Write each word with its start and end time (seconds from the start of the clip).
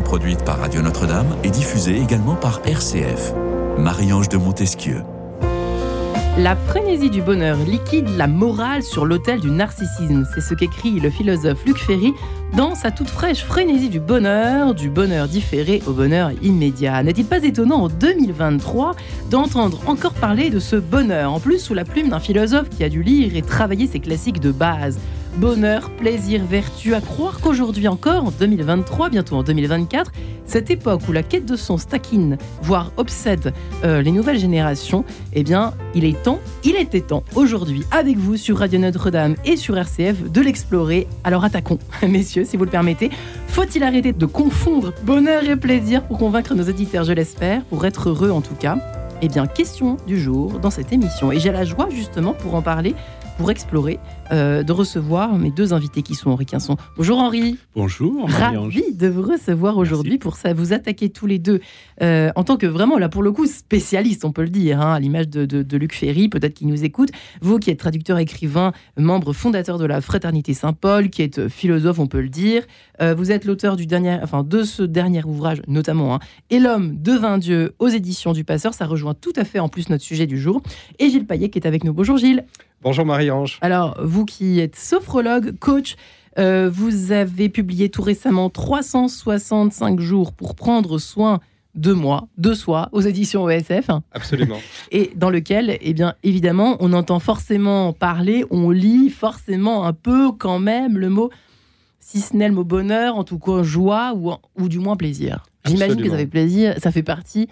produite 0.00 0.44
par 0.44 0.58
Radio 0.58 0.82
Notre-Dame 0.82 1.36
et 1.44 1.50
diffusée 1.50 1.96
également 2.00 2.34
par 2.34 2.60
RCF. 2.64 3.32
Marie-Ange 3.78 4.28
de 4.28 4.36
Montesquieu. 4.36 5.02
La 6.36 6.56
frénésie 6.56 7.10
du 7.10 7.22
bonheur 7.22 7.56
liquide 7.58 8.08
la 8.16 8.26
morale 8.26 8.82
sur 8.82 9.06
l'autel 9.06 9.38
du 9.38 9.52
narcissisme. 9.52 10.26
C'est 10.34 10.40
ce 10.40 10.54
qu'écrit 10.54 10.98
le 10.98 11.08
philosophe 11.08 11.64
Luc 11.64 11.78
Ferry 11.78 12.12
dans 12.56 12.74
sa 12.74 12.90
toute 12.90 13.08
fraîche 13.08 13.44
frénésie 13.44 13.88
du 13.88 14.00
bonheur, 14.00 14.74
du 14.74 14.88
bonheur 14.90 15.28
différé 15.28 15.80
au 15.86 15.92
bonheur 15.92 16.32
immédiat. 16.42 17.02
N'est-il 17.04 17.24
pas 17.24 17.44
étonnant 17.44 17.82
en 17.82 17.88
2023 17.88 18.96
d'entendre 19.30 19.80
encore 19.86 20.14
parler 20.14 20.50
de 20.50 20.58
ce 20.58 20.74
bonheur, 20.74 21.32
en 21.32 21.38
plus 21.38 21.60
sous 21.60 21.74
la 21.74 21.84
plume 21.84 22.08
d'un 22.08 22.20
philosophe 22.20 22.68
qui 22.68 22.82
a 22.82 22.88
dû 22.88 23.04
lire 23.04 23.36
et 23.36 23.42
travailler 23.42 23.86
ses 23.86 24.00
classiques 24.00 24.40
de 24.40 24.50
base? 24.50 24.98
Bonheur, 25.36 25.90
plaisir, 25.90 26.44
vertu, 26.44 26.94
à 26.94 27.00
croire 27.00 27.40
qu'aujourd'hui 27.40 27.88
encore, 27.88 28.24
en 28.24 28.30
2023, 28.30 29.10
bientôt 29.10 29.36
en 29.36 29.42
2024, 29.42 30.12
cette 30.46 30.70
époque 30.70 31.00
où 31.08 31.12
la 31.12 31.22
quête 31.22 31.46
de 31.46 31.56
son 31.56 31.78
stackine, 31.78 32.38
voire 32.62 32.92
obsède 32.96 33.52
euh, 33.84 34.02
les 34.02 34.12
nouvelles 34.12 34.38
générations, 34.38 35.04
eh 35.32 35.42
bien, 35.42 35.74
il 35.94 36.04
est 36.04 36.22
temps, 36.22 36.38
il 36.62 36.76
était 36.76 37.00
temps 37.00 37.24
aujourd'hui, 37.34 37.82
avec 37.90 38.16
vous 38.16 38.36
sur 38.36 38.58
Radio 38.58 38.78
Notre-Dame 38.78 39.36
et 39.44 39.56
sur 39.56 39.76
RCF, 39.76 40.30
de 40.30 40.40
l'explorer. 40.40 41.06
Alors 41.24 41.44
attaquons, 41.44 41.78
messieurs, 42.08 42.44
si 42.44 42.56
vous 42.56 42.64
le 42.64 42.70
permettez. 42.70 43.10
Faut-il 43.48 43.82
arrêter 43.82 44.12
de 44.12 44.26
confondre 44.26 44.92
bonheur 45.04 45.44
et 45.44 45.56
plaisir 45.56 46.02
pour 46.04 46.18
convaincre 46.18 46.54
nos 46.54 46.68
auditeurs, 46.68 47.04
je 47.04 47.12
l'espère, 47.12 47.64
pour 47.64 47.84
être 47.86 48.08
heureux 48.08 48.30
en 48.30 48.40
tout 48.40 48.54
cas? 48.54 48.78
Eh 49.22 49.28
bien, 49.28 49.46
question 49.46 49.96
du 50.06 50.20
jour 50.20 50.58
dans 50.58 50.70
cette 50.70 50.92
émission. 50.92 51.32
Et 51.32 51.38
j'ai 51.38 51.52
la 51.52 51.64
joie 51.64 51.88
justement 51.90 52.34
pour 52.34 52.54
en 52.56 52.62
parler 52.62 52.94
pour 53.36 53.50
explorer, 53.50 53.98
euh, 54.32 54.62
de 54.62 54.72
recevoir 54.72 55.36
mes 55.36 55.50
deux 55.50 55.72
invités 55.72 56.02
qui 56.02 56.14
sont 56.14 56.30
Henri 56.30 56.46
Quinson. 56.46 56.76
Bonjour 56.96 57.18
Henri. 57.18 57.58
Bonjour. 57.74 58.28
Ravi 58.28 58.94
de 58.94 59.08
vous 59.08 59.22
recevoir 59.22 59.76
aujourd'hui 59.76 60.18
pour 60.18 60.36
ça, 60.36 60.52
vous 60.52 60.72
attaquer 60.72 61.10
tous 61.10 61.26
les 61.26 61.38
deux 61.38 61.60
euh, 62.02 62.30
en 62.36 62.44
tant 62.44 62.56
que 62.56 62.66
vraiment 62.66 62.98
là 62.98 63.08
pour 63.08 63.22
le 63.22 63.32
coup 63.32 63.46
spécialiste, 63.46 64.24
on 64.24 64.32
peut 64.32 64.42
le 64.42 64.50
dire, 64.50 64.80
hein, 64.80 64.94
à 64.94 65.00
l'image 65.00 65.28
de, 65.28 65.76
Luc 65.76 65.94
Ferry, 65.94 66.28
peut-être 66.28 66.54
qui 66.54 66.66
nous 66.66 66.84
écoute. 66.84 67.10
Vous 67.40 67.58
qui 67.58 67.70
êtes 67.70 67.78
traducteur, 67.78 68.18
écrivain, 68.18 68.72
membre 68.96 69.32
fondateur 69.32 69.78
de 69.78 69.86
la 69.86 70.00
Fraternité 70.00 70.54
Saint-Paul, 70.54 71.10
qui 71.10 71.22
êtes 71.22 71.48
philosophe, 71.48 71.98
on 71.98 72.06
peut 72.06 72.20
le 72.20 72.28
dire. 72.28 72.62
Euh, 73.00 73.14
vous 73.14 73.32
êtes 73.32 73.44
l'auteur 73.44 73.76
du 73.76 73.86
dernier, 73.86 74.18
enfin 74.22 74.44
de 74.44 74.62
ce 74.62 74.82
dernier 74.82 75.24
ouvrage 75.24 75.62
notamment, 75.66 76.14
hein, 76.14 76.20
Et 76.50 76.60
l'homme 76.60 76.96
devint 76.96 77.38
Dieu 77.38 77.74
aux 77.78 77.88
éditions 77.88 78.32
du 78.32 78.44
Passeur. 78.44 78.74
Ça 78.74 78.86
rejoint 78.86 79.14
tout 79.14 79.32
à 79.36 79.44
fait 79.44 79.58
en 79.58 79.68
plus 79.68 79.88
notre 79.88 80.04
sujet 80.04 80.26
du 80.26 80.38
jour. 80.38 80.62
Et 80.98 81.10
Gilles 81.10 81.26
Payet 81.26 81.48
qui 81.48 81.58
est 81.58 81.66
avec 81.66 81.84
nous. 81.84 81.92
Bonjour 81.92 82.16
Gilles. 82.16 82.44
Bonjour 82.84 83.06
Marie-Ange. 83.06 83.56
Alors, 83.62 83.96
vous 84.04 84.26
qui 84.26 84.60
êtes 84.60 84.76
sophrologue, 84.76 85.58
coach, 85.58 85.96
euh, 86.38 86.68
vous 86.70 87.12
avez 87.12 87.48
publié 87.48 87.88
tout 87.88 88.02
récemment 88.02 88.50
365 88.50 90.00
jours 90.00 90.34
pour 90.34 90.54
prendre 90.54 90.98
soin 90.98 91.40
de 91.74 91.94
moi, 91.94 92.28
de 92.36 92.52
soi, 92.52 92.90
aux 92.92 93.00
éditions 93.00 93.48
ESF. 93.48 93.88
Absolument. 94.12 94.58
Et 94.92 95.12
dans 95.16 95.30
lequel, 95.30 95.78
eh 95.80 95.94
bien, 95.94 96.12
évidemment, 96.24 96.76
on 96.80 96.92
entend 96.92 97.20
forcément 97.20 97.94
parler, 97.94 98.44
on 98.50 98.68
lit 98.68 99.08
forcément 99.08 99.86
un 99.86 99.94
peu 99.94 100.30
quand 100.32 100.58
même 100.58 100.98
le 100.98 101.08
mot, 101.08 101.30
si 102.00 102.20
ce 102.20 102.36
n'est 102.36 102.48
le 102.48 102.54
mot 102.54 102.64
bonheur, 102.64 103.16
en 103.16 103.24
tout 103.24 103.38
cas 103.38 103.62
joie 103.62 104.12
ou, 104.14 104.30
ou 104.62 104.68
du 104.68 104.78
moins 104.78 104.96
plaisir. 104.96 105.46
J'imagine 105.64 106.02
que 106.02 106.10
ça 106.10 106.18
fait 106.18 106.26
plaisir, 106.26 106.74
ça 106.82 106.92
fait 106.92 107.02
partie, 107.02 107.48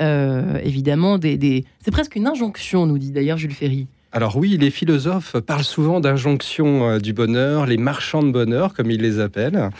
euh, 0.00 0.58
évidemment, 0.64 1.18
des... 1.18 1.64
C'est 1.84 1.92
presque 1.92 2.16
une 2.16 2.26
injonction, 2.26 2.84
nous 2.86 2.98
dit 2.98 3.12
d'ailleurs 3.12 3.38
Jules 3.38 3.54
Ferry. 3.54 3.86
Alors 4.14 4.36
oui, 4.36 4.58
les 4.58 4.70
philosophes 4.70 5.38
parlent 5.38 5.64
souvent 5.64 5.98
d'injonction 5.98 6.86
euh, 6.86 6.98
du 6.98 7.14
bonheur, 7.14 7.64
les 7.64 7.78
marchands 7.78 8.22
de 8.22 8.30
bonheur, 8.30 8.74
comme 8.74 8.90
ils 8.90 9.00
les 9.00 9.20
appellent. 9.20 9.70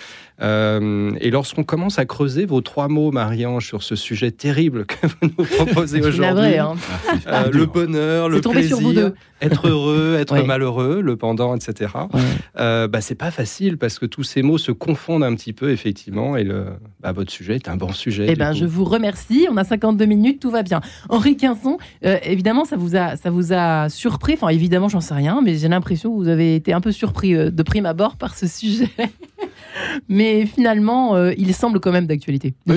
Euh, 0.41 1.13
et 1.21 1.31
lorsqu'on 1.31 1.65
commence 1.65 1.99
à 1.99 2.07
creuser 2.07 2.47
vos 2.47 2.61
trois 2.61 2.89
mots, 2.89 3.11
Marie-Ange, 3.11 3.67
sur 3.67 3.83
ce 3.83 3.97
sujet 3.97 4.31
terrible 4.31 4.87
que 4.87 5.07
vous 5.07 5.33
nous 5.39 5.45
proposez 5.45 6.01
aujourd'hui, 6.01 6.59
hein. 6.59 6.75
euh, 7.27 7.51
le 7.53 7.67
bonheur, 7.67 8.29
le 8.29 8.41
plaisir, 8.41 9.13
être 9.41 9.69
heureux, 9.69 10.17
être 10.21 10.43
malheureux, 10.43 11.01
le 11.01 11.17
pendant, 11.17 11.55
etc. 11.55 11.93
Euh, 12.59 12.89
bah, 12.89 13.01
c'est 13.01 13.15
pas 13.15 13.31
facile 13.31 13.79
parce 13.79 13.99
que 13.99 14.07
tous 14.07 14.25
ces 14.25 14.43
mots 14.43 14.59
se 14.59 14.73
confondent 14.73 15.25
un 15.25 15.35
petit 15.35 15.53
peu, 15.53 15.71
effectivement, 15.71 16.37
et 16.37 16.45
le, 16.45 16.67
bah, 17.01 17.13
votre 17.13 17.31
sujet 17.31 17.57
est 17.57 17.69
un 17.69 17.77
bon 17.77 17.93
sujet. 17.93 18.27
Eh 18.29 18.37
ben, 18.37 18.53
je 18.53 18.65
vous 18.65 18.85
remercie. 18.85 19.47
On 19.51 19.57
a 19.57 19.65
52 19.65 20.05
minutes, 20.07 20.41
tout 20.41 20.51
va 20.51 20.63
bien. 20.63 20.81
Henri 21.09 21.37
Quinson, 21.37 21.79
évidemment, 22.03 22.65
ça 22.65 22.77
vous 22.77 22.97
a, 22.97 23.17
ça 23.17 23.31
vous 23.31 23.53
a 23.53 23.89
surpris. 23.89 24.35
Enfin, 24.35 24.49
évidemment, 24.49 24.89
j'en 24.89 25.01
sais 25.01 25.15
rien, 25.15 25.41
mais 25.43 25.57
j'ai 25.57 25.69
l'impression 25.69 26.11
que 26.11 26.17
vous 26.17 26.29
avez 26.29 26.55
été 26.55 26.73
un 26.73 26.81
peu 26.81 26.93
surpris 26.93 27.33
de 27.35 27.63
prime 27.63 27.87
abord 27.87 28.17
par 28.17 28.35
ce 28.35 28.47
sujet. 28.47 28.91
mais 30.09 30.22
finalement, 30.47 31.17
euh, 31.17 31.33
il 31.37 31.55
semble 31.55 31.81
quand 31.81 31.93
même 31.93 32.07
d'actualité. 32.07 32.55
non, 32.67 32.75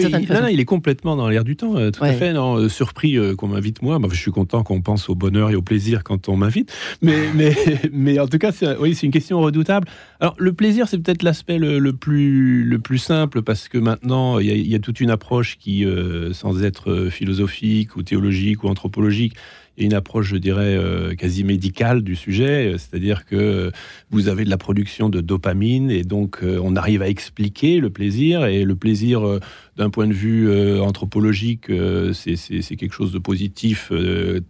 il 0.49 0.59
est 0.59 0.65
complètement 0.65 1.15
dans 1.15 1.29
l'air 1.29 1.43
du 1.43 1.55
temps, 1.55 1.75
euh, 1.75 1.91
tout 1.91 2.03
à 2.03 2.13
fait. 2.13 2.33
Non, 2.33 2.55
euh, 2.55 2.69
surpris 2.69 3.17
qu'on 3.37 3.47
m'invite 3.47 3.81
moi. 3.81 3.99
je 4.11 4.19
suis 4.19 4.31
content 4.31 4.63
qu'on 4.63 4.81
pense 4.81 5.09
au 5.09 5.15
bonheur 5.15 5.49
et 5.51 5.55
au 5.55 5.61
plaisir 5.61 6.03
quand 6.03 6.29
on 6.29 6.37
m'invite. 6.37 6.71
Mais, 7.01 7.17
mais, 7.35 7.55
mais 7.91 8.19
en 8.19 8.27
tout 8.27 8.37
cas, 8.37 8.51
c'est, 8.51 8.77
oui, 8.77 8.95
c'est 8.95 9.05
une 9.05 9.11
question 9.11 9.39
redoutable. 9.39 9.87
Alors, 10.19 10.35
le 10.37 10.53
plaisir, 10.53 10.87
c'est 10.87 10.97
peut-être 10.97 11.23
l'aspect 11.23 11.57
le, 11.57 11.93
plus, 11.93 12.63
le 12.63 12.79
plus 12.79 12.97
simple 12.97 13.41
parce 13.41 13.67
que 13.67 13.77
maintenant, 13.77 14.39
il 14.39 14.67
y, 14.67 14.75
a 14.75 14.79
toute 14.79 14.99
une 14.99 15.09
approche 15.09 15.57
qui, 15.57 15.85
sans 16.31 16.63
être 16.63 17.09
philosophique 17.09 17.95
ou 17.95 18.03
théologique 18.03 18.63
ou 18.63 18.67
anthropologique, 18.67 19.35
et 19.77 19.85
une 19.85 19.93
approche, 19.93 20.27
je 20.27 20.37
dirais, 20.37 20.75
euh, 20.75 21.15
quasi 21.15 21.43
médicale 21.43 22.01
du 22.01 22.15
sujet, 22.15 22.75
c'est-à-dire 22.77 23.25
que 23.25 23.71
vous 24.09 24.27
avez 24.27 24.45
de 24.45 24.49
la 24.49 24.57
production 24.57 25.09
de 25.09 25.21
dopamine 25.21 25.91
et 25.91 26.03
donc 26.03 26.39
euh, 26.43 26.59
on 26.63 26.75
arrive 26.75 27.01
à 27.01 27.09
expliquer 27.09 27.79
le 27.79 27.89
plaisir 27.89 28.45
et 28.45 28.63
le 28.63 28.75
plaisir 28.75 29.27
euh, 29.27 29.39
d'un 29.77 29.89
point 29.89 30.07
de 30.07 30.13
vue 30.13 30.49
anthropologique, 30.79 31.65
c'est 32.13 32.75
quelque 32.75 32.93
chose 32.93 33.11
de 33.11 33.19
positif 33.19 33.91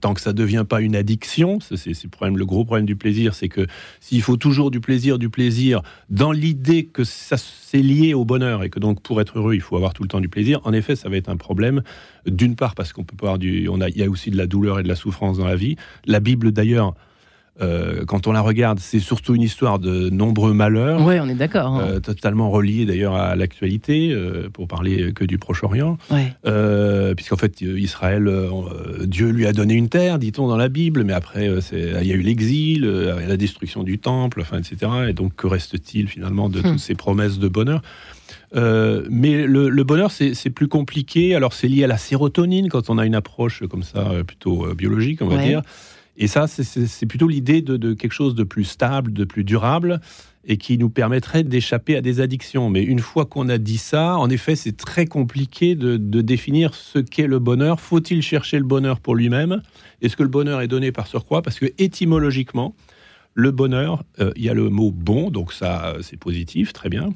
tant 0.02 0.14
que 0.14 0.22
ça 0.22 0.32
ne 0.32 0.38
devient 0.38 0.66
pas 0.68 0.82
une 0.82 0.96
addiction. 0.96 1.60
C'est 1.60 1.90
le, 2.22 2.36
le 2.36 2.46
gros 2.46 2.66
problème 2.66 2.86
du 2.86 2.96
plaisir, 2.96 3.34
c'est 3.34 3.50
que 3.50 3.66
s'il 4.00 4.22
faut 4.22 4.38
toujours 4.38 4.72
du 4.72 4.80
plaisir, 4.80 5.18
du 5.18 5.30
plaisir, 5.30 5.82
dans 6.10 6.32
l'idée 6.32 6.86
que 6.86 7.04
ça 7.04 7.38
c'est 7.38 7.82
lié 7.82 8.14
au 8.14 8.26
bonheur 8.26 8.64
et 8.64 8.70
que 8.70 8.80
donc 8.80 9.02
pour 9.02 9.20
être 9.20 9.40
heureux, 9.40 9.56
il 9.56 9.62
faut 9.62 9.76
avoir 9.76 9.94
tout 9.94 10.04
le 10.04 10.10
temps 10.10 10.22
du 10.22 10.30
plaisir, 10.30 10.62
en 10.64 10.74
effet, 10.74 10.96
ça 10.96 11.10
va 11.10 11.18
être 11.18 11.30
un 11.30 11.38
problème. 11.38 11.82
D'une 12.26 12.56
part 12.56 12.76
parce 12.76 12.94
qu'on 12.94 13.04
peut 13.04 13.18
pas 13.18 13.28
avoir 13.28 13.40
du, 13.40 13.68
on 13.70 13.82
a, 13.82 13.90
il 13.90 13.98
y 13.98 14.04
a 14.04 14.10
aussi 14.10 14.32
de 14.32 14.38
la 14.38 14.48
douleur 14.48 14.80
et 14.80 14.84
de 14.84 14.88
la 14.88 14.96
souffrance 14.96 15.38
dans 15.38 15.46
la 15.46 15.56
vie. 15.56 15.76
La 16.06 16.20
Bible 16.20 16.52
d'ailleurs. 16.52 16.94
Euh, 17.62 18.04
quand 18.06 18.28
on 18.28 18.34
la 18.34 18.42
regarde, 18.42 18.80
c'est 18.80 19.00
surtout 19.00 19.34
une 19.34 19.42
histoire 19.42 19.80
de 19.80 20.10
nombreux 20.10 20.54
malheurs. 20.54 21.06
Oui, 21.06 21.16
on 21.22 21.30
est 21.30 21.36
d'accord. 21.36 21.68
Hein. 21.68 21.88
Euh, 21.88 22.00
totalement 22.00 22.50
relié 22.50 22.86
d'ailleurs 22.86 23.16
à 23.16 23.36
l'actualité, 23.36 24.12
euh, 24.12 24.50
pour 24.52 24.68
parler 24.68 25.14
que 25.14 25.24
du 25.24 25.38
Proche-Orient. 25.38 25.98
Puisqu'en 27.16 27.38
fait, 27.38 27.62
Israël, 27.62 28.30
Dieu 29.06 29.30
lui 29.30 29.46
a 29.46 29.54
donné 29.54 29.74
une 29.76 29.90
terre, 29.90 30.20
dit-on 30.20 30.48
dans 30.48 30.58
la 30.58 30.70
Bible, 30.70 31.04
mais 31.04 31.14
après, 31.14 31.50
il 31.72 32.08
y 32.08 32.12
a 32.12 32.16
eu 32.16 32.22
l'exil, 32.22 32.86
la 32.86 33.38
destruction 33.38 33.84
du 33.84 34.00
temple, 34.00 34.42
enfin, 34.42 34.60
etc. 34.60 34.92
Et 35.10 35.14
donc, 35.14 35.36
que 35.36 35.48
reste-t-il 35.48 36.08
finalement 36.08 36.50
de 36.50 36.60
hmm. 36.60 36.64
toutes 36.64 36.80
ces 36.80 36.96
promesses 36.96 37.40
de 37.40 37.48
bonheur? 37.48 37.82
Euh, 38.56 39.06
mais 39.10 39.46
le, 39.48 39.84
bonheur, 39.84 40.12
c'est 40.12 40.50
plus 40.50 40.68
compliqué. 40.68 41.36
Alors, 41.36 41.54
c'est 41.54 41.68
lié 41.68 41.86
à 41.86 41.88
la 41.88 41.98
sérotonine 41.98 42.70
quand 42.70 42.90
on 42.90 42.98
a 42.98 43.06
une 43.06 43.16
approche 43.16 43.64
comme 43.70 43.84
ça, 43.84 44.12
plutôt 44.28 44.74
biologique, 44.74 45.22
on 45.22 45.28
va 45.28 45.38
dire. 45.38 45.62
Et 46.18 46.28
ça, 46.28 46.48
c'est 46.48 47.06
plutôt 47.06 47.28
l'idée 47.28 47.62
de, 47.62 47.94
quelque 47.94 48.14
chose 48.14 48.36
de 48.36 48.44
plus 48.44 48.64
stable, 48.64 49.12
de 49.14 49.26
plus 49.26 49.44
durable, 49.44 50.00
et 50.48 50.58
qui 50.58 50.78
nous 50.78 50.90
permettrait 50.90 51.44
d'échapper 51.44 51.98
à 51.98 52.02
des 52.02 52.22
addictions. 52.22 52.70
Mais 52.70 52.84
une 52.84 53.00
fois 53.00 53.26
qu'on 53.26 53.50
a 53.50 53.58
dit 53.58 53.78
ça, 53.78 54.18
en 54.18 54.30
effet, 54.30 54.56
c'est 54.56 54.78
très 54.78 55.06
compliqué 55.08 55.76
de, 55.76 55.98
définir 56.22 56.74
ce 56.74 57.00
qu'est 57.00 57.28
le 57.28 57.40
bonheur. 57.40 57.80
Faut-il 57.80 58.22
chercher 58.22 58.60
le 58.60 58.66
bonheur 58.66 59.00
pour 59.00 59.16
lui-même? 59.16 59.62
Est-ce 60.02 60.16
que 60.16 60.24
le 60.24 60.30
bonheur 60.30 60.62
est 60.62 60.68
donné 60.68 60.92
par 60.92 61.08
surcroît? 61.08 61.42
Parce 61.42 61.60
que 61.60 61.66
étymologiquement, 61.78 62.76
le 63.36 63.52
bonheur, 63.52 64.04
il 64.36 64.44
y 64.44 64.50
a 64.50 64.54
le 64.54 64.70
mot 64.70 64.92
bon, 64.92 65.30
donc 65.30 65.54
ça, 65.54 65.96
c'est 66.02 66.18
positif, 66.18 66.74
très 66.74 66.90
bien. 66.90 67.10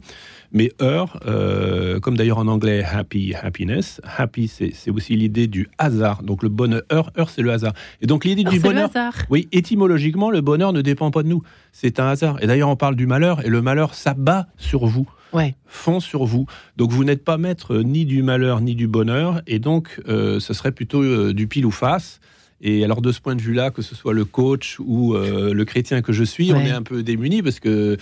Mais 0.52 0.72
heure, 0.82 1.20
euh, 1.28 2.00
comme 2.00 2.18
d'ailleurs 2.18 2.40
en 2.40 2.48
anglais 2.48 2.84
happy, 2.84 3.36
happiness, 3.36 4.02
happy 4.04 4.48
c'est 4.48 4.90
aussi 4.90 5.16
l'idée 5.16 5.48
du 5.48 5.70
hasard. 5.78 6.24
Donc 6.24 6.42
le 6.42 6.50
bonheur, 6.50 6.82
heure, 6.92 7.30
c'est 7.30 7.42
le 7.42 7.52
hasard. 7.52 7.74
Et 8.02 8.08
donc 8.08 8.26
l'idée 8.26 8.44
du 8.44 8.60
bonheur, 8.60 8.90
oui, 9.30 9.48
étymologiquement, 9.52 10.32
le 10.32 10.42
bonheur 10.42 10.74
ne 10.74 10.82
dépend 10.82 11.12
pas 11.12 11.22
de 11.22 11.28
nous. 11.28 11.44
C'est 11.72 12.00
un 12.00 12.08
hasard. 12.08 12.42
Et 12.42 12.48
d'ailleurs, 12.48 12.70
on 12.70 12.76
parle 12.76 12.96
du 12.96 13.06
malheur, 13.06 13.46
et 13.46 13.50
le 13.50 13.62
malheur 13.62 13.94
s'abat 13.94 14.48
sur 14.58 14.86
vous. 14.86 15.10
Ouais. 15.32 15.56
fond 15.68 16.00
sur 16.00 16.26
vous. 16.26 16.48
Donc 16.76 16.90
vous 16.90 17.04
n'êtes 17.04 17.24
pas 17.24 17.38
maître 17.38 17.78
ni 17.78 18.04
du 18.04 18.24
malheur 18.24 18.62
ni 18.62 18.74
du 18.74 18.88
bonheur, 18.88 19.44
et 19.46 19.60
donc 19.60 20.02
euh, 20.08 20.40
ce 20.40 20.56
serait 20.56 20.72
plutôt 20.72 21.04
euh, 21.04 21.36
du 21.36 21.46
pile 21.46 21.68
ou 21.68 21.72
face. 21.72 22.20
Et 22.62 22.84
alors 22.84 23.02
de 23.02 23.12
ce 23.12 23.22
point 23.22 23.36
de 23.36 23.42
vue-là, 23.42 23.72
que 23.72 23.82
ce 23.82 23.96
soit 23.96 24.14
le 24.14 24.26
coach 24.26 24.78
ou 24.80 25.16
le 25.16 25.64
chrétien 25.64 26.02
que 26.02 26.14
je 26.14 26.24
suis, 26.24 26.54
on 26.54 26.60
est 26.60 26.72
un 26.72 26.84
peu 26.84 27.04
démuni 27.04 27.42
parce 27.42 27.60
que 27.60 27.98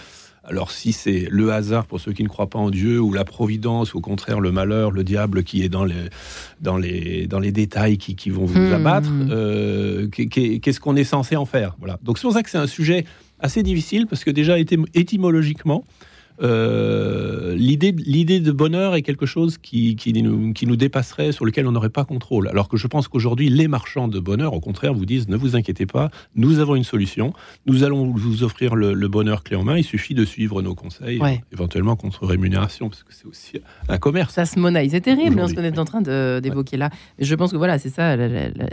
alors 0.48 0.72
si 0.72 0.94
c'est 0.94 1.28
le 1.30 1.52
hasard 1.52 1.86
pour 1.86 2.00
ceux 2.00 2.14
qui 2.14 2.24
ne 2.24 2.30
croient 2.30 2.50
pas 2.50 2.60
en 2.60 2.70
Dieu, 2.70 3.00
ou 3.02 3.12
la 3.12 3.26
providence, 3.26 3.94
ou 3.94 3.98
au 3.98 4.02
contraire 4.02 4.40
le 4.40 4.52
malheur, 4.52 4.92
le 4.92 5.04
diable 5.04 5.44
qui 5.44 5.62
est 5.62 5.70
dans 5.70 5.84
les, 5.84 6.10
dans 6.62 6.78
les, 6.78 7.28
dans 7.28 7.40
les 7.40 7.52
détails 7.52 7.98
qui, 7.98 8.16
qui 8.16 8.30
vont 8.30 8.46
vous 8.46 8.60
hmm. 8.60 8.74
abattre, 8.74 9.10
euh, 9.30 10.08
qu'est-ce 10.08 10.80
qu'on 10.80 10.96
est 10.96 11.04
censé 11.04 11.36
en 11.36 11.46
faire? 11.46 11.76
Voilà. 11.80 12.00
Donc 12.02 12.18
c'est 12.18 12.24
pour 12.24 12.34
ça 12.34 12.44
que 12.44 12.50
c'est 12.50 12.58
un 12.58 12.68
sujet 12.68 13.06
assez 13.40 13.62
difficile, 13.62 14.08
parce 14.08 14.24
que 14.24 14.32
déjà 14.32 14.58
étymologiquement, 14.58 15.84
euh, 16.42 17.56
l'idée, 17.56 17.92
l'idée 17.92 18.40
de 18.40 18.52
bonheur 18.52 18.96
est 18.96 19.02
quelque 19.02 19.26
chose 19.26 19.58
qui, 19.58 19.96
qui, 19.96 20.14
nous, 20.22 20.54
qui 20.54 20.68
nous 20.68 20.76
dépasserait, 20.76 21.32
sur 21.32 21.46
lequel 21.46 21.68
on 21.68 21.72
n'aurait 21.72 21.90
pas 21.90 22.06
contrôle. 22.06 22.48
Alors 22.48 22.68
que 22.68 22.78
je 22.78 22.88
pense 22.88 23.08
qu'aujourd'hui, 23.08 23.50
les 23.50 23.68
marchands 23.68 24.08
de 24.08 24.20
bonheur, 24.20 24.54
au 24.54 24.60
contraire, 24.60 24.94
vous 24.94 25.06
disent 25.06 25.28
ne 25.28 25.38
vous 25.38 25.56
inquiétez 25.56 25.86
pas, 25.86 26.10
nous 26.36 26.60
avons 26.60 26.76
une 26.76 26.84
solution, 26.84 27.34
nous 27.66 27.84
allons 27.84 28.12
vous 28.12 28.44
offrir 28.44 28.76
le, 28.76 29.08
bonheur 29.08 29.44
clé 29.44 29.56
en 29.56 29.64
main, 29.64 29.78
il 29.78 29.84
suffit 29.84 30.14
de 30.14 30.26
suivre 30.26 30.62
nos 30.62 30.76
conseils, 30.76 31.22
éventuellement 31.54 31.96
contre 31.96 32.26
rémunération, 32.26 32.90
parce 32.90 33.04
que 33.04 33.14
c'est 33.14 33.26
aussi 33.26 33.62
un 33.88 33.98
commerce. 33.98 34.34
Ça 34.34 34.46
se 34.46 34.60
monnaie, 34.60 34.90
c'est 34.90 35.02
terrible 35.02 35.40
hein, 35.40 35.48
ce 35.48 35.54
qu'on 35.54 35.64
est 35.64 35.80
en 35.80 35.86
train 35.86 36.02
d'évoquer 36.02 36.78
là. 36.78 36.90
je 37.20 37.36
pense 37.36 37.52
que 37.52 37.58
voilà, 37.58 37.80
c'est 37.80 37.90
ça, 37.90 38.16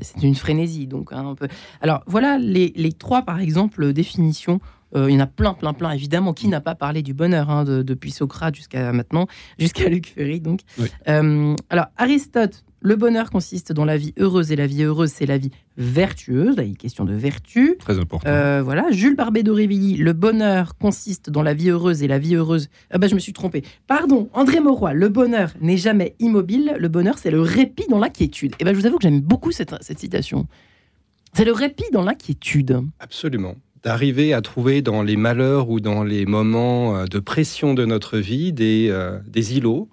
c'est 0.03 0.23
une 0.23 0.35
frénésie. 0.35 0.87
Donc, 0.87 1.13
hein. 1.13 1.35
Alors 1.81 2.03
voilà 2.07 2.39
les, 2.39 2.73
les 2.77 2.93
trois, 2.93 3.23
par 3.23 3.41
exemple, 3.41 3.93
définitions 3.93 4.61
il 4.95 5.11
y 5.11 5.17
en 5.17 5.21
a 5.21 5.27
plein, 5.27 5.55
plein, 5.55 5.73
plein, 5.73 5.91
évidemment. 5.91 6.33
Qui 6.33 6.49
n'a 6.49 6.61
pas 6.61 6.75
parlé 6.75 7.03
du 7.03 7.15
bonheur 7.15 7.51
hein, 7.51 7.65
depuis 7.65 8.11
Socrate 8.11 8.55
jusqu'à 8.55 8.93
maintenant, 8.93 9.27
jusqu'à 9.59 9.89
Luc 9.89 10.07
Ferry, 10.07 10.41
donc. 10.41 10.61
Euh, 11.09 11.55
alors, 11.71 11.87
Aristote, 11.97 12.65
le 12.85 12.97
bonheur 12.97 13.31
consiste 13.31 13.73
dans 13.73 13.87
la 13.87 13.97
vie 13.97 14.13
heureuse 14.19 14.53
et 14.53 14.57
la 14.57 14.67
vie 14.67 14.83
heureuse, 14.83 15.11
c'est 15.11 15.25
la 15.25 15.39
vie 15.39 15.51
vertueuse. 15.79 16.57
Là, 16.59 16.65
il 16.65 16.73
est 16.73 16.77
question 16.77 17.07
de 17.07 17.15
vertu. 17.15 17.77
Très 17.79 17.99
important. 17.99 18.29
Euh, 18.29 18.61
voilà. 18.63 18.91
Jules 18.91 19.17
Barbet 19.17 19.43
d'Aurevilly, 19.43 19.97
le 19.97 20.13
bonheur 20.13 20.77
consiste 20.77 21.31
dans 21.31 21.43
la 21.43 21.55
vie 21.55 21.71
heureuse 21.71 22.03
et 22.03 22.09
la 22.09 22.19
vie 22.19 22.35
heureuse. 22.35 22.69
Ah 22.91 22.99
bah, 22.99 23.07
je 23.07 23.15
me 23.15 23.21
suis 23.21 23.33
trompé. 23.33 23.65
Pardon, 23.87 24.29
André 24.35 24.61
Mauroy, 24.61 24.93
le 24.93 25.09
bonheur 25.09 25.55
n'est 25.63 25.79
jamais 25.79 26.15
immobile. 26.19 26.77
Le 26.79 26.89
bonheur, 26.89 27.17
c'est 27.17 27.31
le 27.31 27.41
répit 27.41 27.87
dans 27.89 27.99
l'inquiétude. 27.99 28.53
Et 28.53 28.57
eh 28.61 28.65
ben, 28.65 28.75
je 28.75 28.81
vous 28.81 28.87
avoue 28.87 28.99
que 28.99 29.05
j'aime 29.05 29.23
beaucoup 29.23 29.51
cette, 29.51 29.75
cette 29.81 29.99
citation. 29.99 30.47
C'est 31.33 31.47
le 31.47 31.53
répit 31.53 31.91
dans 31.91 32.03
l'inquiétude. 32.03 32.83
Absolument 33.01 33.55
d'arriver 33.85 34.33
à 34.33 34.41
trouver 34.41 34.83
dans 34.83 35.03
les 35.03 35.17
malheurs 35.17 35.69
ou 35.69 35.79
dans 35.79 36.03
les 36.03 36.25
moments 36.25 36.97
euh, 36.97 37.05
de 37.05 37.19
pression 37.19 37.75
de 37.75 37.85
notre 37.85 38.19
vie 38.19 38.53
des, 38.53 38.89
euh, 38.91 39.19
des 39.29 39.57
îlots, 39.59 39.89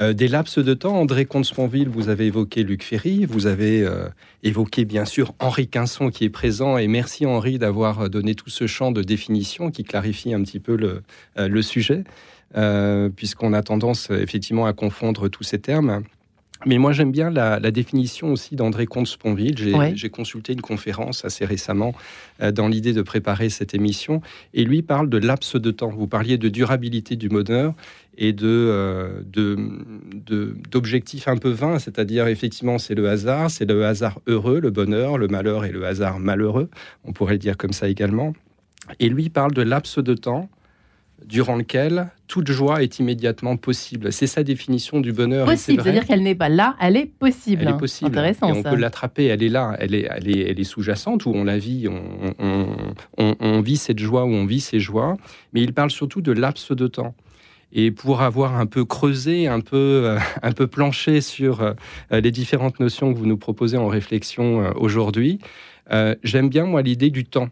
euh, 0.00 0.14
des 0.14 0.26
laps 0.26 0.58
de 0.58 0.74
temps. 0.74 0.98
André 0.98 1.26
Comte-Sponville, 1.26 1.90
vous 1.90 2.08
avez 2.08 2.26
évoqué 2.26 2.62
Luc 2.62 2.82
Ferry, 2.82 3.26
vous 3.26 3.46
avez 3.46 3.86
évoqué 4.42 4.86
bien 4.86 5.04
sûr 5.04 5.34
Henri 5.38 5.68
Quinson 5.68 6.08
qui 6.08 6.24
est 6.24 6.30
présent, 6.30 6.78
et 6.78 6.88
merci 6.88 7.26
Henri 7.26 7.58
d'avoir 7.58 8.08
donné 8.08 8.34
tout 8.34 8.50
ce 8.50 8.66
champ 8.66 8.90
de 8.90 9.02
définition 9.02 9.70
qui 9.70 9.84
clarifie 9.84 10.32
un 10.32 10.42
petit 10.42 10.60
peu 10.60 10.76
le, 10.76 11.02
le 11.36 11.62
sujet, 11.62 12.04
puisqu'on 13.16 13.52
a 13.52 13.62
tendance 13.62 14.10
effectivement 14.10 14.64
à 14.64 14.72
confondre 14.72 15.28
tous 15.28 15.44
ces 15.44 15.58
termes. 15.58 16.04
Mais 16.66 16.78
moi, 16.78 16.92
j'aime 16.92 17.10
bien 17.10 17.30
la, 17.30 17.58
définition 17.70 18.32
aussi 18.32 18.56
d'André 18.56 18.86
Comte-Sponville. 18.86 19.56
J'ai 19.94 20.10
consulté 20.10 20.52
une 20.52 20.60
conférence 20.60 21.24
assez 21.24 21.44
récement 21.44 21.94
euh, 22.42 22.52
dans 22.52 22.68
l'idée 22.68 22.92
de 22.92 23.02
préparer 23.02 23.48
cette 23.48 23.74
émission. 23.74 24.20
Et 24.54 24.64
lui 24.64 24.82
parle 24.82 25.08
de 25.08 25.18
laps 25.18 25.56
de 25.56 25.70
temps. 25.70 25.88
Vous 25.90 26.06
parliez 26.06 26.36
de 26.36 26.48
durabilité 26.48 27.16
du 27.16 27.28
bonheur 27.28 27.74
et 28.18 28.32
de, 28.32 28.46
euh, 28.46 29.22
d'objectifs 30.70 31.28
un 31.28 31.36
peu 31.36 31.50
vains, 31.50 31.78
c'est-à-dire 31.78 32.26
effectivement 32.26 32.78
c'est 32.78 32.94
le 32.94 33.08
hasard, 33.08 33.50
c'est 33.50 33.64
le 33.64 33.86
hasard 33.86 34.20
heureux, 34.26 34.60
le 34.60 34.70
bonheur, 34.70 35.16
le 35.16 35.28
malheur 35.28 35.64
et 35.64 35.72
le 35.72 35.86
hasard 35.86 36.18
malheureux, 36.18 36.68
on 37.04 37.12
pourrait 37.12 37.34
le 37.34 37.38
dire 37.38 37.56
comme 37.56 37.72
ça 37.72 37.88
également. 37.88 38.34
Et 38.98 39.08
lui 39.08 39.30
parle 39.30 39.52
de 39.52 39.62
laps 39.62 39.98
de 39.98 40.14
temps 40.14 40.50
durant 41.26 41.56
lequel 41.56 42.08
toute 42.26 42.50
joie 42.50 42.82
est 42.82 42.98
immédiatement 42.98 43.56
possible. 43.56 44.12
C'est 44.12 44.26
sa 44.26 44.42
définition 44.42 45.00
du 45.00 45.12
bonheur. 45.12 45.46
Possible, 45.46 45.82
c'est-à-dire 45.82 46.06
qu'elle 46.06 46.22
n'est 46.22 46.34
pas 46.34 46.48
là, 46.48 46.76
elle 46.80 46.96
est 46.96 47.06
possible. 47.06 47.62
Elle 47.62 47.74
est 47.74 47.78
possible. 47.78 48.10
Intéressant, 48.10 48.48
et 48.48 48.52
on 48.52 48.62
peut 48.62 48.76
l'attraper, 48.76 49.26
elle 49.26 49.42
est 49.42 49.48
là, 49.48 49.76
elle 49.78 49.94
est, 49.94 50.08
elle 50.10 50.28
est, 50.28 50.50
elle 50.50 50.60
est 50.60 50.64
sous-jacente, 50.64 51.26
ou 51.26 51.32
on 51.34 51.44
la 51.44 51.58
vit, 51.58 51.88
on, 53.18 53.60
vit 53.60 53.76
cette 53.76 53.98
joie, 53.98 54.24
ou 54.24 54.30
on 54.30 54.46
vit 54.46 54.60
ces 54.60 54.80
joies. 54.80 55.16
Mais 55.52 55.62
il 55.62 55.72
parle 55.74 55.90
surtout 55.90 56.20
de 56.20 56.32
laps 56.32 56.72
de 56.72 56.86
temps. 56.86 57.14
Et 57.72 57.90
pour 57.90 58.22
avoir 58.22 58.56
un 58.56 58.66
peu 58.66 58.84
creusé, 58.84 59.46
un 59.46 59.60
peu, 59.60 59.76
euh, 59.76 60.18
un 60.42 60.52
peu 60.52 60.66
planché 60.66 61.20
sur 61.20 61.60
euh, 61.62 61.74
les 62.10 62.30
différentes 62.30 62.80
notions 62.80 63.12
que 63.12 63.18
vous 63.18 63.26
nous 63.26 63.36
proposez 63.36 63.76
en 63.76 63.86
réflexion 63.86 64.64
euh, 64.64 64.70
aujourd'hui, 64.76 65.38
j'aime 66.22 66.48
bien, 66.48 66.66
moi, 66.66 66.82
l'idée 66.82 67.10
du 67.10 67.24
temps. 67.24 67.48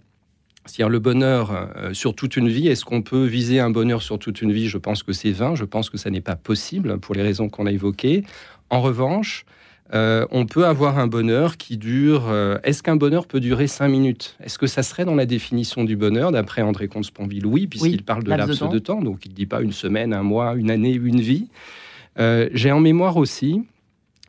C'est-à-dire 0.69 0.91
le 0.91 0.99
bonheur 0.99 1.51
euh, 1.51 1.95
sur 1.95 2.15
toute 2.15 2.37
une 2.37 2.49
vie. 2.49 2.69
Est-ce 2.69 2.85
qu'on 2.85 3.01
peut 3.01 3.25
viser 3.25 3.59
un 3.59 3.71
bonheur 3.71 4.03
sur 4.03 4.19
toute 4.19 4.43
une 4.43 4.53
vie? 4.53 4.69
Je 4.69 4.77
pense 4.77 5.03
que 5.03 5.13
c'est 5.13 5.31
vain. 5.31 5.55
Je 5.55 5.65
pense 5.65 5.89
que 5.89 5.97
ça 5.97 6.11
n'est 6.11 6.21
pas 6.21 6.37
possible 6.37 6.99
pour 6.99 7.15
les 7.15 7.23
raisons 7.23 7.49
qu'on 7.49 7.65
a 7.65 7.73
évoquées. 7.73 8.25
En 8.69 8.83
revanche, 8.83 9.47
euh, 9.95 10.27
on 10.31 10.45
peut 10.45 10.67
avoir 10.67 10.99
un 10.99 11.07
bonheur 11.07 11.57
qui 11.57 11.79
dure. 11.79 12.29
Euh, 12.29 12.59
est-ce 12.65 12.83
qu'un 12.83 12.97
bonheur 12.97 13.27
peut 13.27 13.41
durer 13.41 13.67
cinq 13.67 13.89
minutes? 13.89 14.37
Est-ce 14.45 14.59
que 14.59 14.67
ça 14.67 14.83
serait 14.83 15.07
dans 15.07 15.15
la 15.15 15.25
définition 15.25 15.85
du 15.85 15.97
bonheur, 15.97 16.33
d'après 16.33 16.61
André 16.61 16.87
Comte-Sponville 16.87 17.47
Oui, 17.47 17.67
puisqu'il 17.67 18.05
parle 18.05 18.25
de 18.25 18.31
laps 18.31 18.63
de, 18.63 18.79
temps. 18.79 19.01
Donc 19.01 19.25
il 19.25 19.31
ne 19.31 19.37
dit 19.37 19.47
pas 19.47 19.63
une 19.63 19.73
semaine, 19.73 20.13
un 20.13 20.23
mois, 20.23 20.55
une 20.55 20.71
année, 20.71 20.93
une 20.93 21.21
vie. 21.21 21.49
J'ai 22.19 22.73
en 22.73 22.81
mémoire 22.81 23.17
aussi 23.17 23.63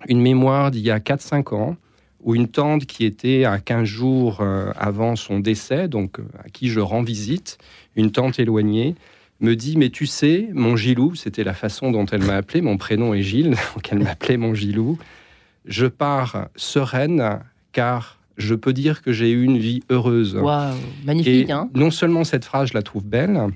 une 0.07 0.21
mémoire 0.21 0.71
d'il 0.71 0.83
y 0.83 0.91
a 0.91 0.99
4-5 0.99 1.53
ans 1.53 1.75
ou 2.21 2.35
une 2.35 2.47
tante 2.47 2.85
qui 2.85 3.05
était 3.05 3.45
à 3.45 3.59
15 3.59 3.83
jours 3.85 4.39
euh, 4.41 4.71
avant 4.75 5.15
son 5.15 5.39
décès, 5.39 5.87
donc 5.87 6.19
euh, 6.19 6.23
à 6.43 6.49
qui 6.49 6.69
je 6.69 6.79
rends 6.79 7.01
visite, 7.01 7.57
une 7.95 8.11
tante 8.11 8.39
éloignée, 8.39 8.95
me 9.39 9.55
dit 9.55 9.77
Mais 9.77 9.89
tu 9.89 10.05
sais, 10.05 10.49
mon 10.53 10.75
Gilou, 10.75 11.15
c'était 11.15 11.43
la 11.43 11.53
façon 11.53 11.91
dont 11.91 12.05
elle 12.05 12.23
m'a 12.23 12.35
appelé, 12.35 12.61
mon 12.61 12.77
prénom 12.77 13.13
est 13.13 13.21
Gilles, 13.21 13.55
donc 13.75 13.91
elle 13.91 13.99
m'appelait 13.99 14.37
mon 14.37 14.53
Gilou, 14.53 14.97
je 15.65 15.85
pars 15.85 16.49
sereine 16.55 17.39
car 17.71 18.19
je 18.37 18.55
peux 18.55 18.73
dire 18.73 19.01
que 19.01 19.11
j'ai 19.11 19.31
eu 19.31 19.43
une 19.43 19.57
vie 19.57 19.83
heureuse. 19.89 20.35
Waouh, 20.35 20.75
magnifique. 21.05 21.49
hein 21.49 21.69
non 21.73 21.91
seulement 21.91 22.23
cette 22.23 22.45
phrase, 22.45 22.69
je 22.69 22.73
la 22.73 22.83
trouve 22.83 23.05
belle, 23.05 23.49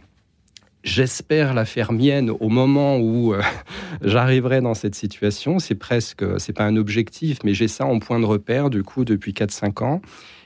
J'espère 0.84 1.54
la 1.54 1.64
faire 1.64 1.94
mienne 1.94 2.30
au 2.30 2.50
moment 2.50 2.98
où 2.98 3.34
euh, 3.34 3.42
j'arriverai 4.02 4.60
dans 4.60 4.74
cette 4.74 4.96
situation. 4.96 5.58
C'est 5.60 5.76
presque, 5.76 6.26
c'est 6.40 6.52
pas 6.52 6.66
un 6.66 6.76
objectif, 6.76 7.40
mais 7.46 7.54
j'ai 7.54 7.70
ça 7.70 7.86
en 7.86 8.00
point 8.00 8.20
de 8.20 8.26
repère 8.26 8.70
du 8.70 8.84
coup 8.84 9.06
depuis 9.06 9.32
4-5 9.32 9.84
ans. 9.84 10.02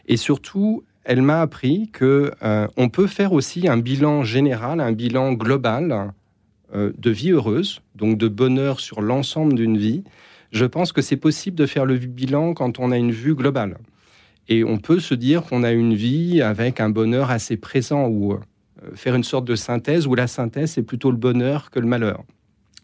Et 0.07 0.15
surtout, 0.15 0.83
elle 1.05 1.23
m'a 1.23 1.41
appris 1.41 1.89
que 1.91 2.31
euh, 2.43 2.67
on 2.77 2.89
peut 2.89 3.07
faire 3.07 3.33
aussi 3.33 3.67
un 3.67 3.77
bilan 3.77 4.23
général, 4.23 4.79
un 4.79 4.91
bilan 4.91 5.33
global 5.33 6.13
euh, 6.75 6.91
de 6.95 7.09
vie 7.09 7.31
heureuse, 7.31 7.81
donc 7.95 8.19
de 8.19 8.27
bonheur 8.27 8.79
sur 8.79 9.01
l'ensemble 9.01 9.55
d'une 9.55 9.77
vie. 9.77 10.03
Je 10.51 10.65
pense 10.65 10.91
que 10.91 11.01
c'est 11.01 11.17
possible 11.17 11.57
de 11.57 11.65
faire 11.65 11.85
le 11.85 11.97
bilan 11.97 12.53
quand 12.53 12.77
on 12.77 12.91
a 12.91 12.97
une 12.97 13.11
vue 13.11 13.33
globale. 13.33 13.79
Et 14.49 14.63
on 14.63 14.77
peut 14.77 14.99
se 14.99 15.15
dire 15.15 15.43
qu'on 15.43 15.63
a 15.63 15.71
une 15.71 15.95
vie 15.95 16.43
avec 16.43 16.79
un 16.79 16.89
bonheur 16.89 17.31
assez 17.31 17.57
présent 17.57 18.07
ou 18.07 18.37
faire 18.93 19.15
une 19.15 19.23
sorte 19.23 19.45
de 19.45 19.55
synthèse 19.55 20.07
où 20.07 20.15
la 20.15 20.27
synthèse, 20.27 20.71
c'est 20.71 20.83
plutôt 20.83 21.11
le 21.11 21.17
bonheur 21.17 21.71
que 21.71 21.79
le 21.79 21.87
malheur. 21.87 22.23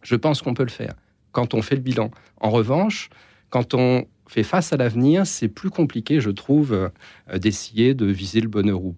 Je 0.02 0.16
pense 0.16 0.42
qu'on 0.42 0.54
peut 0.54 0.64
le 0.64 0.70
faire 0.70 0.94
quand 1.32 1.54
on 1.54 1.62
fait 1.62 1.76
le 1.76 1.82
bilan. 1.82 2.12
En 2.40 2.50
revanche, 2.50 3.10
quand 3.50 3.74
on 3.74 4.06
fait 4.28 4.44
face 4.44 4.74
à 4.74 4.78
l'avenir, 4.78 5.28
c'est 5.28 5.48
plus 5.48 5.70
compliqué, 5.70 6.20
je 6.20 6.30
trouve, 6.30 6.74
euh, 6.74 7.38
d'essayer 7.38 7.94
de 7.94 8.06
viser 8.06 8.42
le 8.42 8.48
bonheur 8.48 8.84
ou 8.84 8.96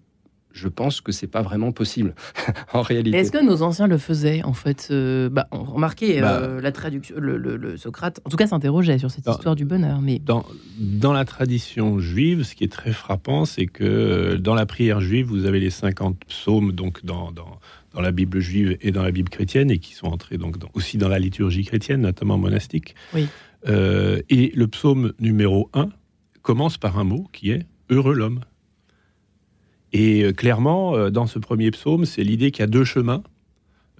je 0.56 0.68
pense 0.68 1.00
que 1.00 1.12
c'est 1.12 1.26
pas 1.26 1.42
vraiment 1.42 1.72
possible 1.72 2.14
en 2.72 2.82
réalité. 2.82 3.18
Est-ce 3.18 3.30
que 3.30 3.44
nos 3.44 3.62
anciens 3.62 3.86
le 3.86 3.98
faisaient 3.98 4.42
en 4.42 4.54
fait 4.54 4.88
bah, 5.30 5.46
On 5.50 5.62
remarquait 5.62 6.20
bah, 6.20 6.40
euh, 6.40 6.60
la 6.60 6.72
traduction, 6.72 7.16
le, 7.18 7.76
Socrate, 7.76 8.20
en 8.24 8.30
tout 8.30 8.36
cas, 8.36 8.46
s'interrogeait 8.46 8.98
sur 8.98 9.10
cette 9.10 9.26
histoire 9.26 9.54
du 9.54 9.64
bonheur. 9.64 10.00
Mais 10.00 10.18
dans, 10.18 10.44
dans 10.78 11.12
la 11.12 11.24
tradition 11.24 11.98
juive, 11.98 12.42
ce 12.42 12.54
qui 12.54 12.64
est 12.64 12.72
très 12.72 12.92
frappant, 12.92 13.44
c'est 13.44 13.66
que 13.66 13.84
euh, 13.84 14.38
dans 14.38 14.54
la 14.54 14.66
prière 14.66 15.00
juive, 15.00 15.26
vous 15.26 15.44
avez 15.44 15.60
les 15.60 15.70
50 15.70 16.24
psaumes 16.24 16.72
donc 16.72 17.04
dans, 17.04 17.32
dans, 17.32 17.60
dans 17.94 18.00
la 18.00 18.12
Bible 18.12 18.40
juive 18.40 18.76
et 18.80 18.90
dans 18.90 19.02
la 19.02 19.10
Bible 19.10 19.28
chrétienne 19.28 19.70
et 19.70 19.78
qui 19.78 19.94
sont 19.94 20.06
entrés 20.06 20.38
donc 20.38 20.56
aussi 20.74 20.96
dans 20.96 21.08
la 21.08 21.18
liturgie 21.18 21.64
chrétienne, 21.64 22.00
notamment 22.00 22.38
monastique. 22.38 22.94
Oui. 23.14 23.28
Euh, 23.68 24.20
et 24.28 24.52
le 24.54 24.66
psaume 24.68 25.12
numéro 25.18 25.70
1 25.74 25.88
commence 26.42 26.78
par 26.78 26.98
un 26.98 27.04
mot 27.04 27.26
qui 27.32 27.50
est 27.50 27.66
heureux 27.90 28.14
l'homme. 28.14 28.40
Et 29.98 30.24
euh, 30.24 30.32
clairement, 30.32 30.94
euh, 30.94 31.08
dans 31.08 31.26
ce 31.26 31.38
premier 31.38 31.70
psaume, 31.70 32.04
c'est 32.04 32.22
l'idée 32.22 32.50
qu'il 32.50 32.60
y 32.60 32.64
a 32.64 32.66
deux 32.66 32.84
chemins. 32.84 33.22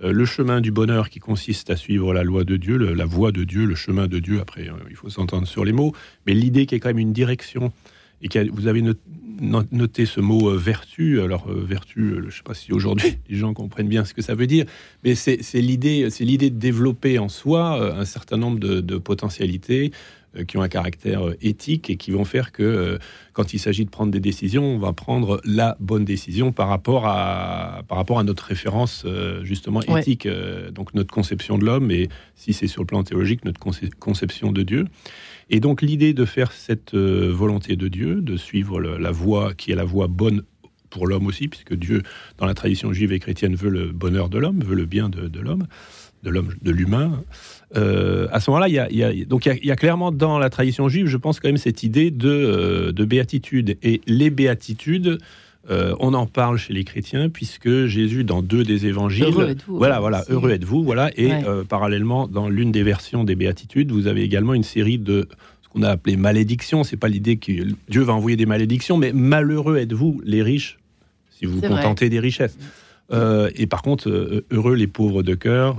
Euh, 0.05 0.13
le 0.13 0.27
chemin 0.27 0.61
du 0.61 0.71
bonheur 0.71 1.09
qui 1.09 1.21
consiste 1.21 1.71
à 1.71 1.77
suivre 1.77 2.13
la 2.13 2.23
loi 2.23 2.45
de 2.45 2.59
Dieu, 2.59 2.77
la 2.77 3.07
voie 3.07 3.33
de 3.33 3.45
Dieu, 3.45 3.65
le 3.65 3.75
chemin 3.75 4.07
de 4.07 4.19
Dieu. 4.19 4.39
Après, 4.43 4.69
il 4.91 4.97
faut 4.97 5.09
s'entendre 5.09 5.49
sur 5.49 5.65
les 5.65 5.73
mots, 5.73 5.95
mais 6.27 6.35
l'idée 6.35 6.67
qu'il 6.67 6.77
y 6.77 6.81
a 6.81 6.83
quand 6.83 6.91
même 6.91 6.99
une 6.99 7.15
direction 7.15 7.73
et 8.21 8.29
que 8.29 8.51
vous 8.51 8.67
avez 8.67 8.83
noté 9.41 10.05
ce 10.05 10.21
mot 10.21 10.55
vertu. 10.55 11.23
Alors 11.23 11.49
vertu, 11.49 12.17
je 12.17 12.27
ne 12.27 12.31
sais 12.31 12.43
pas 12.43 12.53
si 12.53 12.75
aujourd'hui 12.75 13.17
les 13.31 13.37
gens 13.37 13.55
comprennent 13.55 13.89
bien 13.89 14.05
ce 14.05 14.13
que 14.13 14.21
ça 14.21 14.35
veut 14.35 14.47
dire, 14.47 14.67
mais 15.03 15.15
c'est 15.15 15.41
l'idée, 15.55 16.11
de 16.11 16.49
développer 16.49 17.19
en 17.19 17.31
soi 17.31 17.99
un 17.99 18.05
certain 18.05 18.37
nombre 18.37 18.59
de 18.59 18.99
potentialités, 18.99 19.93
qui 20.45 20.57
ont 20.57 20.63
un 20.63 20.69
caractère 20.69 21.27
euh, 21.27 21.37
éthique 21.41 21.91
et 21.91 21.97
qui 21.97 22.11
vont 22.11 22.25
faire 22.25 22.53
que 22.53 22.63
euh, 22.63 22.99
quand 23.33 23.55
il 23.55 23.59
s'agit 23.59 23.85
de 23.85 23.91
prendre 23.91 24.11
des 24.11 24.21
décisions, 24.21 24.65
on 24.65 24.79
va 24.79 24.93
prendre 24.93 25.41
la 25.45 25.77
bonne 25.81 26.05
décision 26.05 26.53
par 26.53 26.69
rapport 26.69 27.07
à, 27.07 27.83
par 27.89 27.99
rapport 27.99 28.19
à 28.19 28.25
notre 28.25 28.45
référence 28.45 29.05
justement 29.43 29.83
éthique, 29.83 30.27
donc 30.73 30.95
notre 30.95 31.13
conception 31.13 31.59
de 31.59 31.67
l'homme 31.67 31.91
et 31.91 32.09
si 32.35 32.55
c'est 32.55 32.67
sur 32.67 32.81
le 32.81 32.87
plan 32.87 33.03
théologique, 33.03 33.45
notre 33.45 33.61
conception 33.99 34.53
de 34.53 34.63
Dieu. 34.63 34.87
Et 35.51 35.61
donc 35.61 35.83
l'idée 35.83 36.15
de 36.15 36.25
faire 36.25 36.51
cette 36.51 36.95
volonté 36.95 37.77
de 37.77 37.89
Dieu, 37.89 38.23
de 38.23 38.39
suivre 38.39 38.81
la 38.81 39.11
voie 39.11 39.53
qui 39.53 39.71
est 39.71 39.77
la 39.77 39.85
voie 39.85 40.07
bonne 40.07 40.43
pour 40.97 41.07
l'homme 41.07 41.27
aussi, 41.27 41.49
puisque 41.49 41.75
Dieu, 41.75 42.03
dans 42.39 42.47
la 42.47 42.55
tradition 42.55 42.93
juive 42.93 43.13
et 43.13 43.19
chrétienne, 43.19 43.55
veut 43.55 43.69
le 43.69 43.93
bonheur 43.93 44.29
de 44.29 44.39
l'homme, 44.39 44.61
veut 44.61 44.75
le 44.75 44.87
bien 44.87 45.09
de, 45.09 45.41
l'homme, 45.41 45.67
de 46.27 46.31
l'homme, 46.31 46.55
de 46.61 46.71
l'humain. 46.73 47.23
Euh, 47.77 48.27
à 48.33 48.41
ce 48.41 48.51
moment-là, 48.51 48.69
il 48.69 48.75
y 48.75 49.03
a, 49.03 49.13
donc 49.25 49.47
il 49.47 49.65
y, 49.65 49.71
a, 49.71 49.77
clairement 49.77 50.13
dans 50.13 50.39
la 50.39 50.51
tradition 50.51 50.89
juive, 50.89 51.07
je 51.07 51.17
pense 51.17 51.41
quand 51.41 51.49
même 51.49 51.57
cette 51.57 51.83
idée 51.83 52.11
de, 52.11 52.29
euh, 52.29 52.93
de 52.93 53.05
béatitude. 53.05 53.79
Et 53.83 54.01
les 54.07 54.31
béatitudes, 54.31 55.19
euh, 55.71 55.95
on 56.01 56.15
en 56.15 56.27
parle 56.27 56.59
chez 56.59 56.73
les 56.73 56.85
chrétiens 56.85 57.29
puisque 57.29 57.87
Jésus, 57.87 58.25
dans 58.25 58.43
deux 58.43 58.65
des 58.65 58.87
évangiles, 58.87 59.25
heureux 59.25 59.49
êtes-vous, 59.51 59.77
voilà, 59.79 60.01
voilà, 60.01 60.25
heureux 60.29 60.51
êtes-vous, 60.51 60.83
voilà, 60.83 61.11
et 61.17 61.31
parallèlement 61.69 62.27
dans 62.29 62.49
l'une 62.49 62.73
des 62.73 62.83
versions 62.83 63.25
des 63.25 63.37
béatitudes, 63.37 63.93
vous 63.93 64.07
avez 64.07 64.23
également 64.23 64.55
une 64.55 64.65
série 64.65 64.99
de 64.99 65.29
ce 65.63 65.69
qu'on 65.69 65.83
a 65.83 65.91
appelé 65.91 66.17
malédictions. 66.17 66.83
C'est 66.83 66.97
pas 66.97 67.09
l'idée 67.09 67.37
que 67.37 67.53
Dieu 67.89 68.03
va 68.03 68.15
envoyer 68.15 68.37
des 68.37 68.47
malédictions, 68.47 68.97
mais 68.97 69.13
malheureux 69.13 69.77
êtes-vous 69.77 70.21
les 70.25 70.43
riches 70.43 70.79
si 71.31 71.47
vous 71.47 71.57
vous 71.57 71.69
contentez 71.69 72.09
des 72.09 72.21
richesses. 72.21 72.57
Et 73.11 73.67
par 73.67 73.83
contre, 73.83 74.45
heureux 74.51 74.75
les 74.75 74.87
pauvres 74.87 75.23
de 75.23 75.35
cœur. 75.35 75.77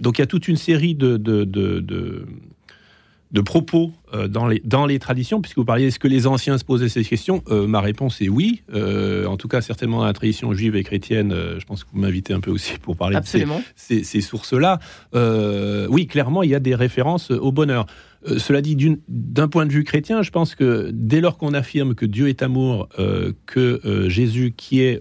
Donc 0.00 0.18
il 0.18 0.20
y 0.20 0.22
a 0.22 0.26
toute 0.26 0.48
une 0.48 0.56
série 0.56 0.94
de, 0.94 1.16
propos 3.44 3.92
euh, 4.03 4.03
dans, 4.28 4.46
les, 4.46 4.60
dans 4.64 4.86
les 4.86 4.98
traditions, 4.98 5.40
puisque 5.40 5.56
vous 5.56 5.64
parliez, 5.64 5.86
est-ce 5.86 5.98
que 5.98 6.08
les 6.08 6.26
anciens 6.26 6.58
se 6.58 6.64
posaient 6.64 6.88
ces 6.88 7.04
questions? 7.04 7.42
Euh, 7.48 7.66
Ma 7.66 7.80
réponse 7.80 8.20
est 8.20 8.28
oui. 8.28 8.62
Euh, 8.72 9.26
en 9.26 9.36
tout 9.36 9.48
cas, 9.48 9.60
certainement 9.60 9.98
dans 9.98 10.04
la 10.04 10.12
tradition 10.12 10.52
juive 10.52 10.76
et 10.76 10.84
chrétienne, 10.84 11.34
je 11.58 11.64
pense 11.64 11.84
que 11.84 11.90
vous 11.92 12.00
m'invitez 12.00 12.32
un 12.32 12.40
peu 12.40 12.50
aussi 12.50 12.78
pour 12.78 12.96
parler 12.96 13.18
de 13.18 13.26
ces, 13.76 14.04
ces 14.04 14.20
sources-là. 14.20 14.78
oui, 15.88 16.06
clairement, 16.06 16.42
il 16.42 16.50
y 16.50 16.54
a 16.54 16.60
des 16.60 16.74
références 16.74 17.30
au 17.30 17.52
bonheur. 17.52 17.86
Euh, 18.26 18.38
cela 18.38 18.60
dit, 18.62 18.76
d'un 19.08 19.48
point 19.48 19.66
de 19.66 19.72
vue 19.72 19.84
chrétien, 19.84 20.22
je 20.22 20.30
pense 20.30 20.54
que 20.54 20.90
dès 20.92 21.20
lors 21.20 21.36
qu'on 21.36 21.54
affirme 21.54 21.94
que 21.94 22.06
Dieu 22.06 22.28
est 22.28 22.42
amour, 22.42 22.88
euh, 22.98 23.32
que 23.46 23.80
euh, 23.84 24.08
Jésus, 24.08 24.54
qui 24.56 24.80
est 24.80 25.00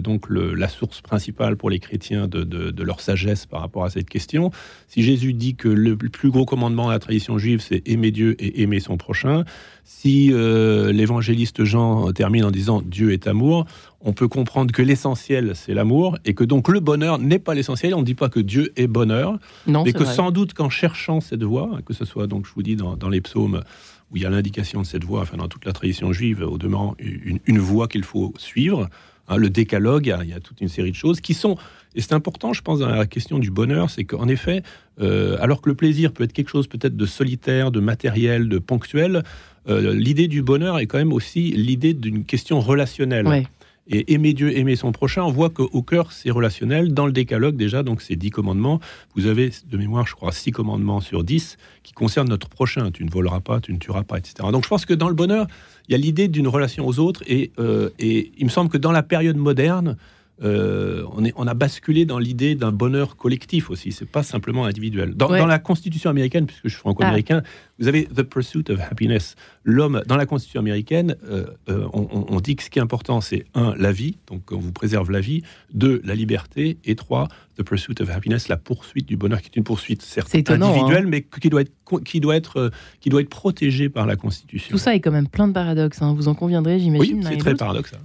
donc 0.00 0.26
la 0.30 0.68
source 0.68 1.00
principale 1.00 1.56
pour 1.56 1.70
les 1.70 1.78
chrétiens 1.78 2.28
de, 2.28 2.82
leur 2.82 3.00
sagesse 3.00 3.46
par 3.46 3.60
rapport 3.60 3.84
à 3.84 3.90
cette 3.90 4.08
question, 4.08 4.50
si 4.88 5.02
Jésus 5.02 5.32
dit 5.34 5.54
que 5.54 5.68
le 5.68 5.96
plus 5.96 6.30
gros 6.30 6.44
commandement 6.44 6.86
de 6.86 6.92
la 6.92 6.98
tradition 6.98 7.38
juive, 7.38 7.60
c'est 7.60 7.86
aimer 7.88 8.10
Dieu 8.10 8.36
et 8.38 8.51
aimer 8.54 8.80
son 8.80 8.96
prochain, 8.96 9.44
si 9.84 10.28
l'évangéliste 10.32 11.64
Jean 11.64 12.12
termine 12.12 12.44
en 12.44 12.50
disant 12.50 12.82
Dieu 12.82 13.12
est 13.12 13.26
amour, 13.26 13.66
on 14.04 14.12
peut 14.12 14.28
comprendre 14.28 14.72
que 14.72 14.82
l'essentiel, 14.82 15.52
c'est 15.54 15.74
l'amour, 15.74 16.18
et 16.24 16.34
que 16.34 16.44
donc 16.44 16.68
le 16.68 16.80
bonheur 16.80 17.18
n'est 17.18 17.38
pas 17.38 17.54
l'essentiel. 17.54 17.94
On 17.94 18.00
ne 18.00 18.04
dit 18.04 18.14
pas 18.14 18.28
que 18.28 18.40
Dieu 18.40 18.72
est 18.76 18.86
bonheur, 18.86 19.38
mais 19.66 19.92
que 19.92 20.04
sans 20.04 20.30
doute 20.30 20.54
qu'en 20.54 20.70
cherchant 20.70 21.20
cette 21.20 21.42
voie, 21.42 21.78
que 21.86 21.94
ce 21.94 22.04
soit, 22.04 22.26
donc 22.26 22.46
je 22.46 22.52
vous 22.54 22.62
dis, 22.62 22.76
dans, 22.76 23.08
les 23.08 23.20
psaumes, 23.20 23.62
où 24.10 24.16
il 24.16 24.22
y 24.22 24.26
a 24.26 24.30
l'indication 24.30 24.82
de 24.82 24.86
cette 24.86 25.04
voie, 25.04 25.20
enfin 25.20 25.36
dans 25.36 25.48
toute 25.48 25.64
la 25.64 25.72
tradition 25.72 26.12
juive, 26.12 26.42
au 26.42 26.58
demeurant, 26.58 26.96
une, 26.98 27.58
voie 27.58 27.88
qu'il 27.88 28.04
faut 28.04 28.34
suivre, 28.38 28.88
hein, 29.28 29.36
le 29.36 29.50
décalogue, 29.50 30.14
il 30.22 30.28
y, 30.28 30.32
a, 30.32 30.40
toute 30.40 30.60
une 30.60 30.68
série 30.68 30.90
de 30.90 30.96
choses 30.96 31.20
qui 31.20 31.34
sont, 31.34 31.56
et 31.94 32.00
c'est 32.00 32.12
important, 32.12 32.52
je 32.52 32.62
pense, 32.62 32.80
dans 32.80 32.88
la 32.88 33.06
question 33.06 33.38
du 33.38 33.50
bonheur, 33.50 33.90
c'est 33.90 34.04
qu'en 34.04 34.28
effet, 34.28 34.62
euh, 35.00 35.36
alors 35.40 35.60
que 35.60 35.68
le 35.68 35.74
plaisir 35.74 36.12
peut 36.12 36.24
être 36.24 36.32
quelque 36.32 36.50
chose 36.50 36.66
peut-être 36.66 36.96
de 36.96 37.06
solitaire, 37.06 37.70
de 37.70 37.80
matériel, 37.80 38.48
de 38.48 38.58
ponctuel, 38.58 39.22
euh, 39.68 39.94
l'idée 39.94 40.28
du 40.28 40.42
bonheur 40.42 40.78
est 40.78 40.86
quand 40.86 40.98
même 40.98 41.12
aussi 41.12 41.52
l'idée 41.52 41.94
d'une 41.94 42.24
question 42.24 42.60
relationnelle. 42.60 43.46
Et 43.88 44.14
aimer 44.14 44.32
Dieu, 44.32 44.56
aimer 44.56 44.76
son 44.76 44.92
prochain, 44.92 45.22
on 45.24 45.32
voit 45.32 45.50
qu'au 45.50 45.82
cœur, 45.82 46.12
c'est 46.12 46.30
relationnel. 46.30 46.94
Dans 46.94 47.06
le 47.06 47.12
décalogue, 47.12 47.56
déjà, 47.56 47.82
donc 47.82 48.00
ces 48.00 48.14
dix 48.14 48.30
commandements, 48.30 48.78
vous 49.16 49.26
avez 49.26 49.50
de 49.68 49.76
mémoire, 49.76 50.06
je 50.06 50.14
crois, 50.14 50.30
six 50.30 50.52
commandements 50.52 51.00
sur 51.00 51.24
dix 51.24 51.56
qui 51.82 51.92
concernent 51.92 52.28
notre 52.28 52.48
prochain. 52.48 52.92
Tu 52.92 53.04
ne 53.04 53.10
voleras 53.10 53.40
pas, 53.40 53.60
tu 53.60 53.72
ne 53.72 53.78
tueras 53.78 54.04
pas, 54.04 54.18
etc. 54.18 54.34
Donc 54.52 54.62
je 54.62 54.68
pense 54.68 54.86
que 54.86 54.94
dans 54.94 55.08
le 55.08 55.14
bonheur, 55.14 55.48
il 55.88 55.92
y 55.92 55.94
a 55.96 55.98
l'idée 55.98 56.28
d'une 56.28 56.46
relation 56.46 56.86
aux 56.86 57.00
autres. 57.00 57.22
Et, 57.26 57.50
euh, 57.58 57.90
et 57.98 58.32
il 58.38 58.44
me 58.44 58.50
semble 58.50 58.70
que 58.70 58.78
dans 58.78 58.92
la 58.92 59.02
période 59.02 59.36
moderne, 59.36 59.96
euh, 60.42 61.04
on, 61.12 61.24
est, 61.24 61.32
on, 61.36 61.46
a 61.46 61.54
basculé 61.54 62.04
dans 62.04 62.18
l'idée 62.18 62.54
d'un 62.54 62.72
bonheur 62.72 63.16
collectif 63.16 63.70
aussi. 63.70 63.92
C'est 63.92 64.10
pas 64.10 64.22
simplement 64.22 64.64
individuel. 64.64 65.14
Dans, 65.14 65.28
la 65.28 65.58
Constitution 65.58 66.10
américaine, 66.10 66.46
puisque 66.46 66.64
je 66.64 66.70
suis 66.70 66.80
franco-américain, 66.80 67.42
ah. 67.44 67.48
Vous 67.82 67.88
avez 67.88 68.04
the 68.04 68.22
pursuit 68.22 68.64
of 68.70 68.80
happiness. 68.80 69.34
L'homme, 69.64 70.02
dans 70.06 70.16
la 70.16 70.26
Constitution 70.26 70.60
américaine, 70.60 71.16
euh, 71.28 71.46
euh, 71.68 71.86
on, 71.92 72.40
dit 72.40 72.56
que 72.56 72.62
ce 72.62 72.70
qui 72.70 72.78
est 72.78 72.82
important, 72.82 73.20
c'est 73.20 73.44
un, 73.54 73.74
la 73.76 73.92
vie, 73.92 74.16
donc 74.26 74.50
on 74.50 74.58
vous 74.58 74.72
préserve 74.72 75.10
la 75.10 75.20
vie. 75.20 75.42
Deux, 75.74 76.00
la 76.04 76.14
liberté. 76.14 76.78
Et 76.84 76.94
trois, 76.94 77.28
the 77.56 77.62
pursuit 77.62 78.00
of 78.00 78.10
happiness, 78.10 78.48
la 78.48 78.56
poursuite 78.56 79.06
du 79.06 79.16
bonheur, 79.16 79.40
qui 79.40 79.48
est 79.48 79.56
une 79.56 79.64
poursuite 79.64 80.02
certes 80.02 80.34
individuelle, 80.34 81.04
hein. 81.04 81.08
mais 81.08 81.22
qui 81.22 81.50
doit 81.50 81.62
être 81.62 81.72
qui 82.04 82.20
doit 82.20 82.36
être 82.36 82.70
qui 83.00 83.10
doit 83.10 83.20
être 83.20 83.28
protégée 83.28 83.90
par 83.90 84.06
la 84.06 84.16
Constitution. 84.16 84.70
Tout 84.70 84.78
ça 84.78 84.94
est 84.94 85.00
quand 85.00 85.10
même 85.10 85.28
plein 85.28 85.46
de 85.46 85.52
paradoxes. 85.52 86.00
Hein. 86.00 86.14
Vous 86.14 86.28
en 86.28 86.34
conviendrez, 86.34 86.78
j'imagine. 86.78 87.18
Oui, 87.18 87.26
c'est 87.28 87.36
très 87.36 87.54
paradoxal. 87.54 87.98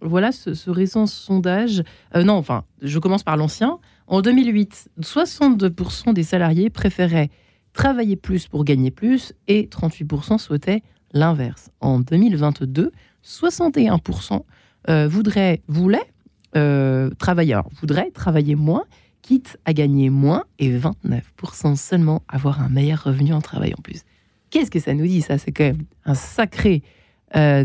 voilà 0.00 0.32
ce, 0.32 0.54
ce 0.54 0.70
récent 0.70 1.06
sondage 1.06 1.82
euh, 2.14 2.24
non, 2.24 2.34
enfin, 2.34 2.64
je 2.80 2.98
commence 2.98 3.22
par 3.22 3.36
l'ancien. 3.36 3.78
En 4.06 4.20
2008, 4.20 4.90
62% 5.00 6.12
des 6.12 6.22
salariés 6.22 6.70
préféraient 6.70 7.30
travailler 7.72 8.16
plus 8.16 8.48
pour 8.48 8.64
gagner 8.64 8.90
plus 8.90 9.32
et 9.48 9.68
38% 9.70 10.38
souhaitaient 10.38 10.82
l'inverse. 11.12 11.70
En 11.80 12.00
2022, 12.00 12.92
61% 13.24 14.42
euh, 14.88 15.08
euh, 16.54 17.10
travailler, 17.18 17.60
voudraient 17.80 18.10
travailler 18.10 18.54
moins, 18.54 18.84
quitte 19.22 19.58
à 19.64 19.72
gagner 19.72 20.10
moins, 20.10 20.44
et 20.58 20.76
29% 20.76 21.76
seulement 21.76 22.22
avoir 22.28 22.60
un 22.60 22.68
meilleur 22.68 23.04
revenu 23.04 23.32
en 23.32 23.40
travaillant 23.40 23.78
plus. 23.82 24.02
Qu'est-ce 24.50 24.70
que 24.70 24.80
ça 24.80 24.92
nous 24.94 25.06
dit 25.06 25.22
ça? 25.22 25.38
C'est 25.38 25.52
quand 25.52 25.64
même 25.64 25.84
un 26.04 26.14
sacré, 26.14 26.82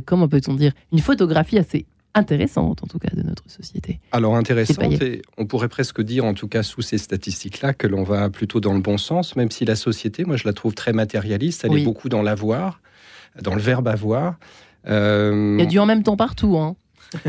comment 0.06 0.30
peut-on 0.30 0.54
dire, 0.54 0.72
une 0.94 1.00
photographie 1.00 1.58
assez 1.58 1.86
intéressante, 2.14 2.84
en 2.84 2.88
tout 2.88 3.00
cas, 3.00 3.10
de 3.16 3.22
notre 3.22 3.50
société. 3.50 4.00
Alors 4.12 4.36
intéressante, 4.36 5.02
et 5.02 5.22
on 5.38 5.46
pourrait 5.46 5.70
presque 5.70 6.02
dire, 6.02 6.26
en 6.26 6.34
tout 6.34 6.48
cas 6.48 6.64
sous 6.64 6.82
ces 6.82 6.98
statistiques-là, 6.98 7.74
que 7.74 7.88
l'on 7.88 8.04
va 8.04 8.30
plutôt 8.30 8.60
dans 8.60 8.74
le 8.74 8.82
bon 8.82 8.98
sens, 8.98 9.36
même 9.36 9.52
si 9.52 9.66
la 9.66 9.76
société, 9.76 10.26
moi, 10.26 10.38
je 10.38 10.46
la 10.46 10.54
trouve 10.54 10.74
très 10.74 10.94
matérialiste, 10.94 11.64
elle 11.66 11.78
est 11.78 11.84
beaucoup 11.84 12.10
dans 12.10 12.22
l'avoir, 12.22 12.82
dans 13.42 13.56
le 13.56 13.62
verbe 13.62 13.88
avoir. 13.88 14.36
Euh, 14.88 15.56
Il 15.58 15.64
y 15.64 15.68
a 15.68 15.70
du 15.70 15.80
en 15.80 15.86
même 15.86 16.04
temps 16.04 16.18
partout. 16.18 16.58
Hein. 16.58 16.76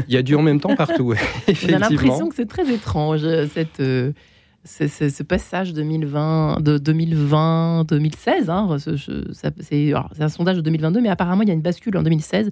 Il 0.08 0.14
y 0.14 0.16
a 0.16 0.22
du 0.22 0.34
en 0.34 0.42
même 0.42 0.60
temps 0.60 0.74
partout, 0.74 1.14
On 1.68 1.72
a 1.72 1.78
l'impression 1.78 2.28
que 2.28 2.34
c'est 2.34 2.48
très 2.48 2.72
étrange, 2.72 3.20
cette... 3.52 3.80
Euh, 3.80 4.12
ce, 4.64 5.22
passage 5.22 5.72
2020, 5.72 6.60
de 6.60 6.78
2020-2016, 6.78 8.50
hein, 8.50 8.76
c'est 8.78 10.22
un 10.22 10.28
sondage 10.28 10.56
de 10.56 10.60
2022, 10.62 11.00
mais 11.00 11.08
apparemment 11.08 11.42
il 11.42 11.48
y 11.48 11.50
a 11.50 11.54
une 11.54 11.62
bascule 11.62 11.96
en 11.96 12.02
2016 12.02 12.50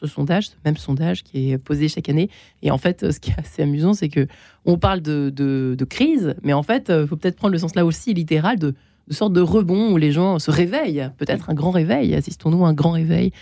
ce 0.00 0.06
sondage, 0.06 0.48
ce 0.48 0.54
même 0.64 0.76
sondage 0.76 1.22
qui 1.22 1.52
est 1.52 1.58
posé 1.58 1.88
chaque 1.88 2.08
année. 2.08 2.30
Et 2.62 2.70
en 2.70 2.78
fait, 2.78 3.10
ce 3.10 3.20
qui 3.20 3.30
est 3.30 3.38
assez 3.38 3.62
amusant, 3.62 3.92
c'est 3.92 4.08
que 4.08 4.26
on 4.64 4.78
parle 4.78 5.00
de, 5.00 5.30
de, 5.30 5.84
crise, 5.84 6.34
mais 6.42 6.52
en 6.52 6.62
fait, 6.62 6.86
il 6.88 6.92
euh, 6.92 7.06
faut 7.06 7.16
peut-être 7.16 7.36
prendre 7.36 7.52
le 7.52 7.58
sens 7.58 7.74
là 7.74 7.84
aussi 7.84 8.14
littéral 8.14 8.58
de, 8.58 8.74
de 9.08 9.14
sorte 9.14 9.32
de 9.32 9.40
rebond 9.40 9.92
où 9.92 9.96
les 9.96 10.12
gens 10.12 10.38
se 10.38 10.50
réveillent. 10.50 11.10
Peut-être 11.18 11.50
un 11.50 11.54
grand 11.54 11.70
réveil. 11.70 12.14
Assistons-nous 12.14 12.64
à 12.64 12.68
un 12.68 12.74
grand 12.74 12.92
réveil. 12.92 13.32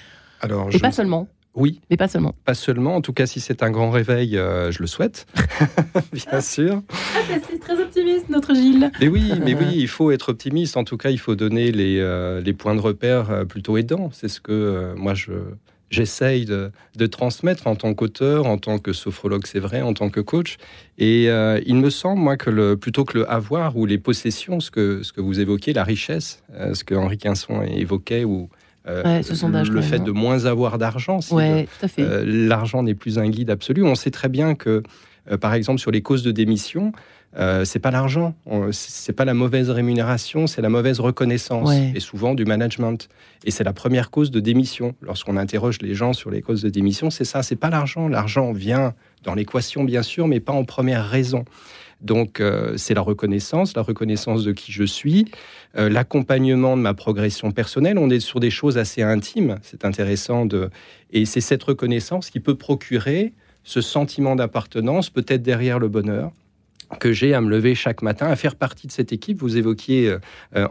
Alors, 0.41 0.69
Et 0.73 0.79
pas 0.79 0.93
seulement. 0.93 1.29
Oui. 1.55 1.81
Mais 1.91 1.97
pas 1.97 2.07
seulement. 2.07 2.35
Pas 2.45 2.55
seulement. 2.55 2.95
En 2.95 3.01
tout 3.01 3.13
cas, 3.13 3.27
si 3.27 3.41
c'est 3.41 3.65
un 3.65 3.71
grand 3.71 3.91
réveil, 3.91 4.37
euh, 4.37 4.71
je 4.71 4.81
le 4.81 4.87
souhaite. 4.87 5.27
Bien 6.13 6.41
sûr. 6.41 6.83
Ah, 6.91 7.35
c'est 7.51 7.59
très 7.59 7.81
optimiste, 7.81 8.29
notre 8.29 8.55
Gilles. 8.55 8.93
Mais 9.01 9.09
oui, 9.09 9.33
mais 9.45 9.55
oui, 9.55 9.67
il 9.75 9.89
faut 9.89 10.13
être 10.13 10.29
optimiste. 10.29 10.77
En 10.77 10.85
tout 10.85 10.97
cas, 10.97 11.11
il 11.11 11.19
faut 11.19 11.35
donner 11.35 11.73
les, 11.73 11.99
euh, 11.99 12.41
les 12.41 12.53
points 12.53 12.77
de 12.77 12.81
repère 12.81 13.45
plutôt 13.49 13.77
aidants. 13.77 14.11
C'est 14.13 14.29
ce 14.29 14.41
que 14.41 14.95
moi, 14.97 15.15
je, 15.15 15.33
j'essaye 15.91 16.45
de, 16.45 16.71
transmettre 17.07 17.67
en 17.67 17.75
tant 17.75 17.95
qu'auteur, 17.95 18.47
en 18.47 18.59
tant 18.59 18.79
que 18.79 18.93
sophrologue, 18.93 19.47
c'est 19.47 19.61
vrai, 19.61 19.83
en 19.83 19.95
tant 19.95 20.11
que 20.11 20.21
coach. 20.21 20.57
Et 20.99 21.29
euh, 21.29 21.61
il 21.67 21.77
me 21.77 21.91
semble, 21.91 22.21
moi, 22.21 22.37
que 22.37 22.51
le, 22.51 22.77
plutôt 22.77 23.05
que 23.05 23.19
le 23.19 23.31
avoir 23.31 23.77
ou 23.77 23.87
les 23.87 23.99
possessions, 23.99 24.61
ce 24.61 24.71
que, 24.71 25.03
ce 25.03 25.13
que 25.13 25.21
vous 25.21 25.41
évoquez, 25.41 25.73
la 25.73 25.85
richesse, 25.85 26.43
euh, 26.55 26.75
ce 26.75 26.85
que 26.85 26.95
Henri 26.95 27.19
Quinson 27.19 27.63
évoquait, 27.63 28.25
ou 28.25 28.49
euh, 28.87 29.23
le 29.69 29.83
fait 29.83 29.99
de 29.99 30.11
moins 30.11 30.47
avoir 30.47 30.79
d'argent, 30.79 31.21
si 31.21 31.35
l'argent 31.97 32.83
n'est 32.83 32.95
plus 32.95 33.19
un 33.19 33.29
guide 33.29 33.51
absolu. 33.51 33.83
On 33.85 33.95
sait 33.95 34.11
très 34.11 34.29
bien 34.29 34.55
que, 34.55 34.83
par 35.41 35.55
exemple, 35.55 35.79
sur 35.79 35.91
les 35.91 36.01
causes 36.01 36.23
de 36.23 36.31
démission, 36.31 36.93
euh, 37.37 37.65
c'est 37.65 37.79
pas 37.79 37.91
l'argent, 37.91 38.35
c'est 38.73 39.13
pas 39.13 39.27
la 39.27 39.35
mauvaise 39.35 39.69
rémunération, 39.69 40.47
c'est 40.47 40.63
la 40.63 40.71
mauvaise 40.71 40.99
reconnaissance 40.99 41.71
et 41.95 42.01
souvent 42.01 42.35
du 42.35 42.45
management. 42.45 43.09
Et 43.45 43.51
c'est 43.51 43.65
la 43.65 43.75
première 43.75 44.11
cause 44.11 44.31
de 44.31 44.41
démission. 44.41 44.95
Lorsqu'on 45.03 45.37
interroge 45.37 45.79
les 45.83 45.95
gens 45.95 46.15
sur 46.15 46.31
les 46.31 46.41
causes 46.41 46.63
de 46.63 46.71
démission, 46.71 47.11
c'est 47.11 47.25
ça, 47.25 47.43
c'est 47.43 47.57
pas 47.57 47.71
l'argent. 47.71 48.09
L'argent 48.09 48.53
vient 48.53 48.95
dans 49.25 49.35
l'équation 49.35 49.85
bien 49.85 50.03
sûr, 50.03 50.27
mais 50.27 50.41
pas 50.41 50.53
en 50.53 50.65
première 50.65 51.07
raison. 51.07 51.45
Donc 52.01 52.41
euh, 52.41 52.77
c'est 52.77 52.95
la 52.95 53.01
reconnaissance, 53.03 53.77
la 53.77 53.83
reconnaissance 53.83 54.45
de 54.45 54.53
qui 54.53 54.73
je 54.73 54.85
suis, 54.85 55.27
euh, 55.77 55.89
l'accompagnement 55.89 56.77
de 56.77 56.83
ma 56.83 56.95
progression 56.95 57.51
personnelle. 57.51 57.99
On 57.99 58.09
est 58.09 58.21
sur 58.21 58.41
des 58.41 58.51
choses 58.51 58.79
assez 58.79 59.03
intimes. 59.03 59.59
C'est 59.63 59.85
intéressant 59.85 60.47
de 60.47 60.71
et 61.11 61.27
c'est 61.27 61.41
cette 61.41 61.63
reconnaissance 61.63 62.31
qui 62.31 62.41
peut 62.41 62.55
procurer 62.55 63.35
ce 63.65 63.81
sentiment 63.83 64.35
d'appartenance, 64.35 65.11
peut-être 65.11 65.43
derrière 65.43 65.79
le 65.79 65.89
bonheur 65.89 66.33
que 67.01 67.13
j'ai 67.13 67.35
à 67.35 67.41
me 67.41 67.51
lever 67.51 67.75
chaque 67.75 68.03
matin, 68.03 68.27
à 68.27 68.37
faire 68.37 68.57
partie 68.57 68.87
de 68.87 68.93
cette 68.93 69.13
équipe. 69.13 69.39
Vous 69.39 69.57
évoquiez, 69.57 70.17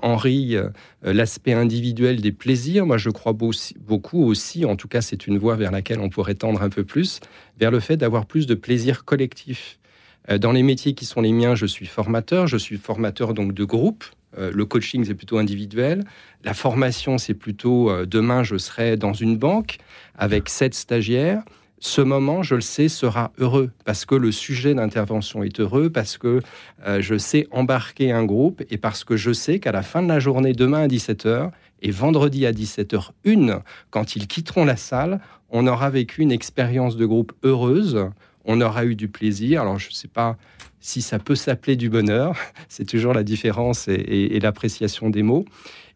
Henri, 0.01 0.55
l'aspect 1.03 1.53
individuel 1.53 2.21
des 2.21 2.31
plaisirs. 2.31 2.86
Moi, 2.86 2.97
je 2.97 3.09
crois 3.09 3.33
beaucoup 3.33 4.24
aussi, 4.24 4.65
en 4.65 4.75
tout 4.75 4.88
cas, 4.88 5.01
c'est 5.01 5.27
une 5.27 5.38
voie 5.38 5.55
vers 5.55 5.71
laquelle 5.71 6.00
on 6.00 6.09
pourrait 6.09 6.36
tendre 6.36 6.62
un 6.62 6.69
peu 6.69 6.83
plus, 6.83 7.19
vers 7.59 7.69
le 7.69 7.79
fait 7.79 7.97
d'avoir 7.97 8.25
plus 8.25 8.47
de 8.47 8.55
plaisir 8.55 9.05
collectif. 9.05 9.79
Dans 10.27 10.51
les 10.51 10.63
métiers 10.63 10.93
qui 10.93 11.05
sont 11.05 11.21
les 11.21 11.31
miens, 11.31 11.55
je 11.55 11.65
suis 11.65 11.86
formateur, 11.86 12.47
je 12.47 12.57
suis 12.57 12.77
formateur 12.77 13.33
donc 13.33 13.53
de 13.53 13.63
groupe, 13.63 14.03
euh, 14.38 14.51
le 14.53 14.65
coaching, 14.65 15.03
c'est 15.05 15.15
plutôt 15.15 15.38
individuel. 15.38 16.03
La 16.43 16.53
formation, 16.53 17.17
c'est 17.17 17.33
plutôt 17.33 17.89
euh, 17.89 18.05
demain, 18.05 18.43
je 18.43 18.57
serai 18.57 18.97
dans 18.97 19.13
une 19.13 19.38
banque 19.38 19.77
avec 20.17 20.50
sept 20.50 20.74
stagiaires. 20.74 21.43
Ce 21.79 22.01
moment, 22.01 22.41
je 22.41 22.55
le 22.55 22.62
sais, 22.62 22.89
sera 22.89 23.31
heureux 23.38 23.69
parce 23.86 24.05
que 24.05 24.15
le 24.15 24.31
sujet 24.31 24.74
d'intervention 24.74 25.43
est 25.43 25.60
heureux, 25.60 25.91
parce 25.91 26.17
que 26.17 26.41
euh, 26.86 27.01
je 27.01 27.17
sais 27.17 27.48
embarquer 27.51 28.12
un 28.12 28.25
groupe 28.25 28.63
et 28.72 28.77
parce 28.77 29.03
que 29.03 29.15
je 29.15 29.31
sais 29.31 29.60
qu'à 29.60 29.72
la 29.72 29.84
fin 29.84 30.01
de 30.01 30.07
la 30.07 30.19
journée, 30.19 30.53
demain 30.53 30.84
à 30.84 30.88
17h 30.88 31.51
et 31.84 31.91
vendredi 31.91 32.48
à 32.48 32.51
17h1, 32.51 33.62
quand 33.91 34.15
ils 34.15 34.27
quitteront 34.27 34.65
la 34.65 34.75
salle, 34.75 35.19
on 35.50 35.67
aura 35.67 35.91
vécu 35.91 36.24
une 36.24 36.31
expérience 36.31 36.98
de 36.98 37.05
groupe 37.05 37.34
heureuse, 37.43 38.10
on 38.46 38.60
aura 38.62 38.86
eu 38.86 38.96
du 38.96 39.07
plaisir. 39.07 39.62
Alors, 39.62 39.77
je 39.77 39.89
ne 39.89 39.93
sais 39.93 40.07
pas 40.07 40.38
si 40.79 41.01
ça 41.01 41.19
peut 41.19 41.36
s'appeler 41.36 41.75
du 41.75 41.89
bonheur, 41.89 42.36
c'est 42.69 42.86
toujours 42.86 43.13
la 43.13 43.24
différence 43.24 43.88
et, 43.88 44.39
l'appréciation 44.41 45.10
des 45.10 45.22
mots. 45.22 45.46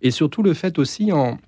Et 0.01 0.11
surtout 0.11 0.43
le 0.43 0.53
fait 0.53 0.77
aussi, 0.77 1.11
en, 1.11 1.39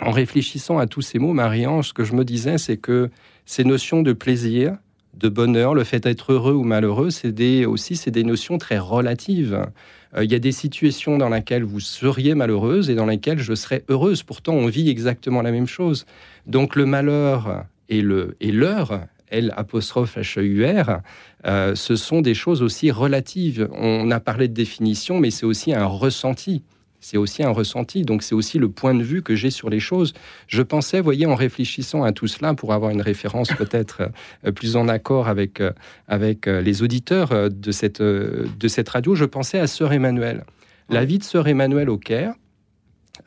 réfléchissant 0.00 0.78
à 0.78 0.86
tous 0.86 1.02
ces 1.02 1.18
mots, 1.18 1.32
Marie-Ange, 1.32 1.88
ce 1.88 1.92
que 1.92 2.04
je 2.04 2.14
me 2.14 2.24
disais, 2.24 2.58
c'est 2.58 2.76
que 2.76 3.10
ces 3.46 3.64
notions 3.64 4.02
de 4.02 4.12
plaisir, 4.12 4.76
de 5.14 5.28
bonheur, 5.28 5.74
le 5.74 5.84
fait 5.84 6.00
d'être 6.00 6.32
heureux 6.32 6.52
ou 6.52 6.62
malheureux, 6.62 7.10
c'est 7.10 7.32
des, 7.32 7.64
aussi 7.64 7.96
c'est 7.96 8.10
des 8.10 8.24
notions 8.24 8.58
très 8.58 8.78
relatives. 8.78 9.66
Euh, 10.14 10.24
il 10.24 10.30
y 10.30 10.34
a 10.34 10.38
des 10.38 10.52
situations 10.52 11.16
dans 11.16 11.30
lesquelles 11.30 11.64
vous 11.64 11.80
seriez 11.80 12.34
malheureuse 12.34 12.90
et 12.90 12.94
dans 12.94 13.06
lesquelles 13.06 13.38
je 13.38 13.54
serais 13.54 13.84
heureuse. 13.88 14.22
Pourtant, 14.22 14.52
on 14.52 14.66
vit 14.66 14.90
exactement 14.90 15.40
la 15.42 15.52
même 15.52 15.66
chose. 15.66 16.04
Donc 16.46 16.76
le 16.76 16.84
malheur 16.84 17.64
et 17.88 18.02
le 18.02 18.36
et 18.40 18.52
l'heure 18.52 19.00
L 19.28 19.52
apostrophe 19.56 20.16
H 20.18 20.38
-E 20.38 20.62
-R, 20.62 21.00
euh, 21.46 21.74
ce 21.74 21.96
sont 21.96 22.20
des 22.20 22.34
choses 22.34 22.62
aussi 22.62 22.90
relatives. 22.90 23.68
On 23.72 24.10
a 24.10 24.20
parlé 24.20 24.48
de 24.48 24.54
définition, 24.54 25.18
mais 25.18 25.30
c'est 25.30 25.46
aussi 25.46 25.72
un 25.72 25.86
ressenti. 25.86 26.62
C'est 27.00 27.16
aussi 27.16 27.42
un 27.42 27.50
ressenti, 27.50 28.02
donc 28.02 28.22
c'est 28.22 28.34
aussi 28.34 28.58
le 28.58 28.68
point 28.68 28.94
de 28.94 29.02
vue 29.02 29.22
que 29.22 29.34
j'ai 29.34 29.50
sur 29.50 29.70
les 29.70 29.80
choses. 29.80 30.12
Je 30.48 30.62
pensais, 30.62 31.00
voyez, 31.00 31.26
en 31.26 31.34
réfléchissant 31.34 32.02
à 32.02 32.12
tout 32.12 32.26
cela, 32.26 32.54
pour 32.54 32.72
avoir 32.72 32.90
une 32.90 33.02
référence 33.02 33.48
peut-être 33.48 34.10
euh, 34.44 34.52
plus 34.52 34.76
en 34.76 34.88
accord 34.88 35.28
avec, 35.28 35.60
euh, 35.60 35.72
avec 36.08 36.46
les 36.46 36.82
auditeurs 36.82 37.50
de 37.50 37.72
cette, 37.72 38.02
de 38.02 38.68
cette 38.68 38.88
radio, 38.88 39.14
je 39.14 39.24
pensais 39.24 39.58
à 39.58 39.66
Sœur 39.66 39.92
Emmanuel. 39.92 40.44
La 40.88 41.04
vie 41.04 41.18
de 41.18 41.24
Sœur 41.24 41.48
Emmanuel 41.48 41.90
au 41.90 41.98
Caire, 41.98 42.34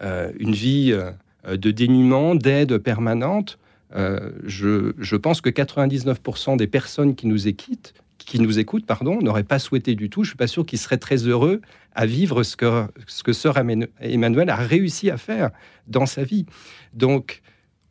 une 0.01 0.53
vie 0.53 0.97
de 1.45 1.71
dénuement, 1.71 2.35
d'aide 2.35 2.77
permanente, 2.77 3.59
euh, 3.95 4.31
je, 4.45 5.15
pense 5.15 5.41
que 5.41 5.49
99% 5.49 6.57
des 6.57 6.67
personnes 6.67 7.15
qui 7.15 7.27
nous 7.27 7.47
écoutent, 7.47 7.93
qui 8.25 8.39
nous 8.39 8.59
écoutent, 8.59 8.85
pardon, 8.85 9.19
n'auraient 9.21 9.43
pas 9.43 9.59
souhaité 9.59 9.95
du 9.95 10.09
tout. 10.09 10.23
Je 10.23 10.29
suis 10.29 10.37
pas 10.37 10.47
sûr 10.47 10.65
qu'ils 10.65 10.79
seraient 10.79 10.97
très 10.97 11.27
heureux 11.27 11.61
à 11.93 12.05
vivre 12.05 12.43
ce 12.43 12.55
que 12.55 12.87
ce 13.07 13.23
que 13.23 13.33
sœur 13.33 13.57
Emmanuel 13.57 14.49
a 14.49 14.55
réussi 14.55 15.09
à 15.09 15.17
faire 15.17 15.51
dans 15.87 16.05
sa 16.05 16.23
vie. 16.23 16.45
Donc, 16.93 17.41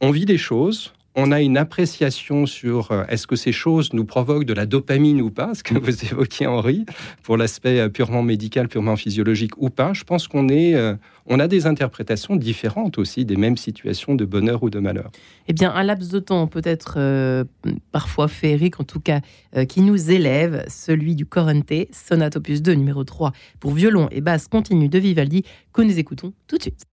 on 0.01 0.11
vit 0.11 0.27
des 0.27 0.39
choses, 0.39 0.93
on 1.21 1.33
a 1.33 1.41
une 1.41 1.57
appréciation 1.57 2.47
sur 2.47 2.93
euh, 2.93 3.03
est-ce 3.09 3.27
que 3.27 3.35
ces 3.35 3.51
choses 3.51 3.93
nous 3.93 4.05
provoquent 4.05 4.45
de 4.45 4.55
la 4.55 4.67
dopamine 4.67 5.21
ou 5.21 5.31
pas, 5.31 5.53
ce 5.53 5.65
que 5.65 5.75
vous 5.79 6.05
évoquiez 6.05 6.47
Henri, 6.47 6.87
pour 7.25 7.37
l'aspect 7.37 7.81
euh, 7.81 7.89
purement 7.89 8.23
médical, 8.23 8.69
purement 8.69 8.95
physiologique 8.95 9.51
ou 9.57 9.69
pas. 9.69 9.93
Je 9.95 10.05
pense 10.05 10.29
qu'on 10.29 10.49
est, 10.49 10.77
euh, 10.77 10.95
on 11.27 11.41
a 11.41 11.49
des 11.49 11.67
interprétations 11.67 12.37
différentes 12.37 12.99
aussi 12.99 13.25
des 13.25 13.35
mêmes 13.35 13.57
situations 13.57 14.15
de 14.15 14.25
bonheur 14.25 14.63
ou 14.63 14.71
de 14.71 14.79
malheur. 14.79 15.11
Eh 15.49 15.53
bien, 15.53 15.73
un 15.73 15.83
laps 15.83 16.09
de 16.13 16.21
temps 16.21 16.47
peut-être 16.47 17.45
parfois 17.91 18.29
féerique, 18.29 18.79
en 18.79 18.85
tout 18.85 19.01
cas, 19.01 19.21
qui 19.69 19.81
nous 19.81 20.11
élève, 20.11 20.65
celui 20.69 21.17
du 21.17 21.27
Corrente, 21.27 21.73
sonate 21.91 22.37
opus 22.37 22.63
2, 22.63 22.75
numéro 22.75 23.03
3, 23.03 23.33
pour 23.59 23.73
violon 23.73 24.09
et 24.11 24.21
basse 24.21 24.47
continue 24.47 24.89
de 24.89 24.99
Vivaldi, 24.99 25.45
que 25.73 25.83
nous 25.83 25.99
écoutons 25.99 26.33
tout 26.47 26.59
de 26.59 26.63
suite 26.63 26.87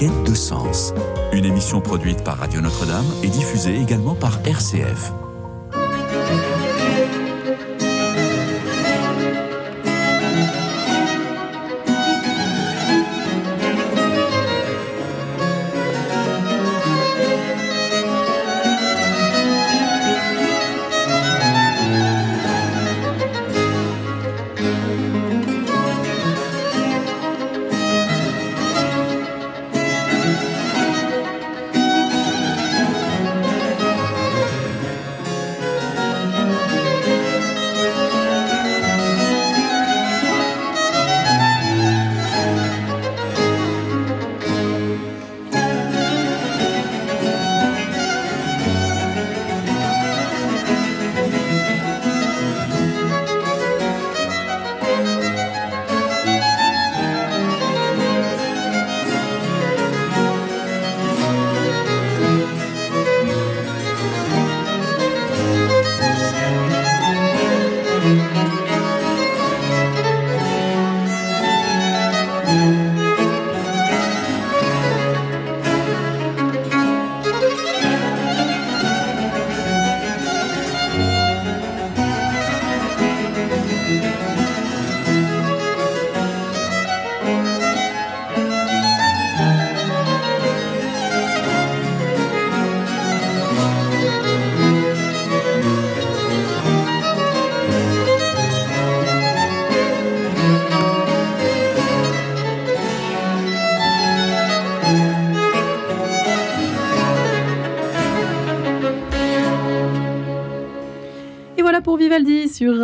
quête 0.00 0.24
de 0.24 0.34
sens. 0.34 0.94
Une 1.30 1.44
émission 1.44 1.82
produite 1.82 2.24
par 2.24 2.38
Radio 2.38 2.62
Notre-Dame 2.62 3.04
et 3.22 3.28
diffusée 3.28 3.78
également 3.78 4.14
par 4.14 4.40
RCF. 4.46 5.12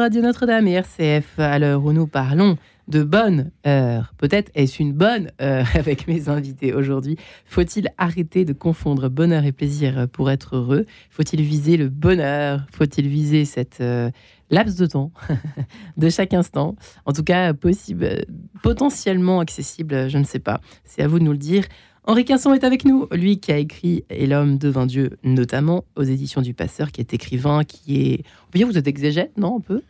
Radio 0.06 0.22
Notre-Dame 0.22 0.68
et 0.68 0.74
RCF, 0.74 1.40
à 1.40 1.58
l'heure 1.58 1.84
où 1.84 1.92
nous 1.92 2.06
parlons 2.06 2.58
de 2.86 3.02
bonne 3.02 3.50
heure. 3.66 4.14
Peut-être 4.18 4.52
est-ce 4.54 4.80
une 4.80 4.92
bonne 4.92 5.32
heure 5.42 5.66
avec 5.74 6.06
mes 6.06 6.28
invités 6.28 6.72
aujourd'hui. 6.72 7.16
Faut-il 7.44 7.88
arrêter 7.98 8.44
de 8.44 8.52
confondre 8.52 9.08
bonheur 9.10 9.44
et 9.44 9.50
plaisir 9.50 10.06
pour 10.12 10.30
être 10.30 10.54
heureux? 10.54 10.86
Faut-il 11.10 11.42
viser 11.42 11.76
le 11.76 11.88
bonheur? 11.88 12.68
Faut-il 12.70 13.08
viser 13.08 13.44
cette 13.44 13.80
euh, 13.80 14.12
laps 14.48 14.76
de 14.76 14.86
temps 14.86 15.10
de 15.96 16.08
chaque 16.08 16.34
instant? 16.34 16.76
En 17.04 17.12
tout 17.12 17.24
cas, 17.24 17.52
possible, 17.52 18.26
potentiellement 18.62 19.40
accessible, 19.40 20.08
je 20.08 20.18
ne 20.18 20.24
sais 20.24 20.38
pas. 20.38 20.60
C'est 20.84 21.02
à 21.02 21.08
vous 21.08 21.18
de 21.18 21.24
nous 21.24 21.32
le 21.32 21.38
dire. 21.38 21.64
Henri 22.04 22.24
Quinson 22.24 22.54
est 22.54 22.62
avec 22.62 22.84
nous, 22.84 23.08
lui 23.10 23.40
qui 23.40 23.50
a 23.50 23.58
écrit 23.58 24.04
Et 24.08 24.28
l'homme 24.28 24.56
devint 24.56 24.86
Dieu, 24.86 25.18
notamment 25.24 25.82
aux 25.96 26.04
éditions 26.04 26.42
du 26.42 26.54
Passeur, 26.54 26.92
qui 26.92 27.00
est 27.00 27.12
écrivain, 27.12 27.64
qui 27.64 28.12
est. 28.12 28.24
Dire 28.54 28.68
vous 28.68 28.78
êtes 28.78 28.86
exégète, 28.86 29.36
non 29.36 29.56
On 29.56 29.60
peut 29.60 29.82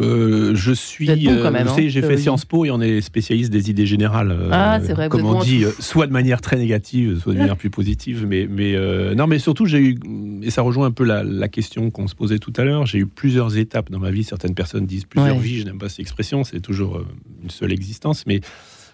euh, 0.00 0.54
je 0.54 0.72
suis. 0.72 1.06
Bon 1.06 1.38
quand 1.42 1.50
même, 1.50 1.66
vous 1.66 1.74
savez, 1.74 1.90
j'ai 1.90 2.02
fait 2.02 2.16
Sciences 2.16 2.44
Po 2.44 2.64
et 2.64 2.70
on 2.70 2.80
est 2.80 3.00
spécialiste 3.00 3.50
des 3.50 3.70
idées 3.70 3.86
générales. 3.86 4.36
ah, 4.52 4.78
c'est 4.82 4.92
vrai. 4.92 5.08
Comme 5.08 5.24
on 5.24 5.40
dit, 5.40 5.64
soit 5.78 6.06
de 6.06 6.12
manière 6.12 6.40
très 6.40 6.56
négative, 6.56 7.20
soit 7.20 7.32
de 7.32 7.38
manière 7.38 7.56
plus 7.56 7.70
positive. 7.70 8.26
Mais, 8.26 8.46
mais 8.50 8.76
non, 9.14 9.26
mais 9.26 9.38
surtout, 9.38 9.66
j'ai 9.66 9.78
eu, 9.78 9.98
et 10.42 10.50
ça 10.50 10.62
rejoint 10.62 10.86
un 10.86 10.92
peu 10.92 11.04
la, 11.04 11.22
la 11.24 11.48
question 11.48 11.90
qu'on 11.90 12.08
se 12.08 12.14
posait 12.14 12.38
tout 12.38 12.52
à 12.56 12.64
l'heure. 12.64 12.86
J'ai 12.86 12.98
eu 12.98 13.06
plusieurs 13.06 13.56
étapes 13.56 13.90
dans 13.90 14.00
ma 14.00 14.10
vie. 14.10 14.24
Certaines 14.24 14.54
personnes 14.54 14.86
disent 14.86 15.04
plusieurs 15.04 15.38
vies. 15.38 15.60
Je 15.60 15.64
n'aime 15.64 15.78
pas 15.78 15.88
cette 15.88 16.00
expression. 16.00 16.44
C'est 16.44 16.60
toujours 16.60 17.02
une 17.42 17.50
seule 17.50 17.72
existence, 17.72 18.24
mais 18.26 18.40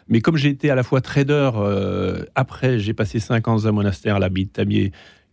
mais 0.09 0.21
comme 0.21 0.37
j'ai 0.37 0.49
été 0.49 0.71
à 0.71 0.75
la 0.75 0.83
fois 0.83 1.01
trader, 1.01 1.51
euh, 1.57 2.25
après 2.35 2.79
j'ai 2.79 2.95
passé 2.95 3.21
5 3.21 3.49
ans 3.49 3.53
dans 3.53 3.69
un 3.69 3.73
monastère 3.73 4.17
à 4.17 4.29
de 4.29 4.45
Tamier, 4.45 4.93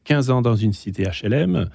15 0.10 0.32
ans 0.32 0.41
dans 0.41 0.56
une 0.56 0.74
cité 0.74 1.04
HLM. 1.04 1.69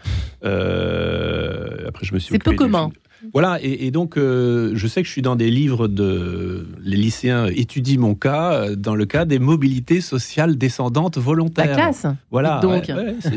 Euh, 0.44 1.86
après, 1.86 2.04
je 2.04 2.14
me 2.14 2.18
suis. 2.18 2.32
C'est 2.32 2.42
peu 2.42 2.56
commun. 2.56 2.90
Voilà, 3.32 3.58
et, 3.62 3.90
donc 3.90 4.18
euh, 4.18 4.72
je 4.74 4.86
sais 4.86 5.00
que 5.00 5.06
je 5.06 5.12
suis 5.12 5.22
dans 5.22 5.36
des 5.36 5.50
livres 5.50 5.88
de 5.88 6.66
les 6.82 6.96
lycéens 6.96 7.46
étudient 7.46 7.98
mon 7.98 8.14
cas 8.14 8.52
euh, 8.52 8.76
dans 8.76 8.94
le 8.94 9.06
cas 9.06 9.24
des 9.24 9.38
mobilités 9.38 10.00
sociales 10.00 10.58
descendantes 10.58 11.16
volontaires. 11.16 11.68
La 11.68 11.74
classe. 11.74 12.06
Voilà, 12.30 12.60
donc. 12.60 12.86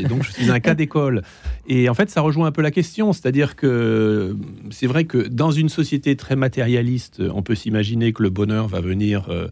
donc 0.08 0.24
je 0.24 0.32
suis 0.32 0.50
un 0.50 0.60
cas 0.60 0.74
d'école. 0.74 1.22
Et 1.68 1.88
en 1.88 1.94
fait, 1.94 2.10
ça 2.10 2.20
rejoint 2.20 2.48
un 2.48 2.52
peu 2.52 2.62
la 2.62 2.70
question, 2.70 3.12
c'est-à-dire 3.12 3.56
que 3.56 4.36
c'est 4.70 4.86
vrai 4.86 5.04
que 5.04 5.28
dans 5.28 5.52
une 5.52 5.68
société 5.68 6.16
très 6.16 6.36
matérialiste, 6.36 7.22
on 7.32 7.42
peut 7.42 7.54
s'imaginer 7.54 8.12
que 8.12 8.22
le 8.22 8.30
bonheur 8.30 8.68
va 8.68 8.80
venir 8.80 9.26
euh, 9.30 9.48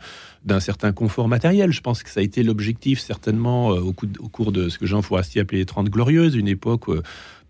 d'un 0.46 0.60
certain 0.60 0.92
confort 0.92 1.28
matériel. 1.28 1.72
Je 1.72 1.80
pense 1.80 2.02
que 2.02 2.10
ça 2.10 2.20
a 2.20 2.22
été 2.22 2.42
l'objectif 2.42 3.00
certainement 3.00 3.68
au, 3.68 3.92
cours 3.92 4.52
de 4.52 4.68
ce 4.68 4.78
que 4.78 4.86
Jean 4.86 5.02
Fourastier 5.02 5.40
appelait 5.40 5.58
les 5.58 5.66
Trente 5.66 5.90
Glorieuses, 5.90 6.36
une 6.36 6.48
époque 6.48 6.88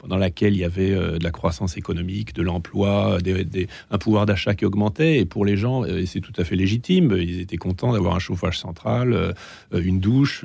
dans 0.09 0.16
laquelle 0.16 0.55
il 0.55 0.61
y 0.61 0.64
avait 0.64 0.92
euh, 0.92 1.19
de 1.19 1.25
la 1.25 1.31
croissance 1.31 1.77
économique, 1.77 2.35
de 2.35 2.42
l'emploi, 2.42 3.19
un 3.90 3.99
pouvoir 3.99 4.27
d'achat 4.27 4.55
qui 4.55 4.64
augmentait. 4.64 5.19
Et 5.19 5.25
pour 5.25 5.45
les 5.45 5.57
gens, 5.57 5.85
euh, 5.85 6.05
c'est 6.07 6.21
tout 6.21 6.33
à 6.37 6.45
fait 6.45 6.57
légitime, 6.57 7.16
ils 7.19 7.40
étaient 7.40 7.57
contents 7.57 7.92
d'avoir 7.92 8.14
un 8.14 8.19
chauffage 8.19 8.59
central, 8.59 9.12
euh, 9.12 9.33
une 9.73 10.01
douche, 10.01 10.45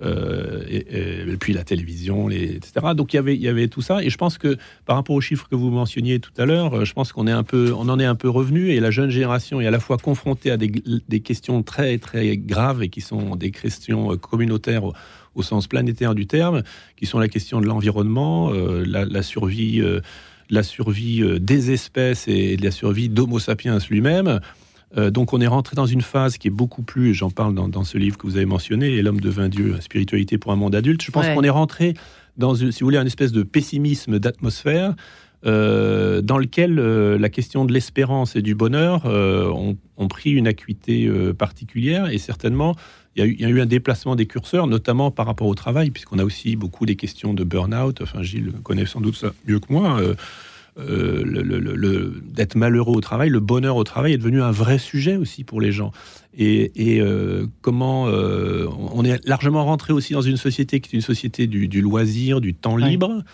et, 0.00 1.36
puis 1.38 1.52
la 1.52 1.64
télévision, 1.64 2.28
etc. 2.30 2.72
Donc 2.94 3.12
il 3.12 3.16
y, 3.16 3.18
avait, 3.18 3.34
il 3.34 3.40
y 3.40 3.48
avait 3.48 3.68
tout 3.68 3.82
ça. 3.82 4.02
Et 4.02 4.10
je 4.10 4.16
pense 4.16 4.38
que 4.38 4.56
par 4.84 4.96
rapport 4.96 5.16
aux 5.16 5.20
chiffres 5.20 5.48
que 5.48 5.54
vous 5.54 5.70
mentionniez 5.70 6.20
tout 6.20 6.32
à 6.36 6.44
l'heure, 6.44 6.84
je 6.84 6.92
pense 6.92 7.12
qu'on 7.12 7.26
est 7.26 7.32
un 7.32 7.44
peu, 7.44 7.72
on 7.76 7.88
en 7.88 7.98
est 7.98 8.04
un 8.04 8.14
peu 8.14 8.28
revenu. 8.28 8.70
Et 8.70 8.80
la 8.80 8.90
jeune 8.90 9.10
génération 9.10 9.60
est 9.60 9.66
à 9.66 9.70
la 9.70 9.80
fois 9.80 9.96
confrontée 9.96 10.50
à 10.50 10.56
des, 10.56 10.70
des 11.08 11.20
questions 11.20 11.62
très 11.62 11.98
très 11.98 12.36
graves 12.36 12.82
et 12.82 12.88
qui 12.88 13.00
sont 13.00 13.36
des 13.36 13.50
questions 13.50 14.16
communautaires 14.16 14.92
au 15.34 15.42
sens 15.42 15.66
planétaire 15.66 16.14
du 16.14 16.26
terme, 16.26 16.62
qui 16.96 17.06
sont 17.06 17.18
la 17.18 17.28
question 17.28 17.60
de 17.60 17.66
l'environnement, 17.66 18.52
euh, 18.52 18.84
la, 18.86 19.22
survie, 19.22 19.80
euh, 19.80 20.00
la 20.48 20.62
survie 20.62 21.22
euh, 21.22 21.38
des 21.38 21.70
espèces 21.70 22.28
et 22.28 22.56
de 22.56 22.64
la 22.64 22.70
survie 22.70 23.08
d'Homo 23.08 23.38
sapiens 23.38 23.78
lui-même. 23.88 24.40
donc 24.96 25.32
on 25.32 25.40
est 25.40 25.46
rentré 25.46 25.76
dans 25.76 25.86
une 25.86 26.02
phase 26.02 26.36
qui 26.36 26.48
est 26.48 26.50
beaucoup 26.50 26.82
plus, 26.82 27.14
j'en 27.14 27.30
parle 27.30 27.54
dans, 27.54 27.84
ce 27.84 27.96
livre 27.96 28.18
que 28.18 28.26
vous 28.26 28.36
avez 28.36 28.46
mentionné, 28.46 28.88
et 28.96 29.02
l'homme 29.02 29.20
devint 29.20 29.48
Dieu, 29.48 29.76
spiritualité 29.80 30.36
pour 30.36 30.52
un 30.52 30.56
monde 30.56 30.74
adulte. 30.74 31.02
Je 31.02 31.10
pense 31.10 31.26
qu'on 31.26 31.44
est 31.44 31.50
rentré 31.50 31.94
dans, 32.36 32.54
si 32.54 32.64
vous 32.64 32.86
voulez, 32.86 32.98
un 32.98 33.06
espèce 33.06 33.32
de 33.32 33.42
pessimisme 33.42 34.18
d'atmosphère. 34.18 34.94
Dans 35.42 36.38
lequel 36.38 36.74
la 36.74 37.28
question 37.28 37.64
de 37.64 37.72
l'espérance 37.72 38.36
et 38.36 38.42
du 38.42 38.54
bonheur 38.54 39.06
ont, 39.06 39.76
ont, 39.96 40.08
pris 40.08 40.32
une 40.32 40.46
acuité 40.46 41.10
particulière 41.38 42.10
et 42.10 42.18
certainement 42.18 42.76
il 43.16 43.40
y, 43.40 43.44
a 43.44 43.48
eu, 43.48 43.60
un 43.60 43.66
déplacement 43.66 44.14
des 44.14 44.26
curseurs, 44.26 44.66
notamment 44.66 45.10
par 45.10 45.26
rapport 45.26 45.48
au 45.48 45.54
travail, 45.54 45.90
puisqu'on 45.90 46.18
a 46.18 46.24
aussi 46.24 46.54
beaucoup 46.54 46.86
des 46.86 46.96
questions 46.96 47.34
de 47.34 47.42
burn-out. 47.42 48.00
Enfin, 48.02 48.22
Gilles 48.22 48.52
connaît 48.62 48.86
sans 48.86 49.00
doute 49.00 49.16
ça 49.16 49.32
mieux 49.46 49.58
que 49.58 49.72
moi. 49.72 50.00
Euh, 50.00 50.14
euh, 50.78 51.24
le, 51.24 52.22
d'être 52.24 52.54
malheureux 52.54 52.96
au 52.96 53.00
travail, 53.00 53.28
le 53.28 53.40
bonheur 53.40 53.76
au 53.76 53.82
travail 53.82 54.12
est 54.12 54.18
devenu 54.18 54.40
un 54.40 54.52
vrai 54.52 54.78
sujet 54.78 55.16
aussi 55.16 55.42
pour 55.42 55.60
les 55.60 55.72
gens. 55.72 55.90
Et, 56.38 56.70
euh, 57.00 57.46
comment 57.60 58.04
on 58.04 59.04
est 59.04 59.26
largement 59.26 59.64
rentré 59.64 59.92
aussi 59.92 60.12
dans 60.12 60.22
une 60.22 60.36
société 60.36 60.80
qui 60.80 60.94
est 60.94 60.98
une 60.98 61.04
société 61.04 61.48
du, 61.48 61.80
loisir, 61.80 62.40
du 62.40 62.54
temps 62.54 62.76
libre. 62.76 63.24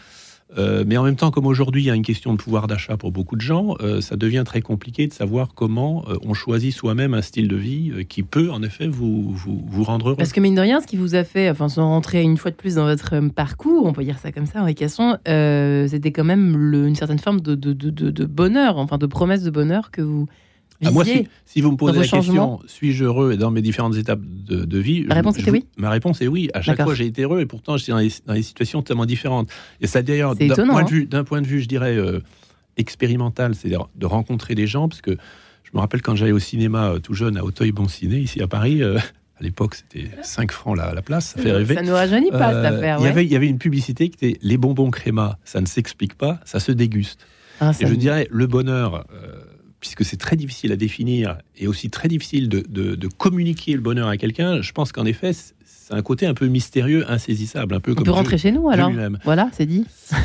Euh, 0.57 0.85
mais 0.87 0.97
en 0.97 1.03
même 1.03 1.17
temps, 1.17 1.31
comme 1.31 1.47
aujourd'hui, 1.47 1.83
il 1.83 1.87
y 1.87 1.91
a 1.91 1.95
une 1.95 2.05
question 2.05 2.33
de 2.33 2.39
pouvoir 2.39 2.67
d'achat 2.67 2.97
pour 2.97 3.11
beaucoup 3.13 3.37
de 3.37 3.41
gens, 3.41 3.75
euh, 3.81 4.01
ça 4.01 4.17
devient 4.17 4.45
très 4.47 4.63
compliqué 4.63 5.07
de 5.07 5.13
savoir 5.13 5.55
comment 5.55 6.05
euh, 6.09 6.17
on 6.25 6.35
choisit 6.35 6.73
soi-même 6.73 7.15
un 7.15 7.23
style 7.23 7.49
de 7.49 7.57
vie 7.57 8.07
qui 8.09 8.23
peut, 8.23 8.51
en 8.51 8.63
effet, 8.63 8.87
vous, 8.87 9.33
vous, 9.33 9.85
rendre 9.85 10.09
heureux. 10.09 10.17
Parce 10.17 10.33
que, 10.33 10.41
mine 10.41 10.55
de 10.55 10.61
rien, 10.61 10.81
ce 10.81 10.87
qui 10.87 10.97
vous 10.97 11.15
a 11.15 11.25
fait, 11.25 11.51
enfin, 11.51 11.69
sans 11.69 11.89
rentrer 11.89 12.23
une 12.23 12.37
fois 12.37 12.51
de 12.51 12.57
plus 12.57 12.77
dans 12.77 12.85
votre 12.85 13.19
parcours, 13.29 13.87
on 13.87 13.93
peut 13.93 14.05
dire 14.05 14.19
ça 14.19 14.33
comme 14.33 14.47
ça, 14.47 14.63
Henri 14.63 14.75
Casson, 14.75 15.19
c'était 15.25 16.13
quand 16.13 16.25
même 16.25 16.75
une 16.75 16.95
certaine 16.95 17.19
forme 17.19 17.41
de, 17.41 17.55
de, 17.55 17.73
de, 17.73 18.25
bonheur, 18.25 18.79
enfin, 18.79 18.99
de 18.99 19.07
promesse 19.07 19.43
de 19.43 19.51
bonheur 19.51 19.91
que 19.91 20.03
vous 20.03 20.27
ah, 20.85 20.91
moi, 20.91 21.05
si, 21.05 21.61
vous 21.61 21.73
me 21.73 21.77
posez 21.77 21.99
la 21.99 22.07
question, 22.07 22.61
suis-je 22.67 23.05
heureux 23.05 23.37
dans 23.37 23.51
mes 23.51 23.63
différentes 23.63 23.97
étapes 23.97 24.21
de, 24.23 24.79
vie 24.79 25.05
Ma 25.05 25.15
réponse 25.15 25.39
est 25.39 25.51
oui. 25.51 25.65
Ma 25.77 25.91
réponse 25.91 26.21
est 26.21 26.29
oui. 26.29 26.51
À 26.55 26.63
chaque 26.63 26.83
fois, 26.83 26.95
j'ai 26.95 27.07
été 27.07 27.23
heureux 27.23 27.41
et 27.41 27.47
pourtant, 27.47 27.77
j'étais 27.77 27.93
dans, 27.93 28.35
des 28.35 28.43
situations 28.43 28.83
tellement 28.83 29.07
différentes. 29.07 29.49
Et 29.81 29.87
ça, 29.87 30.03
d'ailleurs, 30.03 30.37
d'un 30.37 30.55
point, 30.55 30.85
de 30.85 31.17
hein. 31.17 31.25
point 31.25 31.43
de 31.43 31.47
vue, 31.47 31.61
je 31.61 31.69
dirais, 31.69 31.97
euh, 31.97 32.21
expérimental, 32.77 33.55
c'est-à-dire 33.55 33.89
de 33.95 34.07
rencontrer 34.07 34.55
des 34.55 34.67
gens, 34.67 34.89
parce 34.89 35.01
que 35.01 35.17
je 35.63 35.71
me 35.75 35.81
rappelle 35.81 36.03
quand 36.03 36.15
j'allais 36.15 36.33
au 36.33 36.39
cinéma 36.39 36.91
euh, 36.91 36.99
tout 36.99 37.15
jeune 37.15 37.37
à 37.37 37.45
Auteuil-Bon 37.45 37.89
Ciné, 37.89 38.19
ici 38.19 38.43
à 38.43 38.47
Paris. 38.49 38.83
Euh, 38.83 38.99
à 39.39 39.43
l'époque, 39.43 39.75
c'était 39.75 40.09
5 40.23 40.51
francs 40.51 40.77
la, 40.79 40.95
la, 40.95 41.03
place, 41.03 41.35
ça 41.37 41.43
fait 41.43 41.53
rêver. 41.53 41.75
Ça 41.75 41.83
ne 41.83 41.89
nous 41.89 41.95
rajeunit 41.95 42.31
pas, 42.31 42.55
cette 42.55 42.73
affaire. 42.73 42.99
Il 43.01 43.31
y, 43.31 43.37
avait, 43.37 43.47
une 43.47 43.59
publicité 43.59 44.09
qui 44.09 44.25
était 44.25 44.39
Les 44.41 44.57
bonbons 44.57 44.91
créma, 44.91 45.39
ça 45.45 45.61
ne 45.61 45.67
s'explique 45.67 46.15
pas, 46.15 46.41
ça 46.47 46.59
se 46.59 46.73
déguste. 46.73 47.21
Ah, 47.61 47.73
et 47.79 47.87
je 47.87 47.95
dirais, 47.95 48.29
le 48.31 48.47
bonheur, 48.47 49.07
puisque 49.81 50.05
c'est 50.05 50.17
très 50.17 50.37
difficile 50.37 50.73
à 50.73 50.77
définir 50.77 51.39
et 51.57 51.67
aussi 51.67 51.91
très 51.91 52.09
difficile 52.09 52.49
de, 52.49 53.09
communiquer 53.19 53.75
le 53.75 53.81
bonheur 53.81 54.09
à 54.09 54.17
quelqu'un, 54.17 54.61
je 54.63 54.73
pense 54.73 54.93
qu'en 54.93 55.05
effet, 55.05 55.33
c'est 55.33 55.95
un 55.95 56.03
côté 56.03 56.27
un 56.27 56.35
peu 56.35 56.47
mystérieux, 56.47 57.09
insaisissable, 57.11 57.75
un 57.75 57.81
peu 57.81 57.93
On 57.93 57.95
comme. 57.95 58.05
peut 58.05 58.11
rentrer 58.11 58.39
chez 58.39 58.53
nous 58.53 58.69
alors. 58.69 58.91
Voilà, 59.25 59.49
c'est 59.53 59.67
dit. 59.67 59.85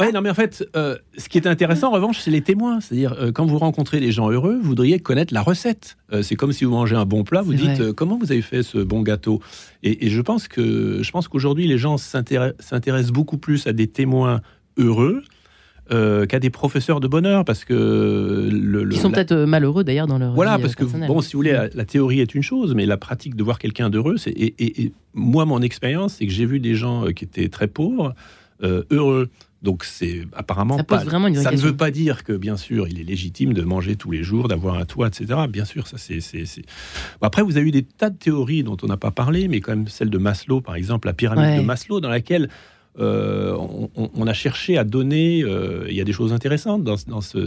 Oui, 0.00 0.06
non, 0.12 0.20
mais 0.20 0.30
en 0.30 0.34
fait, 0.34 0.68
euh, 0.74 0.96
ce 1.16 1.28
qui 1.28 1.38
est 1.38 1.46
intéressant 1.46 1.88
en 1.88 1.92
revanche, 1.92 2.18
c'est 2.18 2.32
les 2.32 2.40
témoins. 2.40 2.80
C'est-à-dire, 2.80 3.12
euh, 3.12 3.30
quand 3.30 3.46
vous 3.46 3.58
rencontrez 3.58 4.00
des 4.00 4.10
gens 4.10 4.28
heureux, 4.28 4.58
vous 4.60 4.68
voudriez 4.68 4.98
connaître 4.98 5.32
la 5.32 5.40
recette. 5.40 5.96
Euh, 6.12 6.22
c'est 6.22 6.34
comme 6.34 6.52
si 6.52 6.64
vous 6.64 6.72
mangez 6.72 6.96
un 6.96 7.04
bon 7.04 7.22
plat, 7.22 7.42
vous 7.42 7.54
dites 7.54 7.92
comment 7.92 8.18
vous 8.18 8.32
avez 8.32 8.42
fait 8.42 8.64
ce 8.64 8.78
bon 8.78 9.02
gâteau? 9.02 9.40
Et, 9.84 10.06
et 10.06 10.10
je 10.10 10.20
pense 10.20 10.48
que 10.48 11.02
je 11.02 11.10
pense 11.12 11.28
qu'aujourd'hui, 11.28 11.68
les 11.68 11.78
gens 11.78 11.96
s'intéressent 11.96 13.12
beaucoup 13.12 13.38
plus 13.38 13.68
à 13.68 13.72
des 13.72 13.86
témoins 13.86 14.40
heureux 14.76 15.22
euh, 15.90 16.24
qu'à 16.24 16.40
des 16.40 16.50
professeurs 16.50 17.00
de 17.00 17.08
bonheur, 17.08 17.44
parce 17.44 17.64
que... 17.64 18.48
Le, 18.50 18.88
Ils 18.90 18.98
sont 18.98 19.10
peut-être 19.10 19.32
euh, 19.32 19.46
malheureux 19.46 19.84
d'ailleurs 19.84 20.06
dans 20.06 20.18
leur 20.18 20.32
Voilà, 20.32 20.58
parce 20.58 20.74
que, 20.74 20.84
bon, 20.84 21.20
si 21.20 21.34
vous 21.34 21.40
voulez, 21.40 21.68
la, 21.74 21.84
théorie 21.84 22.20
est 22.20 22.34
une 22.34 22.42
chose, 22.42 22.74
mais 22.74 22.86
la 22.86 22.96
pratique 22.96 23.36
de 23.36 23.42
voir 23.42 23.58
quelqu'un 23.58 23.90
d'heureux, 23.90 24.16
c'est... 24.16 24.32
Et, 24.36 24.92
moi, 25.12 25.44
mon 25.44 25.60
expérience, 25.62 26.14
c'est 26.14 26.26
que 26.26 26.32
j'ai 26.32 26.46
vu 26.46 26.58
des 26.58 26.74
gens 26.74 27.06
euh, 27.06 27.10
qui 27.10 27.24
étaient 27.24 27.48
très 27.48 27.68
pauvres, 27.68 28.14
heureux. 28.90 29.28
Donc 29.64 29.82
c'est 29.84 30.26
apparemment 30.34 30.76
ça 30.76 30.84
pas, 30.84 30.98
vraiment 31.04 31.26
une 31.26 31.36
ça 31.36 31.50
ne 31.50 31.56
veut 31.56 31.74
pas 31.74 31.90
dire 31.90 32.22
que 32.22 32.34
bien 32.34 32.58
sûr 32.58 32.86
il 32.86 33.00
est 33.00 33.02
légitime 33.02 33.54
de 33.54 33.62
manger 33.62 33.96
tous 33.96 34.10
les 34.10 34.22
jours, 34.22 34.46
d'avoir 34.46 34.76
un 34.76 34.84
toit, 34.84 35.08
etc. 35.08 35.26
Bien 35.48 35.64
sûr, 35.64 35.86
ça 35.86 35.96
c'est. 35.96 36.20
après, 37.22 37.42
vous 37.42 37.56
avez 37.56 37.68
eu 37.68 37.70
des 37.70 37.82
tas 37.82 38.10
de 38.10 38.16
théories 38.16 38.62
dont 38.62 38.76
on 38.82 38.86
n'a 38.86 38.98
pas 38.98 39.10
parlé, 39.10 39.48
mais 39.48 39.60
quand 39.60 39.74
même 39.74 39.88
celle 39.88 40.10
de 40.10 40.18
Maslow, 40.18 40.60
par 40.60 40.76
exemple, 40.76 41.08
la 41.08 41.14
pyramide 41.14 41.60
de 41.60 41.64
Maslow, 41.64 42.00
dans 42.00 42.10
laquelle 42.10 42.50
euh, 42.98 43.56
on, 43.96 44.26
a 44.26 44.32
cherché 44.32 44.78
à 44.78 44.84
donner. 44.84 45.42
Euh, 45.42 45.86
il 45.88 45.96
y 45.96 46.00
a 46.00 46.04
des 46.04 46.12
choses 46.12 46.32
intéressantes 46.32 46.84
dans, 46.84 47.20
ce, 47.20 47.46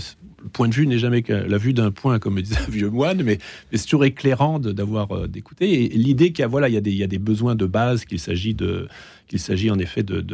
point 0.53 0.67
de 0.67 0.73
vue 0.73 0.87
n'est 0.87 0.99
jamais 0.99 1.21
que 1.21 1.33
la 1.33 1.57
vue 1.57 1.73
d'un 1.73 1.91
point, 1.91 2.19
comme 2.19 2.39
disait 2.41 2.57
un 2.67 2.71
vieux 2.71 2.89
moine, 2.89 3.23
mais, 3.23 3.39
c'est 3.73 3.83
toujours 3.83 4.05
éclairant 4.05 4.59
d'avoir 4.59 5.11
euh, 5.11 5.27
d'écouter. 5.27 5.85
Et 5.85 5.89
l'idée 5.89 6.31
qu'il 6.31 6.43
y 6.43 6.45
a 6.45 6.47
voilà, 6.47 6.69
il 6.69 6.73
y 6.73 6.77
a 6.77 6.81
des, 6.81 6.91
il 6.91 6.97
y 6.97 7.03
a 7.03 7.07
des 7.07 7.19
besoins 7.19 7.55
de 7.55 7.65
base 7.65 8.05
qu'il 8.05 8.19
s'agit 8.19 8.53
de 8.53 8.87
qu'il 9.27 9.39
s'agit 9.39 9.69
en 9.69 9.77
effet 9.77 10.03
de, 10.03 10.25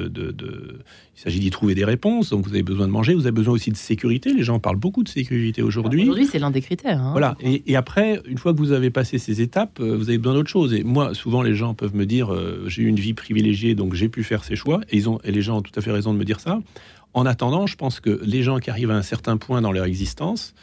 il 1.16 1.22
s'agit 1.22 1.40
d'y 1.40 1.50
trouver 1.50 1.76
des 1.76 1.86
réponses. 1.86 2.30
Donc 2.30 2.46
vous 2.46 2.54
avez 2.54 2.64
besoin 2.64 2.88
de 2.88 2.92
manger, 2.92 3.14
vous 3.14 3.22
avez 3.22 3.32
besoin 3.32 3.54
aussi 3.54 3.72
de 3.72 3.76
sécurité. 3.76 4.34
Les 4.34 4.44
gens 4.44 4.60
parlent 4.60 4.78
beaucoup 4.78 5.04
de 5.04 5.10
sécurité 5.10 5.62
aujourd'hui. 5.62 6.04
Aujourd'hui, 6.04 6.28
c'est 6.28 6.40
l'un 6.40 6.52
des 6.52 6.62
critères. 6.62 7.02
Hein. 7.02 7.12
Voilà. 7.12 7.36
Et, 7.42 7.76
après, 7.76 8.22
une 8.28 8.38
fois 8.38 8.54
que 8.54 8.60
vous 8.60 8.72
avez 8.72 8.92
passé 8.92 9.18
ces 9.18 9.42
étapes, 9.42 9.80
euh, 9.80 9.98
vous 9.98 10.10
avez 10.10 10.20
besoin 10.20 10.36
d'autre 10.36 10.50
chose. 10.50 10.74
Et 10.74 10.84
moi, 10.84 11.14
souvent, 11.14 11.42
les 11.42 11.56
gens 11.56 11.74
peuvent 11.74 11.96
me 11.96 12.06
dire, 12.06 12.32
euh, 12.32 12.66
j'ai 12.68 12.84
eu 12.84 12.88
une 12.88 13.00
vie 13.00 13.14
privilégiée, 13.14 13.74
donc 13.74 13.96
j'ai 13.96 14.10
pu 14.10 14.24
faire 14.24 14.44
ces 14.44 14.56
choix. 14.56 14.82
Et 14.92 14.98
ils 14.98 15.10
ont, 15.10 15.20
et 15.24 15.32
les 15.32 15.42
gens 15.42 15.58
ont 15.58 15.62
tout 15.62 15.72
à 15.76 15.82
fait 15.82 15.92
raison 15.92 16.14
de 16.14 16.20
me 16.20 16.26
dire 16.26 16.40
ça. 16.40 16.60
En 17.14 17.26
attendant, 17.26 17.68
je 17.68 17.76
pense 17.76 18.00
que 18.00 18.20
les 18.24 18.42
gens 18.44 18.60
qui 18.60 18.70
arrivent 18.70 18.92
à 18.92 18.96
un 18.96 19.04
certain 19.04 19.38
point 19.38 19.62
dans 19.62 19.72
leur 19.72 19.86
existence, 19.86 20.54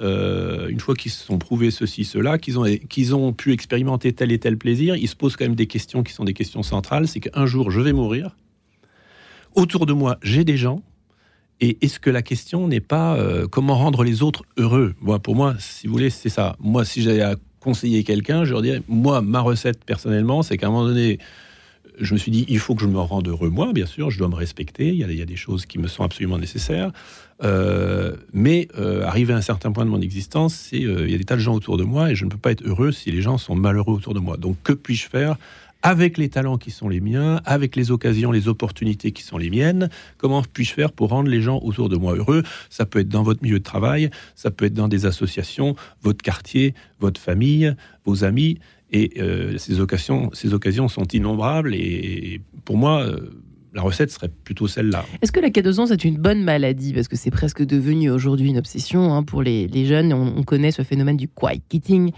euh, 0.00 0.68
une 0.68 0.80
fois 0.80 0.94
qu'ils 0.94 1.10
se 1.10 1.24
sont 1.24 1.38
prouvés 1.38 1.70
ceci, 1.70 2.04
cela, 2.04 2.38
qu'ils 2.38 2.58
ont, 2.58 2.66
ont 3.26 3.32
pu 3.32 3.52
expérimenter 3.52 4.12
tel 4.12 4.32
et 4.32 4.38
tel 4.38 4.56
plaisir, 4.56 4.96
ils 4.96 5.08
se 5.08 5.16
posent 5.16 5.36
quand 5.36 5.44
même 5.44 5.54
des 5.56 5.66
questions 5.66 6.02
qui 6.02 6.12
sont 6.12 6.24
des 6.24 6.34
questions 6.34 6.62
centrales. 6.62 7.08
C'est 7.08 7.20
qu'un 7.20 7.46
jour, 7.46 7.70
je 7.70 7.80
vais 7.80 7.92
mourir. 7.92 8.36
Autour 9.54 9.86
de 9.86 9.92
moi, 9.92 10.18
j'ai 10.22 10.44
des 10.44 10.56
gens. 10.56 10.82
Et 11.60 11.78
est-ce 11.80 11.98
que 11.98 12.10
la 12.10 12.22
question 12.22 12.68
n'est 12.68 12.80
pas 12.80 13.16
euh, 13.16 13.48
comment 13.48 13.76
rendre 13.76 14.04
les 14.04 14.22
autres 14.22 14.44
heureux? 14.56 14.94
Moi, 15.00 15.18
Pour 15.18 15.34
moi, 15.34 15.56
si 15.58 15.88
vous 15.88 15.92
voulez, 15.92 16.10
c'est 16.10 16.28
ça. 16.28 16.56
Moi, 16.60 16.84
si 16.84 17.02
j'avais 17.02 17.22
à 17.22 17.34
conseiller 17.58 18.04
quelqu'un, 18.04 18.44
je 18.44 18.52
leur 18.52 18.62
dirais, 18.62 18.82
moi, 18.86 19.20
ma 19.20 19.40
recette 19.40 19.84
personnellement, 19.84 20.42
c'est 20.42 20.56
qu'à 20.56 20.68
un 20.68 20.70
moment 20.70 20.86
donné, 20.86 21.18
je 22.00 22.14
me 22.14 22.18
suis 22.18 22.30
dit, 22.30 22.44
il 22.48 22.58
faut 22.58 22.74
que 22.74 22.82
je 22.82 22.86
me 22.86 22.98
rende 22.98 23.28
heureux, 23.28 23.50
moi, 23.50 23.72
bien 23.72 23.86
sûr, 23.86 24.10
je 24.10 24.18
dois 24.18 24.28
me 24.28 24.34
respecter, 24.34 24.88
il 24.88 24.96
y 24.96 25.22
a, 25.22 25.26
des 25.26 25.36
choses 25.36 25.66
qui 25.66 25.78
me 25.78 25.88
sont 25.88 26.04
absolument 26.04 26.38
nécessaires. 26.38 26.92
Euh, 27.44 28.16
mais 28.32 28.68
euh, 28.78 29.04
arrivé 29.04 29.32
à 29.32 29.36
un 29.36 29.42
certain 29.42 29.70
point 29.70 29.84
de 29.84 29.90
mon 29.90 30.00
existence, 30.00 30.54
c'est 30.54 30.78
il 30.78 31.10
y 31.10 31.14
a 31.14 31.18
des 31.18 31.24
tas 31.24 31.36
de 31.36 31.40
gens 31.40 31.54
autour 31.54 31.76
de 31.76 31.84
moi 31.84 32.10
et 32.10 32.16
je 32.16 32.24
ne 32.24 32.30
peux 32.30 32.36
pas 32.36 32.50
être 32.50 32.66
heureux 32.66 32.90
si 32.90 33.12
les 33.12 33.22
gens 33.22 33.38
sont 33.38 33.54
malheureux 33.54 33.94
autour 33.94 34.14
de 34.14 34.20
moi. 34.20 34.36
Donc 34.36 34.56
que 34.64 34.72
puis-je 34.72 35.08
faire 35.08 35.36
avec 35.82 36.18
les 36.18 36.28
talents 36.28 36.58
qui 36.58 36.70
sont 36.70 36.88
les 36.88 37.00
miens, 37.00 37.40
avec 37.44 37.76
les 37.76 37.90
occasions, 37.90 38.32
les 38.32 38.48
opportunités 38.48 39.12
qui 39.12 39.22
sont 39.22 39.38
les 39.38 39.50
miennes, 39.50 39.90
comment 40.16 40.42
puis-je 40.42 40.72
faire 40.72 40.92
pour 40.92 41.10
rendre 41.10 41.30
les 41.30 41.40
gens 41.40 41.60
autour 41.62 41.88
de 41.88 41.96
moi 41.96 42.14
heureux? 42.14 42.42
Ça 42.68 42.84
peut 42.84 43.00
être 43.00 43.08
dans 43.08 43.22
votre 43.22 43.42
milieu 43.42 43.58
de 43.58 43.64
travail, 43.64 44.10
ça 44.34 44.50
peut 44.50 44.64
être 44.64 44.74
dans 44.74 44.88
des 44.88 45.06
associations, 45.06 45.76
votre 46.02 46.22
quartier, 46.22 46.74
votre 47.00 47.20
famille, 47.20 47.74
vos 48.04 48.24
amis. 48.24 48.58
Et 48.90 49.20
euh, 49.20 49.58
ces, 49.58 49.80
occasions, 49.80 50.30
ces 50.32 50.54
occasions 50.54 50.88
sont 50.88 51.04
innombrables. 51.04 51.74
Et 51.74 52.40
pour 52.64 52.76
moi, 52.76 53.02
euh, 53.02 53.30
la 53.74 53.82
recette 53.82 54.10
serait 54.10 54.30
plutôt 54.44 54.66
celle-là. 54.66 55.04
Est-ce 55.22 55.32
que 55.32 55.40
la 55.40 55.50
quête 55.50 55.64
de 55.64 55.72
sens 55.72 55.90
est 55.90 56.04
une 56.04 56.16
bonne 56.16 56.42
maladie? 56.42 56.92
Parce 56.92 57.08
que 57.08 57.16
c'est 57.16 57.30
presque 57.30 57.64
devenu 57.64 58.10
aujourd'hui 58.10 58.48
une 58.48 58.58
obsession 58.58 59.12
hein, 59.12 59.22
pour 59.22 59.42
les, 59.42 59.86
jeunes. 59.86 60.12
On, 60.12 60.42
connaît 60.42 60.70
ce 60.70 60.82
phénomène 60.82 61.16
du 61.16 61.28
quiet 61.28 61.60
quitting, 61.68 62.12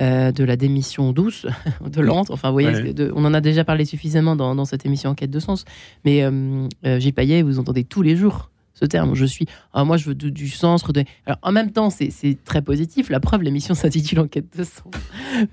euh, 0.00 0.32
de 0.32 0.44
la 0.44 0.56
démission 0.56 1.12
douce, 1.12 1.46
de 1.86 2.00
lente. 2.00 2.30
Enfin, 2.30 2.48
vous 2.48 2.54
voyez, 2.54 2.92
on 3.14 3.24
en 3.24 3.34
a 3.34 3.40
déjà 3.40 3.64
parlé 3.64 3.84
suffisamment 3.84 4.36
dans, 4.36 4.64
cette 4.64 4.84
émission 4.84 5.10
en 5.10 5.14
quête 5.14 5.30
de 5.30 5.40
sens. 5.40 5.64
Mais 6.04 6.22
euh, 6.22 6.68
euh 6.84 7.42
vous 7.44 7.58
entendez 7.58 7.84
tous 7.84 8.02
les 8.02 8.16
jours 8.16 8.50
ce 8.78 8.84
terme. 8.84 9.14
Je 9.14 9.24
suis, 9.24 9.46
ah, 9.72 9.84
moi, 9.84 9.96
je 9.96 10.06
veux 10.06 10.14
du, 10.14 10.48
sens. 10.48 10.84
Alors, 11.24 11.38
en 11.42 11.52
même 11.52 11.72
temps, 11.72 11.90
c'est 11.90 12.38
très 12.44 12.62
positif. 12.62 13.10
La 13.10 13.20
preuve, 13.20 13.42
l'émission 13.42 13.74
s'intitule 13.74 14.20
Enquête 14.20 14.56
de 14.56 14.64
sens. 14.64 14.92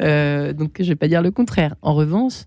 Euh, 0.01 0.53
donc, 0.53 0.75
je 0.79 0.83
ne 0.83 0.89
vais 0.89 0.95
pas 0.95 1.07
dire 1.07 1.21
le 1.21 1.31
contraire. 1.31 1.75
En 1.81 1.93
revanche, 1.93 2.43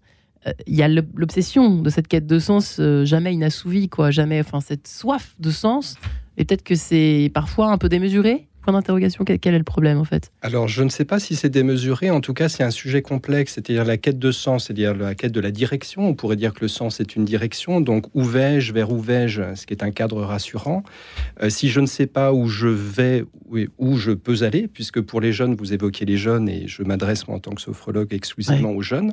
euh, 0.46 0.52
il 0.66 0.76
y 0.76 0.82
a 0.82 0.88
l'obsession 0.88 1.80
de 1.80 1.90
cette 1.90 2.08
quête 2.08 2.26
de 2.26 2.38
sens 2.38 2.76
euh, 2.78 3.04
jamais 3.04 3.32
inassouvie, 3.34 3.88
quoi, 3.88 4.10
jamais, 4.10 4.40
enfin 4.40 4.60
cette 4.60 4.86
soif 4.86 5.34
de 5.40 5.50
sens. 5.50 5.96
Et 6.36 6.44
peut-être 6.44 6.62
que 6.62 6.74
c'est 6.74 7.30
parfois 7.32 7.70
un 7.72 7.78
peu 7.78 7.88
démesuré. 7.88 8.46
Point 8.66 8.72
d'interrogation, 8.72 9.24
quel, 9.24 9.54
est 9.54 9.58
le 9.58 9.62
problème 9.62 9.98
en 9.98 10.04
fait 10.04 10.32
Alors 10.42 10.66
je 10.66 10.82
ne 10.82 10.88
sais 10.88 11.04
pas 11.04 11.20
si 11.20 11.36
c'est 11.36 11.48
démesuré. 11.48 12.10
En 12.10 12.20
tout 12.20 12.34
cas, 12.34 12.48
c'est 12.48 12.64
un 12.64 12.72
sujet 12.72 13.00
complexe, 13.00 13.54
c'est-à-dire 13.54 13.84
la 13.84 13.96
quête 13.96 14.18
de 14.18 14.32
sens, 14.32 14.64
c'est-à-dire 14.64 14.92
la 14.92 15.14
quête 15.14 15.30
de 15.30 15.38
la 15.38 15.52
direction. 15.52 16.08
On 16.08 16.14
pourrait 16.14 16.34
dire 16.34 16.52
que 16.52 16.62
le 16.62 16.66
sens 16.68 16.98
est 16.98 17.14
une 17.14 17.24
direction. 17.24 17.80
Donc 17.80 18.06
où 18.12 18.24
vais-je, 18.24 18.72
vers 18.72 18.90
où 18.90 18.98
vais-je, 18.98 19.54
ce 19.54 19.66
qui 19.66 19.72
est 19.72 19.84
un 19.84 19.92
cadre 19.92 20.20
rassurant. 20.20 20.82
Euh, 21.44 21.48
si 21.48 21.68
je 21.68 21.78
ne 21.78 21.86
sais 21.86 22.08
pas 22.08 22.32
où 22.32 22.48
je 22.48 22.66
vais, 22.66 23.24
où 23.78 23.96
je 23.98 24.10
peux 24.10 24.42
aller, 24.42 24.66
puisque 24.66 25.00
pour 25.00 25.20
les 25.20 25.32
jeunes, 25.32 25.54
vous 25.54 25.72
évoquez 25.72 26.04
les 26.04 26.16
jeunes 26.16 26.48
et 26.48 26.66
je 26.66 26.82
m'adresse 26.82 27.28
moi 27.28 27.36
en 27.36 27.40
tant 27.40 27.52
que 27.52 27.60
sophrologue 27.60 28.12
exclusivement 28.12 28.72
aux 28.72 28.82
jeunes. 28.82 29.12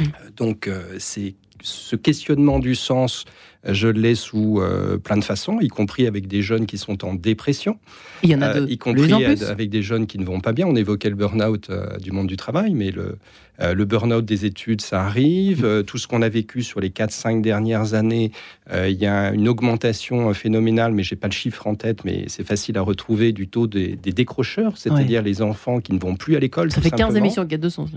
Euh, 0.00 0.04
donc, 0.36 0.68
euh, 0.68 0.94
c'est 1.00 1.34
ce 1.60 1.96
questionnement 1.96 2.58
du 2.58 2.76
sens, 2.76 3.24
je 3.64 3.88
l'ai 3.88 4.14
sous 4.14 4.60
plein 5.04 5.16
de 5.16 5.24
façons, 5.24 5.58
y 5.60 5.68
compris 5.68 6.06
avec 6.06 6.26
des 6.26 6.42
jeunes 6.42 6.66
qui 6.66 6.78
sont 6.78 7.04
en 7.04 7.14
dépression. 7.14 7.78
Il 8.22 8.30
y 8.30 8.34
en 8.34 8.42
a 8.42 8.58
y 8.58 8.78
compris 8.78 9.12
avec 9.24 9.70
des 9.70 9.82
jeunes 9.82 10.06
qui 10.06 10.18
ne 10.18 10.24
vont 10.24 10.40
pas 10.40 10.52
bien. 10.52 10.66
On 10.66 10.76
évoquait 10.76 11.10
le 11.10 11.16
burn-out 11.16 11.70
du 12.00 12.10
monde 12.12 12.26
du 12.26 12.36
travail, 12.36 12.74
mais 12.74 12.90
le, 12.90 13.18
euh, 13.60 13.74
le 13.74 13.84
burn-out 13.84 14.24
des 14.24 14.46
études, 14.46 14.80
ça 14.80 15.02
arrive. 15.02 15.64
Euh, 15.64 15.82
tout 15.82 15.98
ce 15.98 16.08
qu'on 16.08 16.22
a 16.22 16.28
vécu 16.28 16.62
sur 16.62 16.80
les 16.80 16.90
4-5 16.90 17.42
dernières 17.42 17.94
années, 17.94 18.32
euh, 18.72 18.88
il 18.88 18.96
y 18.96 19.06
a 19.06 19.30
une 19.32 19.48
augmentation 19.48 20.32
phénoménale, 20.32 20.92
mais 20.92 21.02
j'ai 21.02 21.16
pas 21.16 21.28
le 21.28 21.32
chiffre 21.32 21.66
en 21.66 21.74
tête, 21.74 22.04
mais 22.04 22.24
c'est 22.28 22.46
facile 22.46 22.78
à 22.78 22.82
retrouver 22.82 23.32
du 23.32 23.48
taux 23.48 23.66
des, 23.66 23.96
décrocheurs, 23.96 24.76
c'est-à-dire 24.76 25.22
les 25.22 25.42
enfants 25.42 25.80
qui 25.80 25.92
ne 25.92 25.98
vont 25.98 26.16
plus 26.16 26.36
à 26.36 26.40
l'école. 26.40 26.72
Ça 26.72 26.80
fait 26.80 26.90
15 26.90 27.16
émissions 27.16 27.46
qui 27.46 27.54
a 27.54 27.58
deux 27.58 27.70
sens. 27.70 27.90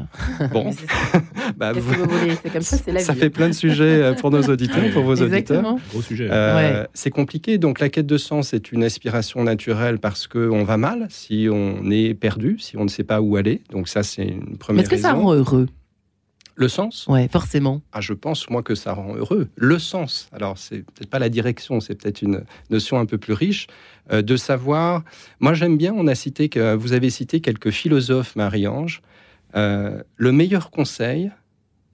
Bon, 0.51 0.71
bah, 1.55 1.73
vous... 1.73 1.93
c'est 2.43 2.51
comme 2.51 2.61
ça, 2.61 2.77
c'est 2.77 2.91
la 2.91 2.99
vie. 2.99 3.05
Ça 3.05 3.15
fait 3.15 3.29
plein 3.29 3.47
de 3.47 3.53
sujets 3.53 4.13
pour 4.19 4.31
nos 4.31 4.43
auditeurs, 4.49 4.91
pour 4.93 5.03
vos 5.03 5.15
Exactement. 5.15 5.79
Gros 5.91 6.01
sujet. 6.01 6.29
C'est 6.93 7.11
compliqué. 7.11 7.57
Donc 7.57 7.79
la 7.79 7.89
quête 7.89 8.07
de 8.07 8.17
sens 8.17 8.53
est 8.53 8.71
une 8.71 8.83
aspiration 8.83 9.43
naturelle 9.43 9.99
parce 9.99 10.27
qu'on 10.27 10.63
va 10.63 10.77
mal 10.77 11.07
si 11.09 11.47
on 11.51 11.89
est 11.89 12.13
perdu, 12.13 12.57
si 12.59 12.77
on 12.77 12.83
ne 12.83 12.89
sait 12.89 13.03
pas 13.03 13.21
où 13.21 13.35
aller. 13.35 13.61
Donc 13.71 13.87
ça, 13.87 14.03
c'est 14.03 14.25
une 14.25 14.57
première 14.57 14.83
Est-ce 14.83 14.89
que 14.89 14.97
ça 14.97 15.13
rend 15.13 15.33
heureux? 15.33 15.67
Le 16.57 16.69
sens? 16.69 17.05
Oui, 17.09 17.27
forcément. 17.27 17.81
Ah, 17.91 17.99
je 17.99 18.13
pense, 18.13 18.49
moi, 18.49 18.63
que 18.63 18.75
ça 18.75 18.93
rend 18.93 19.15
heureux. 19.15 19.49
Le 19.57 19.77
sens. 19.77 20.29
Alors, 20.31 20.57
c'est 20.57 20.85
peut-être 20.85 21.09
pas 21.09 21.19
la 21.19 21.27
direction, 21.27 21.81
c'est 21.81 21.95
peut-être 21.95 22.21
une 22.21 22.45
notion 22.69 22.97
un 22.97 23.05
peu 23.05 23.17
plus 23.17 23.33
riche 23.33 23.67
euh, 24.11 24.21
de 24.21 24.37
savoir. 24.37 25.03
Moi, 25.41 25.53
j'aime 25.53 25.75
bien, 25.75 25.93
on 25.93 26.07
a 26.07 26.15
cité 26.15 26.47
que 26.47 26.73
vous 26.73 26.93
avez 26.93 27.09
cité 27.09 27.41
quelques 27.41 27.71
philosophes, 27.71 28.37
Marie-Ange. 28.37 29.01
Euh, 29.57 30.01
le 30.15 30.31
meilleur 30.31 30.71
conseil, 30.71 31.29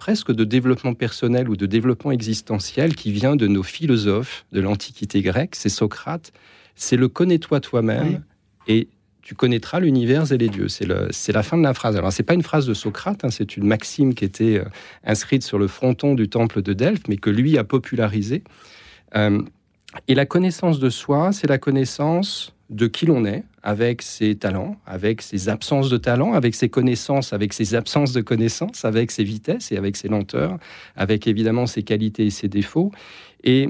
presque 0.01 0.31
de 0.31 0.43
développement 0.45 0.95
personnel 0.95 1.47
ou 1.47 1.55
de 1.55 1.67
développement 1.67 2.09
existentiel, 2.09 2.95
qui 2.95 3.11
vient 3.11 3.35
de 3.35 3.45
nos 3.45 3.61
philosophes 3.61 4.45
de 4.51 4.59
l'Antiquité 4.59 5.21
grecque, 5.21 5.53
c'est 5.53 5.69
Socrate, 5.69 6.33
c'est 6.73 6.97
le 6.97 7.07
connais-toi 7.07 7.59
toi-même 7.59 8.23
et 8.67 8.87
tu 9.21 9.35
connaîtras 9.35 9.79
l'univers 9.79 10.31
et 10.31 10.39
les 10.39 10.49
dieux. 10.49 10.69
C'est 10.69 10.87
la 10.87 11.43
fin 11.43 11.55
de 11.55 11.61
la 11.61 11.75
phrase. 11.75 11.97
Alors, 11.97 12.11
c'est 12.11 12.23
pas 12.23 12.33
une 12.33 12.41
phrase 12.41 12.65
de 12.65 12.73
Socrate, 12.73 13.23
hein, 13.23 13.29
c'est 13.29 13.55
une 13.55 13.67
maxime 13.67 14.15
qui 14.15 14.25
était 14.25 14.57
euh, 14.57 14.65
inscrite 15.03 15.43
sur 15.43 15.59
le 15.59 15.67
fronton 15.67 16.15
du 16.15 16.29
temple 16.29 16.63
de 16.63 16.73
Delphes, 16.73 17.07
mais 17.07 17.17
que 17.17 17.29
lui 17.29 17.59
a 17.59 17.63
popularisé. 17.63 18.43
Euh, 19.15 19.43
et 20.07 20.15
la 20.15 20.25
connaissance 20.25 20.79
de 20.79 20.89
soi, 20.89 21.31
c'est 21.31 21.47
la 21.47 21.59
connaissance 21.59 22.55
de 22.71 22.87
qui 22.87 23.05
l'on 23.05 23.25
est, 23.25 23.43
avec 23.63 24.01
ses 24.01 24.35
talents, 24.35 24.77
avec 24.85 25.21
ses 25.21 25.49
absences 25.49 25.89
de 25.89 25.97
talents, 25.97 26.33
avec 26.33 26.55
ses 26.55 26.69
connaissances, 26.69 27.33
avec 27.33 27.51
ses 27.53 27.75
absences 27.75 28.13
de 28.13 28.21
connaissances, 28.21 28.85
avec 28.85 29.11
ses 29.11 29.25
vitesses 29.25 29.71
et 29.73 29.77
avec 29.77 29.97
ses 29.97 30.07
lenteurs, 30.07 30.57
avec 30.95 31.27
évidemment 31.27 31.67
ses 31.67 31.83
qualités 31.83 32.25
et 32.25 32.29
ses 32.29 32.47
défauts. 32.47 32.91
Et 33.43 33.69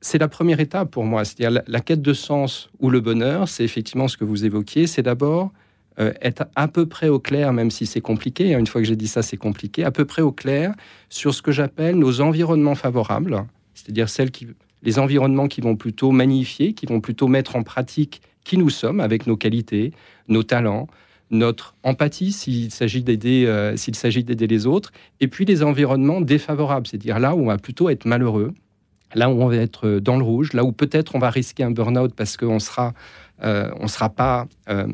c'est 0.00 0.18
la 0.18 0.28
première 0.28 0.58
étape 0.58 0.90
pour 0.90 1.04
moi. 1.04 1.24
C'est-à-dire 1.24 1.62
la, 1.66 1.80
quête 1.80 2.00
de 2.00 2.14
sens 2.14 2.70
ou 2.80 2.88
le 2.88 3.00
bonheur, 3.00 3.46
c'est 3.46 3.64
effectivement 3.64 4.08
ce 4.08 4.16
que 4.16 4.24
vous 4.24 4.46
évoquiez. 4.46 4.86
C'est 4.86 5.02
d'abord 5.02 5.52
euh, 5.98 6.12
être 6.22 6.46
à 6.56 6.66
peu 6.66 6.86
près 6.86 7.10
au 7.10 7.18
clair, 7.18 7.52
même 7.52 7.70
si 7.70 7.84
c'est 7.84 8.00
compliqué. 8.00 8.54
Hein, 8.54 8.58
une 8.58 8.66
fois 8.66 8.80
que 8.80 8.86
j'ai 8.86 8.96
dit 8.96 9.08
ça, 9.08 9.20
c'est 9.20 9.36
compliqué. 9.36 9.84
À 9.84 9.90
peu 9.90 10.06
près 10.06 10.22
au 10.22 10.32
clair 10.32 10.74
sur 11.10 11.34
ce 11.34 11.42
que 11.42 11.52
j'appelle 11.52 11.96
nos 11.96 12.22
environnements 12.22 12.74
favorables, 12.74 13.44
c'est-à-dire 13.74 14.08
celles 14.08 14.30
qui, 14.30 14.46
les 14.82 14.98
environnements 14.98 15.48
qui 15.48 15.60
vont 15.60 15.76
plutôt 15.76 16.10
magnifier, 16.10 16.72
qui 16.72 16.86
vont 16.86 17.00
plutôt 17.00 17.28
mettre 17.28 17.56
en 17.56 17.62
pratique 17.62 18.22
qui 18.44 18.56
nous 18.56 18.70
sommes 18.70 19.00
avec 19.00 19.26
nos 19.26 19.36
qualités, 19.36 19.92
nos 20.28 20.42
talents, 20.42 20.88
notre 21.30 21.74
empathie 21.82 22.32
s'il 22.32 22.70
s'agit 22.70 23.02
d'aider 23.02 23.46
euh, 23.46 23.76
s'il 23.76 23.94
s'agit 23.94 24.24
d'aider 24.24 24.46
les 24.46 24.66
autres, 24.66 24.92
et 25.20 25.28
puis 25.28 25.44
les 25.44 25.62
environnements 25.62 26.20
défavorables, 26.20 26.86
c'est-à-dire 26.86 27.18
là 27.18 27.34
où 27.34 27.42
on 27.42 27.46
va 27.46 27.58
plutôt 27.58 27.88
être 27.88 28.04
malheureux, 28.04 28.52
là 29.14 29.30
où 29.30 29.40
on 29.40 29.46
va 29.46 29.56
être 29.56 29.86
euh, 29.86 30.00
dans 30.00 30.16
le 30.16 30.24
rouge, 30.24 30.52
là 30.52 30.64
où 30.64 30.72
peut-être 30.72 31.14
on 31.14 31.18
va 31.18 31.30
risquer 31.30 31.62
un 31.62 31.70
burn-out 31.70 32.14
parce 32.14 32.36
qu'on 32.36 32.58
sera 32.58 32.94
euh, 33.42 33.70
on 33.78 33.84
ne 33.84 33.88
sera 33.88 34.10
pas, 34.10 34.48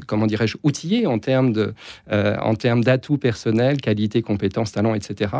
comment 0.07 0.29
dirais-je, 0.29 0.57
outillé 0.63 1.09
en 1.09 1.19
termes 1.19 1.53
de, 1.53 1.75
en 2.09 2.55
termes 2.55 2.85
d'atouts 2.85 3.19
personnels, 3.19 3.81
qualité, 3.81 4.23
compétences, 4.23 4.71
talents, 4.71 4.95
etc. 4.95 5.33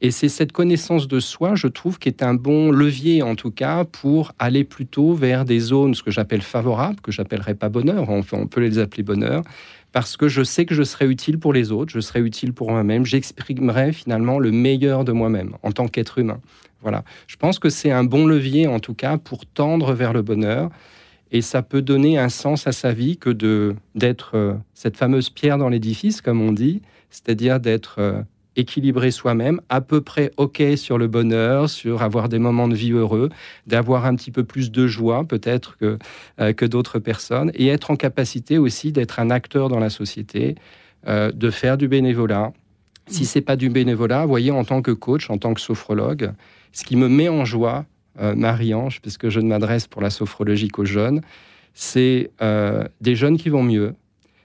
Et 0.00 0.10
c'est 0.12 0.28
cette 0.28 0.52
connaissance 0.52 1.08
de 1.08 1.18
soi, 1.18 1.56
je 1.56 1.66
trouve, 1.66 1.98
qui 1.98 2.08
est 2.08 2.22
un 2.22 2.34
bon 2.34 2.70
levier, 2.70 3.22
en 3.22 3.34
tout 3.34 3.50
cas, 3.50 3.84
pour 3.84 4.32
aller 4.38 4.62
plutôt 4.62 5.12
vers 5.12 5.44
des 5.44 5.58
zones, 5.58 5.94
ce 5.94 6.02
que 6.02 6.12
j'appelle 6.12 6.42
favorables, 6.42 7.00
que 7.00 7.10
j'appellerais 7.10 7.54
pas 7.54 7.68
bonheur, 7.68 8.08
enfin, 8.08 8.38
on 8.40 8.46
peut 8.46 8.60
les 8.60 8.78
appeler 8.78 9.02
bonheur, 9.02 9.42
parce 9.90 10.16
que 10.16 10.28
je 10.28 10.44
sais 10.44 10.66
que 10.66 10.74
je 10.74 10.84
serai 10.84 11.06
utile 11.06 11.38
pour 11.38 11.52
les 11.52 11.72
autres, 11.72 11.92
je 11.92 12.00
serai 12.00 12.20
utile 12.20 12.52
pour 12.52 12.70
moi-même, 12.70 13.04
j'exprimerai 13.04 13.92
finalement 13.92 14.38
le 14.38 14.52
meilleur 14.52 15.04
de 15.04 15.12
moi-même 15.12 15.56
en 15.62 15.72
tant 15.72 15.88
qu'être 15.88 16.18
humain. 16.18 16.40
Voilà. 16.82 17.02
Je 17.26 17.36
pense 17.36 17.58
que 17.58 17.68
c'est 17.68 17.90
un 17.90 18.04
bon 18.04 18.26
levier, 18.26 18.68
en 18.68 18.78
tout 18.78 18.94
cas, 18.94 19.18
pour 19.18 19.46
tendre 19.46 19.94
vers 19.94 20.12
le 20.12 20.22
bonheur. 20.22 20.70
Et 21.30 21.42
ça 21.42 21.62
peut 21.62 21.82
donner 21.82 22.18
un 22.18 22.28
sens 22.28 22.66
à 22.66 22.72
sa 22.72 22.92
vie 22.92 23.18
que 23.18 23.28
de 23.30 23.74
d'être 23.94 24.30
euh, 24.34 24.54
cette 24.72 24.96
fameuse 24.96 25.28
pierre 25.28 25.58
dans 25.58 25.68
l'édifice, 25.68 26.22
comme 26.22 26.40
on 26.40 26.52
dit, 26.52 26.80
c'est-à-dire 27.10 27.60
d'être 27.60 27.96
euh, 27.98 28.22
équilibré 28.58 29.10
soi-même, 29.10 29.60
à 29.68 29.80
peu 29.80 30.00
près 30.00 30.30
OK 30.36 30.62
sur 30.76 30.98
le 30.98 31.08
bonheur, 31.08 31.70
sur 31.70 32.02
avoir 32.02 32.28
des 32.28 32.38
moments 32.38 32.68
de 32.68 32.74
vie 32.74 32.92
heureux, 32.92 33.30
d'avoir 33.66 34.04
un 34.04 34.14
petit 34.14 34.30
peu 34.30 34.44
plus 34.44 34.70
de 34.70 34.86
joie 34.86 35.24
peut-être 35.24 35.76
que, 35.78 35.98
euh, 36.40 36.52
que 36.52 36.66
d'autres 36.66 36.98
personnes, 36.98 37.50
et 37.54 37.68
être 37.68 37.90
en 37.90 37.96
capacité 37.96 38.58
aussi 38.58 38.92
d'être 38.92 39.20
un 39.20 39.30
acteur 39.30 39.68
dans 39.68 39.80
la 39.80 39.90
société, 39.90 40.56
de 41.06 41.50
faire 41.50 41.78
du 41.78 41.86
bénévolat. 41.88 42.52
Si 43.06 43.24
c'est 43.24 43.40
pas 43.40 43.56
du 43.56 43.70
bénévolat, 43.70 44.26
voyez, 44.26 44.50
en 44.50 44.64
tant 44.64 44.82
que 44.82 44.90
coach, 44.90 45.30
en 45.30 45.38
tant 45.38 45.54
que 45.54 45.60
sophrologue, 45.60 46.32
ce 46.72 46.84
qui 46.84 46.96
me 46.96 47.08
met 47.08 47.28
en 47.28 47.44
joie, 47.44 47.86
euh, 48.20 48.34
Marie-Ange, 48.34 49.00
puisque 49.00 49.28
je 49.28 49.38
ne 49.38 49.46
m'adresse 49.48 49.86
pour 49.86 50.02
la 50.02 50.10
sophrologie 50.10 50.68
qu'aux 50.68 50.84
jeunes, 50.84 51.20
c'est 51.72 52.30
euh, 52.42 52.84
des 53.00 53.14
jeunes 53.14 53.36
qui 53.36 53.48
vont 53.48 53.62
mieux, 53.62 53.94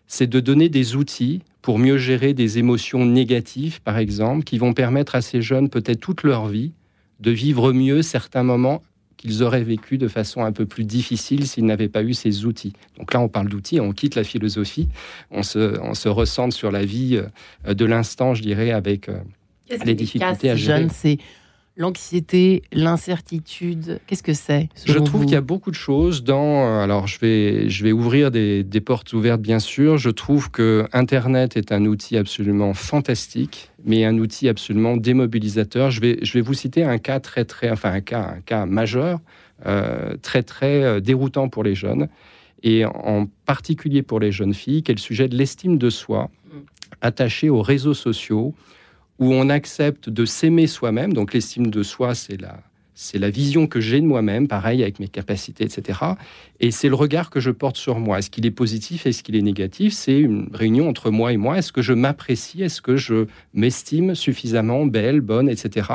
c'est 0.08 0.28
de 0.28 0.40
donner 0.40 0.70
des 0.70 0.96
outils 0.96 1.42
pour 1.62 1.80
mieux 1.80 1.98
gérer 1.98 2.34
des 2.34 2.60
émotions 2.60 3.06
négatives, 3.06 3.82
par 3.82 3.98
exemple, 3.98 4.44
qui 4.44 4.58
vont 4.58 4.74
permettre 4.74 5.16
à 5.16 5.22
ces 5.22 5.42
jeunes, 5.42 5.70
peut-être 5.70 6.00
toute 6.00 6.24
leur 6.24 6.48
vie, 6.48 6.74
de 7.20 7.32
vivre 7.32 7.72
mieux 7.72 8.02
certains 8.02 8.44
moments 8.44 8.82
qu'ils 9.16 9.44
auraient 9.44 9.64
vécu 9.64 9.98
de 9.98 10.10
façon 10.10 10.44
un 10.44 10.52
peu 10.52 10.66
plus 10.66 10.84
difficile 10.84 11.48
s'ils 11.48 11.66
n'avaient 11.66 11.88
pas 11.88 12.04
eu 12.04 12.14
ces 12.14 12.46
outils. 12.46 12.74
Donc 12.98 13.14
là, 13.14 13.22
on 13.22 13.30
parle 13.30 13.48
d'outils, 13.48 13.80
on 13.80 13.94
quitte 13.94 14.16
la 14.16 14.26
philosophie, 14.26 14.90
on 15.32 15.44
se, 15.44 15.80
on 15.82 15.94
se 15.94 16.10
ressente 16.10 16.52
sur 16.52 16.72
la 16.72 16.84
vie 16.84 17.22
euh, 17.66 17.74
de 17.74 17.86
l'instant, 17.86 18.34
je 18.34 18.42
dirais, 18.42 18.72
avec 18.72 19.10
les 19.86 19.96
difficultés 19.96 20.50
à 20.50 20.56
gérer. 20.58 20.88
c'est 20.92 21.18
l'anxiété, 21.76 22.64
l'incertitude 22.72 24.00
Qu'est-ce 24.06 24.24
que 24.24 24.34
c'est 24.34 24.70
Je 24.86 24.98
trouve 25.00 25.24
qu'il 25.24 25.34
y 25.34 25.38
a 25.38 25.42
beaucoup 25.42 25.72
de 25.72 25.76
choses 25.76 26.24
dans. 26.24 26.66
Euh, 26.66 26.84
alors, 26.84 27.08
je 27.08 27.20
vais, 27.20 27.70
je 27.70 27.84
vais 27.84 27.92
ouvrir 27.92 28.32
des, 28.32 28.64
portes 28.86 29.14
ouvertes, 29.14 29.42
bien 29.42 29.60
sûr. 29.60 29.98
Je 29.98 30.10
trouve 30.10 30.52
que 30.52 30.88
Internet 30.94 31.58
est 31.58 31.72
un 31.72 31.86
outil 31.86 32.18
absolument 32.18 32.74
fantastique, 32.74 33.72
mais 33.84 34.06
un 34.06 34.18
outil 34.18 34.50
absolument 34.50 34.98
démobilisateur. 34.98 35.90
Je 35.92 36.02
vais, 36.02 36.20
je 36.22 36.34
vais 36.34 36.42
vous 36.42 36.54
citer 36.54 36.84
un 36.84 36.98
cas 36.98 37.20
très, 37.20 37.46
très, 37.46 37.72
enfin 37.72 37.92
un 37.92 38.02
cas, 38.02 38.36
un 38.38 38.42
cas 38.42 38.66
majeur, 38.66 39.20
euh, 39.66 40.16
très, 40.22 40.44
très 40.44 40.84
euh, 40.84 41.00
déroutant 41.00 41.50
pour 41.50 41.64
les 41.64 41.76
jeunes, 41.76 42.08
et 42.62 42.86
en 42.86 43.28
particulier 43.46 44.04
pour 44.04 44.20
les 44.20 44.32
jeunes 44.32 44.54
filles, 44.54 44.84
qui 44.84 44.92
est 44.92 44.96
le 44.96 45.00
sujet 45.00 45.28
de 45.28 45.36
l'estime 45.36 45.78
de 45.78 45.90
soi, 45.90 46.30
mm. 46.46 46.58
attaché 47.02 47.50
aux 47.50 47.62
réseaux 47.62 47.94
sociaux 47.94 48.54
où 49.20 49.34
on 49.34 49.50
accepte 49.50 50.10
de 50.10 50.26
s'aimer 50.26 50.68
soi-même. 50.68 51.14
Donc 51.14 51.34
l'estime 51.34 51.68
de 51.68 51.84
soi, 51.84 52.16
c'est 52.16 52.40
la, 52.40 52.60
c'est 52.96 53.20
la 53.20 53.30
vision 53.30 53.68
que 53.68 53.80
j'ai 53.80 54.00
de 54.02 54.06
moi-même, 54.06 54.48
pareil 54.48 54.84
avec 54.84 55.00
mes 55.00 55.08
capacités, 55.08 55.64
etc. 55.64 56.00
Et 56.60 56.72
c'est 56.72 56.90
le 56.90 56.96
regard 56.96 57.30
que 57.30 57.40
je 57.40 57.52
porte 57.52 57.78
sur 57.78 58.00
moi. 58.00 58.20
Est-ce 58.20 58.30
qu'il 58.30 58.46
est 58.46 58.52
positif, 58.52 59.06
est-ce 59.06 59.24
qu'il 59.24 59.36
est 59.36 59.42
négatif? 59.42 59.94
C'est 59.94 60.20
une 60.20 60.50
réunion 60.54 60.90
entre 60.90 61.10
moi 61.10 61.34
et 61.34 61.38
moi. 61.38 61.58
Est-ce 61.58 61.72
que 61.72 61.82
je 61.82 61.94
m'apprécie? 61.94 62.64
Est-ce 62.64 62.82
que 62.82 62.96
je 62.96 63.26
m'estime 63.54 64.16
suffisamment 64.16 64.86
belle, 64.86 65.22
bonne, 65.22 65.50
etc. 65.50 65.90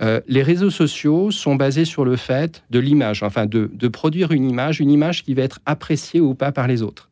Euh, 0.00 0.20
les 0.28 0.42
réseaux 0.42 0.70
sociaux 0.70 1.30
sont 1.30 1.56
basés 1.56 1.84
sur 1.84 2.04
le 2.04 2.16
fait 2.16 2.62
de 2.70 2.78
l'image, 2.78 3.22
enfin 3.22 3.46
de, 3.46 3.70
de 3.72 3.88
produire 3.88 4.30
une 4.32 4.48
image, 4.48 4.80
une 4.80 4.90
image 4.90 5.24
qui 5.24 5.34
va 5.34 5.42
être 5.42 5.58
appréciée 5.66 6.20
ou 6.20 6.34
pas 6.34 6.52
par 6.52 6.68
les 6.68 6.82
autres 6.82 7.07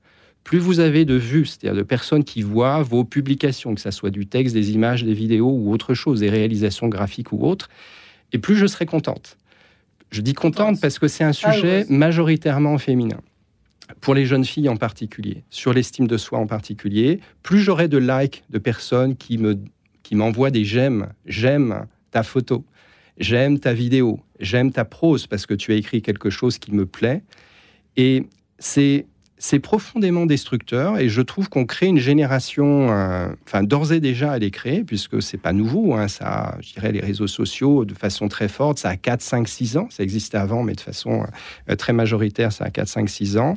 plus 0.47 0.59
vous 0.59 0.79
avez 0.79 1.05
de 1.05 1.15
vues, 1.15 1.45
c'est-à-dire 1.45 1.77
de 1.77 1.83
personnes 1.83 2.23
qui 2.23 2.41
voient 2.41 2.81
vos 2.81 3.03
publications, 3.03 3.75
que 3.75 3.81
ce 3.81 3.91
soit 3.91 4.11
du 4.11 4.29
texte, 4.29 4.55
des 4.55 4.71
images, 4.71 5.03
des 5.03 5.13
vidéos 5.13 5.51
ou 5.51 5.73
autre 5.73 5.93
chose, 5.93 6.21
des 6.21 6.31
réalisations 6.31 6.87
graphiques 6.87 7.33
ou 7.33 7.45
autres, 7.45 7.69
et 8.33 8.39
plus 8.39 8.55
je 8.55 8.69
serai 8.69 8.87
contente. 8.87 9.39
Je 10.13 10.21
dis 10.21 10.35
contente 10.35 10.81
parce 10.81 11.01
que 11.01 11.09
c'est 11.09 11.25
un 11.25 11.31
ah 11.31 11.53
sujet 11.53 11.85
majoritairement 11.89 12.79
féminin. 12.79 13.21
Pour 14.01 14.15
les 14.15 14.25
jeunes 14.25 14.45
filles 14.45 14.69
en 14.69 14.77
particulier, 14.77 15.43
sur 15.51 15.73
l'estime 15.73 16.07
de 16.07 16.17
soi 16.17 16.39
en 16.39 16.47
particulier, 16.47 17.19
plus 17.43 17.59
j'aurai 17.59 17.89
de 17.89 17.99
likes 17.99 18.45
de 18.49 18.59
personnes 18.61 19.17
qui 19.17 19.39
me 19.39 19.59
qui 20.05 20.15
m'envoient 20.15 20.53
des 20.53 20.65
j'aime, 20.65 21.09
j'aime 21.27 21.87
ta 22.13 22.23
photo, 22.23 22.65
j'aime 23.19 23.59
ta 23.59 23.73
vidéo, 23.73 24.21
j'aime 24.39 24.71
ta 24.71 24.85
prose 24.85 25.27
parce 25.27 25.45
que 25.45 25.55
tu 25.55 25.73
as 25.73 25.75
écrit 25.75 26.03
quelque 26.03 26.31
chose 26.31 26.59
qui 26.59 26.71
me 26.71 26.87
plaît. 26.87 27.25
Et 27.97 28.27
c'est 28.61 29.07
c'est 29.39 29.59
profondément 29.59 30.25
destructeur 30.25 30.99
et 30.99 31.09
je 31.09 31.21
trouve 31.21 31.49
qu'on 31.49 31.67
crée 31.67 31.87
une 31.87 31.99
génération, 31.99 32.91
euh, 32.91 33.29
enfin 33.47 33.63
d'ores 33.63 33.93
et 33.93 34.01
déjà 34.01 34.37
elle 34.37 34.45
est 34.45 34.51
créée 34.51 34.83
puisque 34.83 35.21
c'est 35.23 35.37
pas 35.37 35.53
nouveau, 35.53 35.95
hein, 35.95 36.09
ça, 36.09 36.57
je 36.61 36.73
dirais 36.73 36.93
les 36.93 37.01
réseaux 37.01 37.27
sociaux 37.27 37.85
de 37.85 37.95
façon 37.95 38.29
très 38.29 38.49
forte, 38.49 38.79
ça 38.79 38.91
a 38.91 38.97
4, 38.97 39.21
5, 39.21 39.49
6 39.49 39.77
ans, 39.77 39.89
ça 39.91 40.03
existait 40.03 40.39
avant 40.39 40.63
mais 40.63 40.73
de 40.73 40.81
façon 40.81 41.27
euh, 41.69 41.77
très 41.77 41.93
majoritaire, 41.93 42.53
ça 42.53 42.65
a 42.65 42.71
4, 42.71 42.89
5, 42.89 43.09
6 43.09 43.37
ans. 43.37 43.57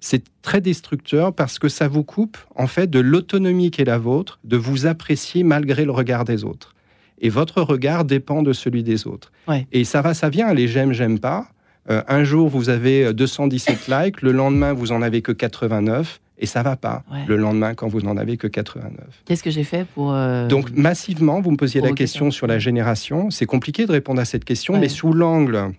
C'est 0.00 0.22
très 0.42 0.60
destructeur 0.60 1.32
parce 1.32 1.58
que 1.58 1.68
ça 1.68 1.88
vous 1.88 2.04
coupe 2.04 2.38
en 2.54 2.68
fait 2.68 2.88
de 2.88 3.00
l'autonomie 3.00 3.72
qui 3.72 3.82
est 3.82 3.86
la 3.86 3.98
vôtre, 3.98 4.38
de 4.44 4.56
vous 4.56 4.86
apprécier 4.86 5.42
malgré 5.42 5.84
le 5.84 5.90
regard 5.90 6.24
des 6.24 6.44
autres. 6.44 6.76
Et 7.20 7.30
votre 7.30 7.62
regard 7.62 8.04
dépend 8.04 8.42
de 8.42 8.52
celui 8.52 8.84
des 8.84 9.08
autres. 9.08 9.32
Et 9.72 9.82
ça 9.82 10.02
va, 10.02 10.14
ça 10.14 10.28
vient, 10.28 10.54
les 10.54 10.68
j'aime, 10.68 10.92
j'aime 10.92 11.18
pas 11.18 11.48
euh, 11.90 12.02
un 12.08 12.24
jour, 12.24 12.48
vous 12.48 12.68
avez 12.68 13.12
217 13.12 13.88
euh, 13.88 14.04
likes, 14.04 14.22
le 14.22 14.32
lendemain, 14.32 14.72
vous 14.72 14.92
en 14.92 15.02
avez 15.02 15.22
que 15.22 15.32
89. 15.32 16.20
Et 16.40 16.46
ça 16.46 16.62
va 16.62 16.76
pas 16.76 17.02
le 17.26 17.36
lendemain 17.36 17.74
quand 17.74 17.88
vous 17.88 18.00
n'en 18.00 18.16
avez 18.16 18.36
que 18.36 18.46
89. 18.46 18.94
Qu'est-ce 19.24 19.42
que 19.42 19.50
j'ai 19.50 19.64
fait 19.64 19.84
pour... 19.84 20.12
Euh, 20.12 20.46
Donc 20.46 20.70
massivement, 20.70 21.40
vous 21.40 21.50
me 21.50 21.56
posiez 21.56 21.80
la 21.80 21.90
question 21.90 22.30
sur 22.30 22.46
la 22.46 22.60
génération. 22.60 23.30
C'est 23.30 23.46
compliqué 23.46 23.86
de 23.86 23.92
répondre 23.92 24.20
à 24.20 24.24
cette 24.24 24.44
question, 24.44 24.78
mais 24.78 24.88
sous 24.88 25.12
l'angle 25.12 25.72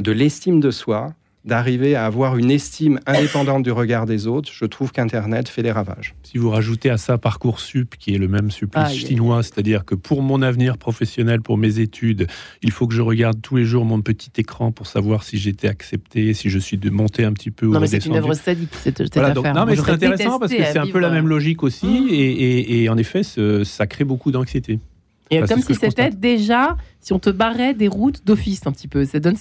de 0.00 0.10
l'estime 0.10 0.58
de 0.58 0.72
soi, 0.72 1.14
d'arriver 1.44 1.96
à 1.96 2.06
avoir 2.06 2.36
une 2.36 2.50
estime 2.50 3.00
indépendante 3.06 3.62
du 3.62 3.72
regard 3.72 4.06
des 4.06 4.26
autres, 4.26 4.50
je 4.52 4.64
trouve 4.64 4.92
qu'Internet 4.92 5.48
fait 5.48 5.62
des 5.62 5.72
ravages. 5.72 6.14
Si 6.22 6.38
vous 6.38 6.50
rajoutez 6.50 6.88
à 6.88 6.96
ça 6.96 7.18
Parcoursup, 7.18 7.96
qui 7.98 8.14
est 8.14 8.18
le 8.18 8.28
même 8.28 8.50
supplice 8.50 8.92
chinois, 8.92 9.42
c'est-à-dire 9.42 9.84
que 9.84 9.94
pour 9.94 10.22
mon 10.22 10.40
avenir 10.42 10.78
professionnel, 10.78 11.40
pour 11.40 11.58
mes 11.58 11.80
études, 11.80 12.28
il 12.62 12.70
faut 12.70 12.86
que 12.86 12.94
je 12.94 13.02
regarde 13.02 13.40
tous 13.42 13.56
les 13.56 13.64
jours 13.64 13.84
mon 13.84 14.00
petit 14.02 14.30
écran 14.36 14.70
pour 14.70 14.86
savoir 14.86 15.24
si 15.24 15.36
j'étais 15.36 15.68
accepté, 15.68 16.32
si 16.34 16.48
je 16.48 16.58
suis 16.58 16.78
de 16.78 16.90
monter 16.90 17.24
un 17.24 17.32
petit 17.32 17.50
peu 17.50 17.66
ou 17.66 17.72
Non, 17.72 17.80
mais 17.80 17.88
c'est 17.88 18.06
une 18.06 18.16
œuvre 18.16 18.34
sadique, 18.34 18.74
cette, 18.74 19.00
Non, 19.16 19.66
mais 19.66 19.76
c'est 19.76 19.90
intéressant 19.90 20.38
parce 20.38 20.52
que 20.52 20.62
c'est 20.64 20.78
un 20.78 20.86
peu 20.86 21.00
la 21.00 21.10
même 21.10 21.28
logique 21.28 21.62
aussi, 21.62 21.86
mmh. 21.86 22.08
et, 22.10 22.82
et, 22.82 22.88
en 22.88 22.96
effet, 22.96 23.22
ça 23.22 23.86
crée 23.86 24.04
beaucoup 24.04 24.30
d'anxiété. 24.30 24.78
Et 25.32 25.42
comme 25.42 25.62
si 25.62 25.74
c'était 25.74 26.10
déjà, 26.10 26.76
si 27.00 27.12
on 27.12 27.18
te 27.18 27.30
barrait 27.30 27.74
des 27.74 27.88
routes 27.88 28.24
d'office 28.24 28.66
un 28.66 28.72
petit 28.72 28.88
peu. 28.88 29.04
Ça 29.04 29.20
donne, 29.20 29.36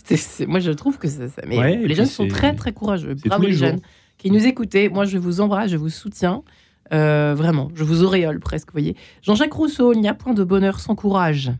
moi 0.47 0.59
je 0.59 0.71
trouve 0.71 0.97
que 0.97 1.07
ça. 1.07 1.25
mais 1.47 1.77
les 1.77 1.95
jeunes 1.95 2.05
sont 2.05 2.27
très 2.27 2.55
très 2.55 2.71
courageux. 2.71 3.15
Bravo 3.25 3.43
les, 3.43 3.53
jeunes 3.53 3.79
qui 4.17 4.31
nous 4.31 4.45
écoutez. 4.45 4.89
Moi 4.89 5.05
je 5.05 5.17
vous 5.17 5.41
embrasse, 5.41 5.71
je 5.71 5.77
vous 5.77 5.89
soutiens. 5.89 6.43
Euh, 6.93 7.33
vraiment, 7.35 7.69
je 7.73 7.83
vous 7.83 8.03
auréole 8.03 8.39
presque, 8.39 8.71
voyez. 8.71 8.95
Jean-Jacques 9.21 9.53
Rousseau, 9.53 9.93
il 9.93 10.01
n'y 10.01 10.09
a 10.09 10.13
point 10.13 10.33
de 10.33 10.43
bonheur 10.43 10.79
sans 10.79 10.95
courage. 10.95 11.51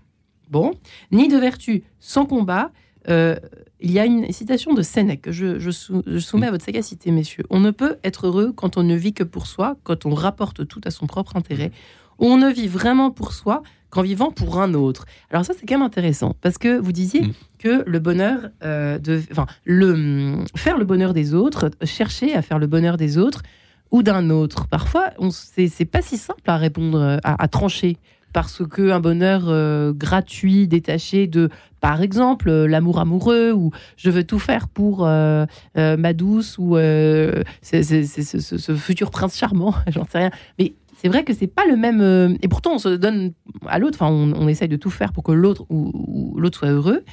Bon, 0.50 0.74
ni 1.12 1.30
de 1.30 1.38
vertu 1.38 1.84
sans 2.00 2.26
combat. 2.26 2.72
Euh, 3.08 3.36
il 3.80 3.92
y 3.92 4.00
a 4.00 4.06
une 4.06 4.32
citation 4.32 4.74
de 4.74 4.82
Sénèque 4.84 5.24
que 5.24 5.32
je, 5.32 5.58
je, 5.58 5.72
soumets 6.20 6.48
à 6.48 6.52
votre 6.52 6.64
sagacité, 6.64 7.10
messieurs. 7.12 7.46
On 7.50 7.60
ne 7.60 7.72
peut 7.72 7.98
être 8.04 8.28
heureux 8.28 8.54
quand 8.56 8.78
on 8.78 8.84
ne 8.84 8.96
vit 8.96 9.14
que 9.14 9.24
pour 9.24 9.48
soi, 9.48 9.76
quand 9.84 10.06
on 10.06 10.14
rapporte 10.14 10.68
tout 10.68 10.82
à 10.86 10.92
son 10.92 11.08
propre 11.08 11.36
intérêt. 11.36 11.72
On 12.20 12.38
ne 12.38 12.52
vit 12.52 12.68
vraiment 12.68 13.10
pour 13.10 13.34
soi 13.34 13.64
qu'en 13.92 14.02
vivant 14.02 14.32
pour 14.32 14.60
un 14.60 14.74
autre. 14.74 15.06
Alors 15.30 15.46
ça, 15.46 15.54
c'est 15.54 15.68
quand 15.68 15.76
même 15.76 15.86
intéressant, 15.86 16.36
parce 16.42 16.58
que 16.58 16.80
vous 16.80 16.92
disiez 16.92 17.22
mm. 17.22 17.34
que 17.60 17.84
le 17.86 18.00
bonheur, 18.00 18.50
euh, 18.64 18.98
de, 18.98 19.22
enfin, 19.32 19.46
le, 19.66 20.44
faire 20.56 20.78
le 20.78 20.86
bonheur 20.86 21.14
des 21.14 21.36
autres, 21.36 21.70
chercher 21.84 22.34
à 22.34 22.42
faire 22.42 22.58
le 22.58 22.68
bonheur 22.68 22.98
des 22.98 23.18
autres 23.20 23.44
ou 23.92 24.02
d'un 24.02 24.30
autre, 24.30 24.68
parfois, 24.68 25.10
c'est 25.32 25.86
pas 25.86 26.02
si 26.02 26.18
simple 26.18 26.42
à 26.48 26.56
répondre, 26.56 27.20
à, 27.24 27.48
trancher 27.50 27.98
parce 28.32 28.66
que 28.66 28.92
un 28.92 29.02
bonheur 29.02 29.50
euh, 29.50 29.92
gratuit, 29.92 30.66
détaché 30.66 31.28
de, 31.28 31.50
par 31.82 32.02
exemple, 32.02 32.50
l'amour 32.50 33.00
amoureux, 33.00 33.52
ou 33.52 33.72
je 33.98 34.10
veux 34.10 34.24
tout 34.24 34.40
faire 34.40 34.70
pour 34.70 35.06
euh, 35.06 35.46
ma 35.76 36.14
douce, 36.14 36.58
ou 36.58 36.78
ce, 36.78 37.44
ce, 37.62 38.76
futur 38.78 39.12
prince 39.12 39.38
charmant, 39.38 39.76
j'en 39.88 40.06
sais 40.06 40.20
rien. 40.20 40.32
Mais 40.58 40.74
c'est 41.02 41.08
vrai 41.08 41.24
que 41.24 41.34
c'est 41.34 41.48
pas 41.48 41.66
le 41.66 41.76
même. 41.76 42.00
Euh, 42.02 42.36
et 42.44 42.48
pourtant, 42.48 42.76
on 42.76 42.78
se 42.78 42.90
donne 42.90 43.34
à 43.66 43.80
l'autre. 43.80 43.98
On, 44.02 44.48
essaye 44.48 44.68
de 44.68 44.76
tout 44.76 44.92
faire 44.92 45.14
pour 45.14 45.24
que 45.24 45.32
l'autre 45.32 45.66
ou, 45.70 46.36
l'autre 46.38 46.60
soit 46.60 46.70
heureux. 46.70 47.04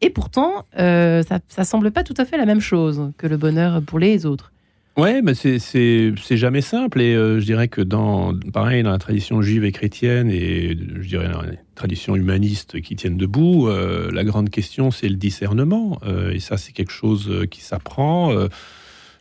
Et 0.00 0.10
pourtant, 0.10 0.64
euh, 0.78 1.22
ça, 1.22 1.40
ça 1.48 1.64
semble 1.64 1.90
pas 1.90 2.04
tout 2.04 2.14
à 2.16 2.24
fait 2.24 2.36
la 2.36 2.46
même 2.46 2.60
chose 2.60 3.10
que 3.18 3.26
le 3.26 3.36
bonheur 3.36 3.82
pour 3.82 3.98
les 3.98 4.24
autres. 4.24 4.52
Ouais, 4.96 5.20
mais 5.22 5.34
c'est 5.34 6.36
jamais 6.36 6.60
simple. 6.60 7.00
Et 7.00 7.16
euh, 7.16 7.40
je 7.40 7.44
dirais 7.44 7.66
que 7.66 7.80
dans, 7.80 8.32
pareil, 8.52 8.84
dans 8.84 8.92
la 8.92 8.98
tradition 8.98 9.42
juive 9.42 9.64
et 9.64 9.72
chrétienne, 9.72 10.30
et 10.30 10.78
je 11.00 11.08
dirais 11.08 11.28
dans 11.28 11.42
les 11.42 11.58
traditions 11.74 12.14
humanistes 12.14 12.80
qui 12.82 12.94
tiennent 12.94 13.16
debout, 13.16 13.68
la 13.68 14.22
grande 14.22 14.50
question, 14.50 14.92
c'est 14.92 15.08
le 15.08 15.16
discernement. 15.16 15.98
et 16.30 16.38
ça, 16.38 16.56
c'est 16.56 16.70
quelque 16.70 16.92
chose 16.92 17.46
qui 17.50 17.62
s'apprend. 17.62 18.32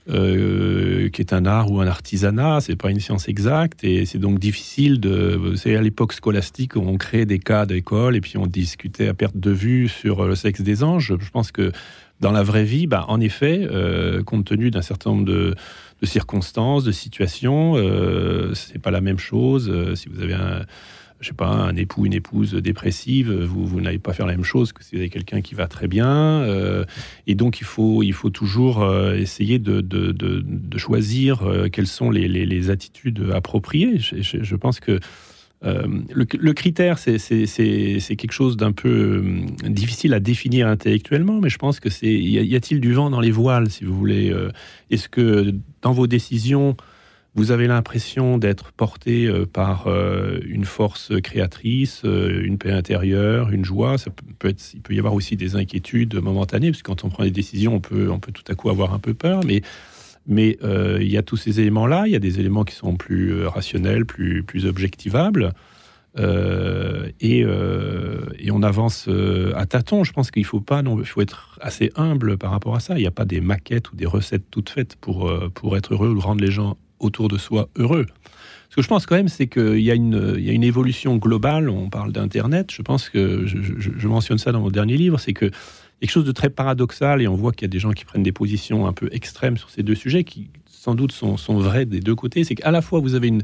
Qui 0.07 1.21
est 1.21 1.33
un 1.33 1.45
art 1.45 1.71
ou 1.71 1.79
un 1.79 1.87
artisanat, 1.87 2.59
c'est 2.61 2.75
pas 2.75 2.91
une 2.91 2.99
science 2.99 3.27
exacte 3.29 3.83
et 3.83 4.05
c'est 4.05 4.17
donc 4.17 4.39
difficile 4.39 4.99
de. 4.99 5.53
C'est 5.55 5.75
à 5.75 5.81
l'époque 5.81 6.13
scolastique 6.13 6.75
où 6.75 6.81
on 6.81 6.97
créait 6.97 7.25
des 7.25 7.39
cas 7.39 7.65
d'école 7.65 8.15
et 8.15 8.21
puis 8.21 8.37
on 8.37 8.47
discutait 8.47 9.07
à 9.07 9.13
perte 9.13 9.37
de 9.37 9.51
vue 9.51 9.87
sur 9.87 10.25
le 10.25 10.35
sexe 10.35 10.61
des 10.61 10.83
anges. 10.83 11.13
Je 11.19 11.29
pense 11.29 11.51
que 11.51 11.71
dans 12.23 12.31
la 12.31 12.41
vraie 12.41 12.63
vie, 12.63 12.87
bah, 12.87 13.05
en 13.09 13.19
effet, 13.19 13.67
euh, 13.69 14.23
compte 14.23 14.45
tenu 14.45 14.71
d'un 14.71 14.81
certain 14.81 15.11
nombre 15.11 15.25
de, 15.25 15.55
circonstances, 16.03 16.83
de 16.83 16.91
situations, 16.91 17.75
euh, 17.75 18.53
c'est 18.53 18.79
pas 18.79 18.91
la 18.91 19.01
même 19.01 19.19
chose. 19.19 19.69
Euh, 19.69 19.95
si 19.95 20.09
vous 20.09 20.21
avez 20.21 20.33
un 20.33 20.65
je 21.19 21.27
sais 21.27 21.33
pas, 21.33 21.47
un 21.47 21.75
époux, 21.75 22.05
une 22.05 22.13
épouse 22.13 22.53
dépressive, 22.53 23.31
vous, 23.31 23.65
vous 23.65 23.81
n'allez 23.81 23.99
pas 23.99 24.13
faire 24.13 24.25
la 24.25 24.33
même 24.33 24.43
chose 24.43 24.73
que 24.73 24.83
si 24.83 24.95
vous 24.95 25.01
avez 25.01 25.09
quelqu'un 25.09 25.41
qui 25.41 25.55
va 25.55 25.67
très 25.67 25.87
bien. 25.87 26.41
Euh, 26.41 26.85
et 27.27 27.35
donc, 27.35 27.61
il 27.61 27.65
faut, 27.65 28.03
il 28.03 28.13
faut 28.13 28.29
toujours 28.29 28.83
euh, 28.83 29.15
essayer 29.15 29.59
de, 29.59 29.83
choisir 30.77 31.43
euh, 31.43 31.69
quelles 31.69 31.87
sont 31.87 32.11
les, 32.11 32.27
les, 32.27 32.69
attitudes 32.69 33.31
appropriées. 33.33 33.97
Je, 33.99 34.55
pense 34.55 34.79
que 34.79 34.99
le, 35.61 36.51
critère, 36.51 36.97
c'est 36.97 37.17
quelque 38.15 38.31
chose 38.31 38.57
d'un 38.57 38.71
peu 38.71 39.23
difficile 39.65 40.13
à 40.13 40.19
définir 40.19 40.67
intellectuellement, 40.67 41.39
mais 41.39 41.49
je 41.49 41.57
pense 41.57 41.79
que 41.79 41.89
c'est. 41.89 42.13
Y 42.13 42.55
a-t-il 42.55 42.81
du 42.81 42.93
vent 42.93 43.09
dans 43.09 43.21
les 43.21 43.31
voiles, 43.31 43.69
si 43.69 43.83
vous 43.85 43.97
voulez 43.97 44.33
Est-ce 44.89 45.07
que 45.09 45.53
dans 45.81 45.93
vos 45.93 46.07
décisions, 46.07 46.75
vous 47.35 47.49
avez 47.51 47.65
l'impression 47.65 48.37
d'être 48.37 48.71
porté 48.71 49.25
euh, 49.25 49.45
par 49.45 49.87
euh, 49.87 50.39
une 50.45 50.65
force 50.65 51.11
créatrice, 51.21 52.03
euh, 52.05 52.43
une 52.43 52.59
paix 52.59 52.71
intérieure, 52.71 53.49
une 53.49 53.65
joie. 53.65 53.97
Ça 53.97 54.11
peut 54.37 54.49
être, 54.49 54.63
il 54.73 54.81
peut 54.81 54.93
y 54.93 54.99
avoir 54.99 55.15
aussi 55.15 55.35
des 55.35 55.55
inquiétudes 55.55 56.15
momentanées, 56.15 56.69
parce 56.69 56.83
que 56.83 56.87
quand 56.87 57.03
on 57.03 57.09
prend 57.09 57.23
des 57.23 57.31
décisions, 57.31 57.75
on 57.75 57.79
peut, 57.79 58.11
on 58.11 58.19
peut 58.19 58.31
tout 58.31 58.43
à 58.51 58.55
coup 58.55 58.69
avoir 58.69 58.93
un 58.93 58.99
peu 58.99 59.15
peur. 59.15 59.41
Mais, 59.45 59.63
il 60.27 61.09
y 61.09 61.17
a 61.17 61.23
tous 61.23 61.37
ces 61.37 61.59
éléments-là. 61.59 62.03
Il 62.05 62.13
y 62.13 62.15
a 62.15 62.19
des 62.19 62.39
éléments 62.39 62.63
qui 62.63 62.75
sont 62.75 62.95
plus 62.95 63.45
rationnels, 63.45 64.05
plus, 64.05 64.43
plus 64.43 64.65
objectivables. 64.65 65.53
Et, 66.17 67.45
on 67.45 68.63
avance 68.63 69.09
à 69.55 69.65
tâtons. 69.65 70.03
Je 70.03 70.13
pense 70.13 70.31
qu'il 70.31 70.45
faut 70.45 70.61
pas, 70.61 70.81
faut 71.03 71.21
être 71.21 71.57
assez 71.61 71.91
humble 71.95 72.37
par 72.37 72.51
rapport 72.51 72.75
à 72.75 72.79
ça. 72.79 72.93
Il 72.95 73.01
n'y 73.01 73.07
a 73.07 73.11
pas 73.11 73.25
des 73.25 73.41
maquettes 73.41 73.91
ou 73.91 73.95
des 73.97 74.05
recettes 74.05 74.45
toutes 74.49 74.69
faites 74.69 74.95
pour, 74.95 75.33
pour 75.55 75.75
être 75.75 75.93
heureux 75.93 76.13
ou 76.13 76.19
rendre 76.21 76.41
les 76.41 76.51
gens 76.51 76.77
autour 77.03 77.27
de 77.27 77.37
soi 77.37 77.69
heureux. 77.75 78.05
Ce 78.69 78.75
que 78.75 78.81
je 78.81 78.87
pense 78.87 79.05
quand 79.05 79.15
même, 79.15 79.27
c'est 79.27 79.47
qu'il 79.47 79.77
y, 79.77 79.83
y 79.83 79.91
a 79.91 79.93
une 79.93 80.63
évolution 80.63 81.17
globale. 81.17 81.69
On 81.69 81.89
parle 81.89 82.11
d'Internet. 82.11 82.71
Je 82.71 82.81
pense 82.81 83.09
que 83.09 83.45
je, 83.45 83.57
je, 83.77 84.07
mentionne 84.07 84.39
ça 84.39 84.51
dans 84.51 84.61
mon 84.61 84.71
dernier 84.71 84.97
livre, 84.97 85.19
c'est 85.19 85.33
que 85.33 85.51
quelque 85.99 86.09
chose 86.09 86.25
de 86.25 86.31
très 86.31 86.49
paradoxal 86.49 87.21
et 87.21 87.27
on 87.27 87.35
voit 87.35 87.51
qu'il 87.51 87.61
y 87.61 87.65
a 87.65 87.69
des 87.69 87.79
gens 87.79 87.91
qui 87.91 88.03
prennent 88.03 88.23
des 88.23 88.31
positions 88.31 88.87
un 88.87 88.93
peu 88.93 89.09
extrêmes 89.11 89.57
sur 89.57 89.69
ces 89.69 89.83
deux 89.83 89.95
sujets 89.95 90.23
qui 90.23 90.49
sans 90.65 90.95
doute 90.95 91.11
sont, 91.11 91.37
sont 91.37 91.59
vrais 91.59 91.85
des 91.85 91.99
deux 91.99 92.15
côtés. 92.15 92.43
C'est 92.43 92.55
qu'à 92.55 92.71
la 92.71 92.81
fois 92.81 92.99
vous 92.99 93.13
avez 93.13 93.27
une, 93.27 93.43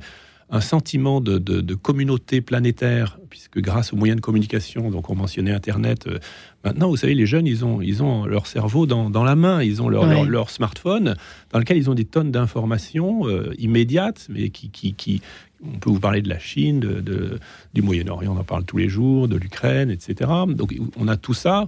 un 0.52 0.62
sentiment 0.62 1.22
de, 1.22 1.38
de, 1.38 1.76
communauté 1.76 2.42
planétaire, 2.42 3.20
puisque 3.30 3.60
grâce 3.60 3.94
aux 3.94 3.96
moyens 3.96 4.18
de 4.18 4.22
communication, 4.22 4.90
donc 4.90 5.10
on 5.10 5.16
mentionnait 5.16 5.52
Internet, 5.52 6.08
euh, 6.08 6.18
maintenant, 6.64 6.90
vous 6.90 6.98
savez, 6.98 7.14
les 7.14 7.28
jeunes, 7.28 7.46
ils 7.46 7.64
ont, 7.64 7.82
ils 7.82 8.02
ont 8.02 8.26
leur 8.26 8.48
cerveau 8.48 8.88
dans, 8.88 9.12
dans 9.12 9.24
la 9.24 9.36
main, 9.36 9.62
ils 9.62 9.82
ont 9.82 9.90
leur, 9.90 10.26
leur, 10.26 10.50
smartphone, 10.50 11.16
dans 11.52 11.60
lequel 11.60 11.78
ils 11.78 11.90
ont 11.90 11.94
des 11.94 12.06
tonnes 12.06 12.32
d'informations 12.32 13.28
euh, 13.28 13.54
immédiates, 13.60 14.28
mais 14.30 14.50
qui, 14.50 14.72
qui, 14.72 14.94
qui, 14.94 15.22
on 15.64 15.78
peut 15.78 15.92
vous 15.92 16.00
parler 16.00 16.22
de 16.22 16.30
la 16.30 16.40
Chine, 16.40 16.80
de, 16.80 17.40
du 17.74 17.82
Moyen-Orient, 17.82 18.36
on 18.36 18.40
en 18.40 18.44
parle 18.44 18.66
tous 18.66 18.78
les 18.78 18.90
jours, 18.90 19.28
de 19.28 19.36
l'Ukraine, 19.36 19.92
etc. 19.92 20.32
Donc 20.48 20.74
on 20.98 21.08
a 21.08 21.18
tout 21.18 21.34
ça. 21.34 21.68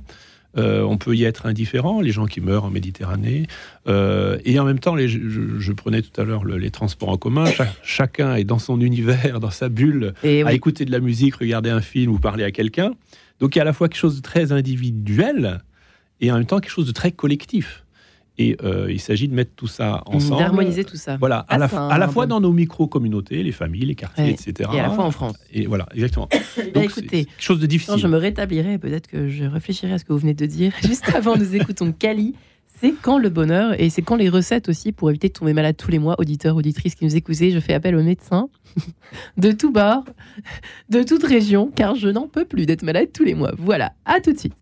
Euh, 0.58 0.82
on 0.82 0.97
peut 0.97 1.16
y 1.16 1.24
être 1.24 1.45
indifférent, 1.45 2.02
les 2.02 2.12
gens 2.12 2.26
qui 2.26 2.41
meurent 2.41 2.66
en 2.66 2.70
Méditerranée. 2.70 3.47
Euh, 3.88 4.38
et 4.43 4.60
en 4.60 4.66
même 4.66 4.80
temps, 4.80 4.97
je, 4.97 5.72
prenais 5.72 6.02
tout 6.02 6.20
à 6.20 6.26
l'heure 6.26 6.43
les 6.45 6.72
transports 6.72 7.10
en 7.10 7.18
commun. 7.18 7.45
chacun 7.84 8.36
est 8.36 8.43
dans 8.43 8.60
son 8.60 8.82
univers, 8.82 9.39
dans 9.39 9.52
sa 9.52 9.70
bulle, 9.70 10.14
à 10.24 10.54
écouter 10.54 10.86
de 10.86 10.91
la 10.91 10.99
musique, 10.99 11.36
regarder 11.36 11.70
un 11.70 11.82
film 11.82 12.12
ou 12.12 12.20
parler 12.20 12.43
à 12.43 12.52
quelqu'un. 12.52 12.93
Donc 13.39 13.56
il 13.56 13.60
y 13.60 13.60
a 13.60 13.64
à 13.64 13.66
la 13.66 13.74
fois 13.74 13.88
quelque 13.89 13.99
chose 13.99 14.18
de 14.18 14.22
très 14.22 14.52
individuel 14.52 15.62
et 16.20 16.32
en 16.32 16.36
même 16.36 16.45
temps 16.45 16.60
quelque 16.60 16.72
chose 16.72 16.88
de 16.88 16.91
très 16.91 17.12
collectif. 17.12 17.84
Et 18.38 18.58
euh, 18.64 18.88
il 18.90 19.00
s'agit 19.00 19.28
de 19.28 19.36
mettre 19.36 19.52
tout 19.56 19.68
ça 19.68 20.04
ensemble. 20.06 20.40
D'harmoniser 20.40 20.84
tout 20.84 20.96
ça. 20.96 21.18
Voilà, 21.18 21.40
à, 21.50 21.58
la, 21.58 21.66
à 21.66 21.98
la 21.98 22.08
fois 22.08 22.26
dans 22.26 22.40
nos 22.40 22.54
micro-communautés, 22.54 23.44
les 23.44 23.52
familles, 23.52 23.86
les 23.86 23.96
quartiers, 23.96 24.30
etc. 24.30 24.70
Et 24.74 24.80
à 24.80 24.84
la 24.84 24.90
fois 24.90 25.06
en 25.06 25.12
France. 25.12 25.36
Et 25.52 25.66
voilà, 25.66 25.88
exactement. 25.94 26.28
Eh 26.74 26.80
écoutez, 26.80 27.26
quelque 27.26 27.42
chose 27.42 27.60
de 27.60 27.66
difficile. 27.66 27.98
je 27.98 28.08
me 28.08 28.18
rétablirai, 28.18 28.78
peut-être 28.78 29.08
que 29.08 29.30
je 29.30 29.44
réfléchirai 29.46 29.94
à 29.94 29.98
ce 29.98 30.06
que 30.06 30.14
vous 30.14 30.20
venez 30.20 30.34
de 30.34 30.46
dire. 30.46 30.74
Juste 30.82 31.10
avant, 31.14 31.36
nous 31.36 31.56
écoutons 31.56 31.92
Kali. 31.92 32.36
C'est 32.80 32.94
quand 33.00 33.20
le 33.20 33.30
bonheur 33.30 33.80
et 33.80 33.92
c'est 33.92 34.02
quand 34.02 34.16
les 34.16 34.30
recettes 34.30 34.68
aussi 34.68 34.92
pour 34.92 35.10
éviter 35.12 35.28
de 35.28 35.34
tomber 35.34 35.54
malade 35.54 35.78
tous 35.78 35.92
les 35.92 36.00
mois, 36.00 36.16
auditeurs, 36.18 36.56
auditrices 36.56 36.96
qui 36.96 37.06
nous 37.06 37.16
écoutez. 37.16 37.52
Je 37.52 37.60
fais 37.60 37.74
appel 37.74 37.96
aux 37.96 38.02
médecins 38.02 38.50
de 39.38 39.52
tout 39.52 39.72
bord, 39.72 40.04
de 40.90 41.04
toute 41.04 41.24
région, 41.24 41.72
car 41.76 41.94
je 41.96 42.08
n'en 42.08 42.28
peux 42.28 42.46
plus 42.46 42.66
d'être 42.66 42.82
malade 42.84 43.10
tous 43.14 43.24
les 43.24 43.36
mois. 43.36 43.52
Voilà, 43.58 43.94
à 44.06 44.20
tout 44.20 44.34
de 44.34 44.40
suite. 44.40 44.56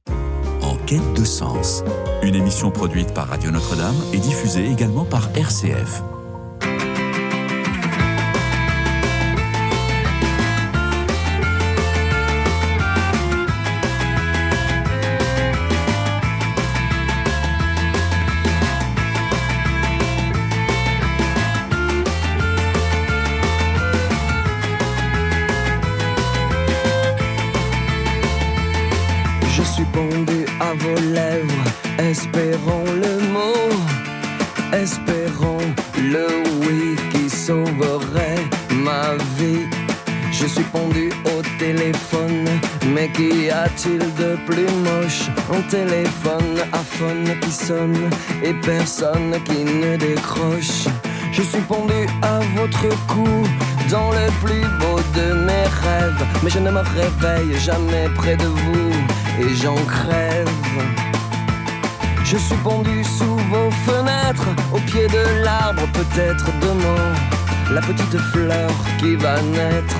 Quête 0.89 1.13
de 1.13 1.23
sens. 1.23 1.83
Une 2.23 2.33
émission 2.33 2.71
produite 2.71 3.13
par 3.13 3.27
Radio 3.27 3.51
Notre-Dame 3.51 3.93
et 4.11 4.17
diffusée 4.17 4.71
également 4.71 5.05
par 5.05 5.29
RCF. 5.37 6.01
Espérons 32.09 32.85
le 32.85 33.19
mot, 33.31 33.69
espérons 34.73 35.59
le 36.01 36.25
oui 36.61 36.95
qui 37.11 37.29
sauverait 37.29 38.43
ma 38.73 39.13
vie. 39.37 39.67
Je 40.31 40.47
suis 40.47 40.63
pendu 40.63 41.11
au 41.25 41.43
téléphone, 41.59 42.47
mais 42.95 43.09
qu'y 43.09 43.51
a-t-il 43.51 43.99
de 43.99 44.37
plus 44.47 44.65
moche? 44.87 45.29
Un 45.53 45.61
téléphone 45.69 46.57
à 46.73 46.79
phone 46.79 47.29
qui 47.41 47.51
sonne 47.51 48.09
et 48.41 48.55
personne 48.55 49.35
qui 49.45 49.63
ne 49.63 49.95
décroche. 49.95 50.87
Je 51.31 51.43
suis 51.43 51.61
pendu 51.61 52.07
à 52.23 52.39
votre 52.55 52.89
cou 53.05 53.29
dans 53.91 54.09
le 54.09 54.27
plus 54.43 54.65
beau 54.79 54.99
de 55.13 55.45
mes 55.45 55.67
rêves, 55.83 56.25
mais 56.41 56.49
je 56.49 56.57
ne 56.57 56.71
me 56.71 56.79
réveille 56.79 57.59
jamais 57.59 58.09
près 58.15 58.35
de 58.35 58.45
vous 58.45 58.91
et 59.41 59.53
j'en 59.61 59.75
crève. 59.75 60.49
Je 62.31 62.37
suis 62.37 62.57
pendu 62.57 63.03
sous 63.03 63.37
vos 63.51 63.71
fenêtres, 63.87 64.49
au 64.71 64.77
pied 64.81 65.07
de 65.07 65.43
l'arbre, 65.43 65.81
peut-être 65.93 66.45
demain. 66.61 67.15
La 67.73 67.81
petite 67.81 68.19
fleur 68.31 68.69
qui 68.99 69.15
va 69.15 69.41
naître 69.41 69.95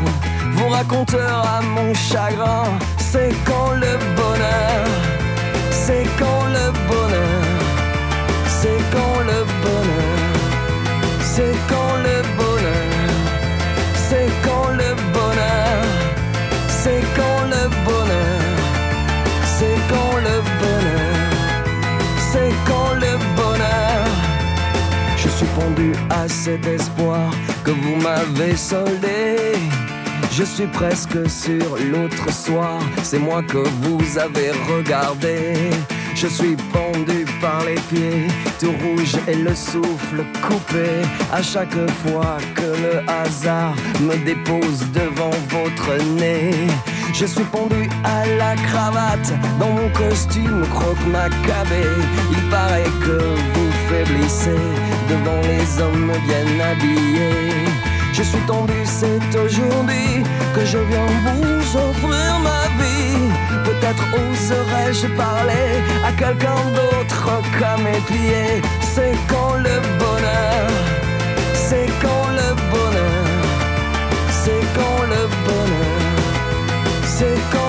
vous 0.51 0.69
racontera 0.69 1.59
mon 1.63 1.91
chagrin. 1.95 2.65
C'est 2.99 3.33
quand 3.47 3.71
le 3.71 3.97
bonheur, 4.15 4.85
c'est 5.71 6.05
quand 6.19 6.45
le 6.57 6.71
bonheur, 6.87 7.45
c'est 8.47 8.81
quand 8.93 9.19
le 9.31 9.39
bonheur, 9.63 10.29
c'est 11.23 11.57
quand 11.67 11.95
le 12.05 12.21
bonheur, 12.37 13.09
c'est 14.07 14.29
quand 14.45 14.69
le 14.69 14.93
bonheur, 15.15 15.83
c'est 16.67 17.03
quand 17.17 17.41
le 17.55 17.69
bonheur, 17.87 18.53
c'est 19.57 19.79
quand 19.89 20.17
le 20.17 20.41
bonheur 20.59 21.18
quand 22.65 22.93
le 22.95 23.17
bonheur. 23.35 24.05
Je 25.17 25.29
suis 25.29 25.45
pendu 25.47 25.93
à 26.09 26.27
cet 26.27 26.65
espoir 26.65 27.31
que 27.63 27.71
vous 27.71 27.95
m'avez 27.95 28.55
soldé. 28.55 29.53
Je 30.31 30.43
suis 30.43 30.67
presque 30.67 31.29
sur 31.29 31.77
l'autre 31.91 32.31
soir, 32.31 32.79
c'est 33.03 33.19
moi 33.19 33.41
que 33.43 33.57
vous 33.57 34.17
avez 34.17 34.51
regardé. 34.73 35.71
Je 36.21 36.27
suis 36.27 36.57
pendu 36.73 37.25
par 37.39 37.63
les 37.63 37.79
pieds, 37.89 38.27
tout 38.59 38.73
rouge 38.83 39.15
et 39.25 39.35
le 39.35 39.55
souffle 39.55 40.25
coupé. 40.41 40.89
À 41.31 41.41
chaque 41.41 41.79
fois 42.03 42.37
que 42.55 42.61
le 42.83 43.09
hasard 43.09 43.73
me 44.01 44.17
dépose 44.25 44.85
devant 44.93 45.31
votre 45.47 46.03
nez. 46.19 46.67
Je 47.13 47.25
suis 47.25 47.45
pendu 47.45 47.89
à 48.03 48.25
la 48.37 48.55
cravate 48.67 49.31
dans 49.61 49.71
mon 49.71 49.89
costume 49.91 50.65
croque-macabé. 50.69 51.87
Il 52.33 52.49
paraît 52.49 52.91
que 53.05 53.17
vous 53.53 53.71
faiblissez 53.87 54.65
devant 55.09 55.39
les 55.47 55.81
hommes 55.81 56.11
bien 56.27 56.65
habillés. 56.65 57.63
Je 58.11 58.23
suis 58.23 58.45
tendu, 58.45 58.73
c'est 58.83 59.39
aujourd'hui 59.39 60.23
que 60.53 60.65
je 60.65 60.79
viens 60.79 61.07
vous 61.23 61.77
offrir 61.77 62.39
ma 62.43 62.83
vie. 62.83 62.98
Peut-être 63.79 64.03
oserais-je 64.13 65.07
parler 65.15 65.81
à 66.05 66.11
quelqu'un 66.11 66.55
d'autre 66.75 67.41
qu'à 67.57 67.77
mes 67.77 67.99
pieds. 68.07 68.61
C'est 68.81 69.15
quand 69.29 69.53
le 69.55 69.79
bonheur, 69.97 70.67
c'est 71.53 71.87
quand 72.01 72.27
le 72.39 72.55
bonheur, 72.71 73.45
c'est 74.43 74.63
quand 74.75 75.01
le 75.03 75.27
bonheur. 75.45 75.99
C'est 77.05 77.39
quand 77.51 77.68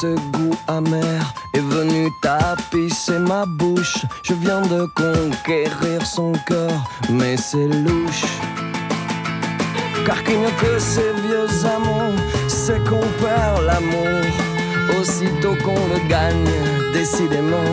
ce 0.00 0.14
goût 0.30 0.56
amer 0.66 1.34
est 1.52 1.60
venu 1.60 2.10
tapisser 2.22 3.18
ma 3.18 3.44
bouche. 3.44 3.98
Je 4.22 4.32
viens 4.32 4.62
de 4.62 4.86
conquérir 4.94 6.06
son 6.06 6.32
cœur, 6.46 6.72
mais 7.10 7.36
c'est 7.36 7.68
louche. 7.68 8.24
Car 10.06 10.22
qu'il 10.24 10.38
n'y 10.38 10.46
a 10.46 10.50
que 10.52 10.78
ces 10.78 11.12
vieux 11.26 11.50
amants, 11.66 12.16
c'est 12.48 12.82
qu'on 12.88 13.06
perd 13.22 13.62
l'amour. 13.66 14.22
Aussitôt 14.98 15.54
qu'on 15.64 15.84
le 15.92 16.08
gagne, 16.08 16.54
décidément, 16.94 17.72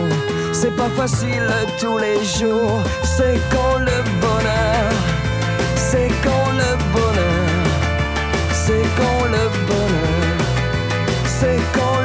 c'est 0.52 0.76
pas 0.76 0.90
facile 0.90 1.48
tous 1.80 1.96
les 1.96 2.22
jours. 2.24 2.82
C'est 3.04 3.40
quand 3.50 3.78
le 3.78 3.98
bonheur, 4.20 4.90
c'est 5.76 6.10
quand 6.22 6.50
le 6.62 6.70
bonheur, 6.92 7.64
c'est 8.52 8.86
quand 8.98 9.24
le 9.24 9.44
bonheur, 9.66 10.38
c'est 11.26 11.60
quand 11.74 11.97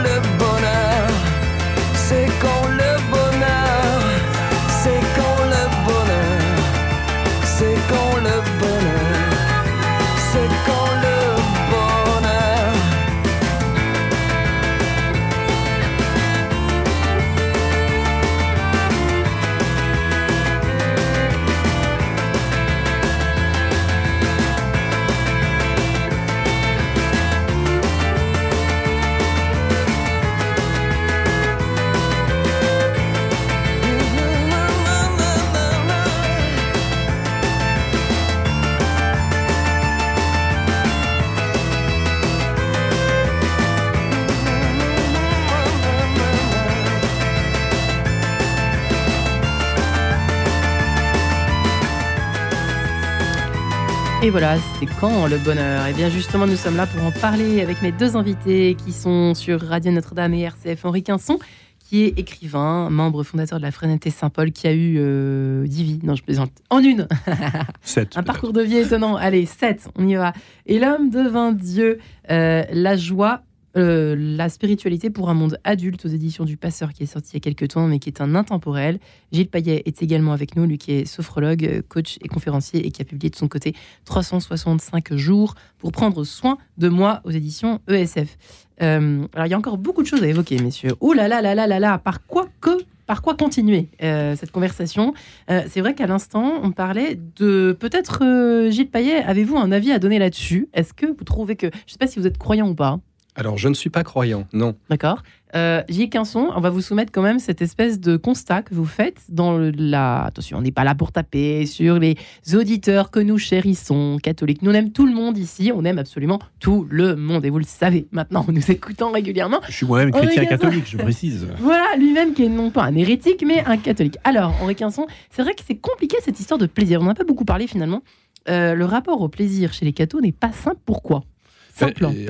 voilà, 54.34 54.58
c'est 54.80 54.88
quand 55.00 55.28
le 55.28 55.38
bonheur? 55.38 55.86
Et 55.86 55.92
eh 55.92 55.94
bien 55.94 56.10
justement, 56.10 56.48
nous 56.48 56.56
sommes 56.56 56.76
là 56.76 56.88
pour 56.88 57.04
en 57.04 57.12
parler 57.12 57.62
avec 57.62 57.84
mes 57.84 57.92
deux 57.92 58.18
invités 58.18 58.76
qui 58.84 58.92
sont 58.92 59.36
sur 59.36 59.62
Radio 59.62 59.92
Notre-Dame 59.92 60.34
et 60.34 60.42
RCF. 60.42 60.86
Henri 60.86 61.04
Quinson, 61.04 61.38
qui 61.78 62.06
est 62.06 62.18
écrivain, 62.18 62.90
membre 62.90 63.22
fondateur 63.22 63.60
de 63.60 63.64
la 63.64 63.70
Frénété 63.70 64.10
Saint-Paul, 64.10 64.52
qui 64.52 64.66
a 64.66 64.74
eu 64.74 64.96
euh, 64.98 65.68
10 65.68 65.84
vies, 65.84 66.00
non 66.02 66.16
je 66.16 66.24
plaisante, 66.24 66.50
en 66.72 66.80
une 66.80 67.08
Sept. 67.84 68.18
Un 68.18 68.24
parcours 68.24 68.54
de 68.54 68.64
vie 68.64 68.78
étonnant. 68.78 69.18
Allez, 69.18 69.46
7, 69.46 69.90
on 70.00 70.08
y 70.08 70.16
va. 70.16 70.34
Et 70.66 70.80
l'homme 70.80 71.12
devint 71.12 71.52
Dieu, 71.52 72.00
euh, 72.32 72.64
la 72.72 72.98
joie 72.98 73.44
euh, 73.76 74.16
la 74.18 74.50
spiritualité 74.50 75.10
pour 75.10 75.30
un 75.30 75.34
monde 75.34 75.58
adulte 75.64 76.06
aux 76.06 76.10
éditions 76.10 76.46
du 76.46 76.58
Passeur 76.58 76.94
qui 76.94 77.04
est 77.04 77.08
sorti 77.08 77.32
il 77.32 77.34
y 77.36 77.38
a 77.38 77.40
quelques 77.40 77.74
temps 77.74 77.88
mais 77.88 77.98
qui 77.98 78.10
est 78.10 78.22
un 78.22 78.36
intemporel. 78.36 79.00
Gilles 79.32 79.48
Payet 79.48 79.82
est 79.86 80.04
également 80.04 80.32
avec 80.32 80.56
nous, 80.56 80.66
lui 80.66 80.78
qui 80.78 80.92
est 80.92 81.06
sophrologue, 81.06 81.82
coach 81.90 82.18
et 82.22 82.28
conférencier 82.28 82.86
et 82.86 82.92
qui 82.92 83.02
a 83.02 83.06
publié 83.06 83.32
de 83.32 83.36
son 83.36 83.48
côté 83.48 83.74
365 84.06 85.16
jours 85.16 85.56
pour 85.80 85.92
prendre 85.92 86.24
soin 86.24 86.60
de 86.78 86.88
moi 86.88 87.22
aux 87.24 87.32
éditions 87.32 87.80
ESF. 87.88 88.38
Euh, 88.82 89.26
alors 89.34 89.48
il 89.48 89.50
y 89.50 89.54
a 89.54 89.58
encore 89.58 89.80
beaucoup 89.80 90.04
de 90.04 90.08
choses 90.08 90.24
à 90.24 90.28
évoquer 90.28 90.62
messieurs. 90.62 90.92
Ouh 91.02 91.14
là 91.14 91.28
là 91.28 91.42
là 91.42 91.56
là 91.56 91.66
là 91.66 91.80
là, 91.80 91.98
par 91.98 92.26
quoi 92.28 92.50
que 92.62 92.84
par 93.08 93.22
quoi 93.22 93.36
continuer 93.36 93.90
euh, 94.02 94.36
cette 94.36 94.52
conversation? 94.52 95.14
C'est 95.48 95.82
vrai 95.82 95.94
qu'à 95.94 96.08
l'instant, 96.08 96.62
on 96.64 96.72
parlait 96.72 97.20
de 97.36 97.76
peut-être 97.78 98.70
Gilles 98.70 98.90
Payet. 98.90 99.24
Avez-vous 99.24 99.58
un 99.58 99.72
avis 99.72 99.92
à 99.92 100.00
donner 100.00 100.20
là-dessus? 100.20 100.70
Est-ce 100.74 100.94
que 100.94 101.08
vous 101.08 101.24
trouvez 101.26 101.56
que 101.56 101.68
je 101.68 101.76
ne 101.76 101.92
sais 101.92 101.98
pas 101.98 102.08
si 102.08 102.20
vous 102.20 102.28
êtes 102.28 102.38
croyant 102.38 102.70
ou 102.70 102.76
pas 102.76 103.00
alors, 103.36 103.58
je 103.58 103.68
ne 103.68 103.74
suis 103.74 103.90
pas 103.90 104.04
croyant, 104.04 104.48
non. 104.54 104.76
D'accord. 104.90 105.24
Euh, 105.56 105.84
J. 105.90 106.10
Quinson, 106.10 106.50
on 106.56 106.60
va 106.60 106.70
vous 106.70 106.82
soumettre 106.82 107.12
quand 107.12 107.22
même 107.22 107.40
cette 107.40 107.62
espèce 107.62 108.00
de 108.00 108.18
constat 108.18 108.62
que 108.64 108.74
vous 108.74 108.86
faites 108.86 109.22
dans 109.30 109.58
la. 109.58 110.24
Attention, 110.24 110.58
on 110.58 110.62
n'est 110.62 110.72
pas 110.72 110.84
là 110.84 110.96
pour 110.96 111.12
taper 111.12 111.66
sur 111.66 112.00
les 112.00 112.16
auditeurs 112.54 113.12
que 113.12 113.20
nous 113.20 113.38
chérissons, 113.38 114.18
catholiques. 114.22 114.62
Nous, 114.62 114.72
on 114.72 114.74
aime 114.74 114.92
tout 114.92 115.06
le 115.06 115.14
monde 115.14 115.38
ici, 115.38 115.72
on 115.74 115.84
aime 115.84 116.00
absolument 116.00 116.40
tout 116.60 116.88
le 116.90 117.16
monde. 117.16 117.46
Et 117.46 117.50
vous 117.50 117.60
le 117.60 117.66
savez 117.66 118.08
maintenant, 118.12 118.46
en 118.48 118.52
nous 118.52 118.72
écoutant 118.72 119.12
régulièrement. 119.12 119.62
Je 119.68 119.74
suis 119.74 119.86
moi-même 119.86 120.12
chrétien 120.12 120.46
catholique, 120.46 120.86
je 120.88 120.98
précise. 120.98 121.48
Voilà, 121.60 121.96
lui-même 121.98 122.34
qui 122.34 122.44
est 122.44 122.50
non 122.50 122.70
pas 122.72 122.84
un 122.84 122.96
hérétique, 122.96 123.44
mais 123.46 123.64
un 123.66 123.78
catholique. 123.78 124.18
Alors, 124.24 124.54
Henri 124.62 124.76
Quinson, 124.76 125.08
c'est 125.30 125.42
vrai 125.42 125.54
que 125.54 125.62
c'est 125.66 125.78
compliqué 125.78 126.18
cette 126.22 126.40
histoire 126.40 126.58
de 126.58 126.66
plaisir. 126.66 127.02
On 127.02 127.06
n'a 127.06 127.14
pas 127.14 127.24
beaucoup 127.24 127.46
parlé 127.46 127.68
finalement. 127.68 128.02
Euh, 128.50 128.76
le 128.76 128.86
rapport 128.86 129.22
au 129.22 129.30
plaisir 129.30 129.72
chez 129.72 129.86
les 129.86 129.94
cathos 129.94 130.22
n'est 130.22 130.32
pas 130.32 130.52
simple. 130.52 130.80
Pourquoi? 130.86 131.24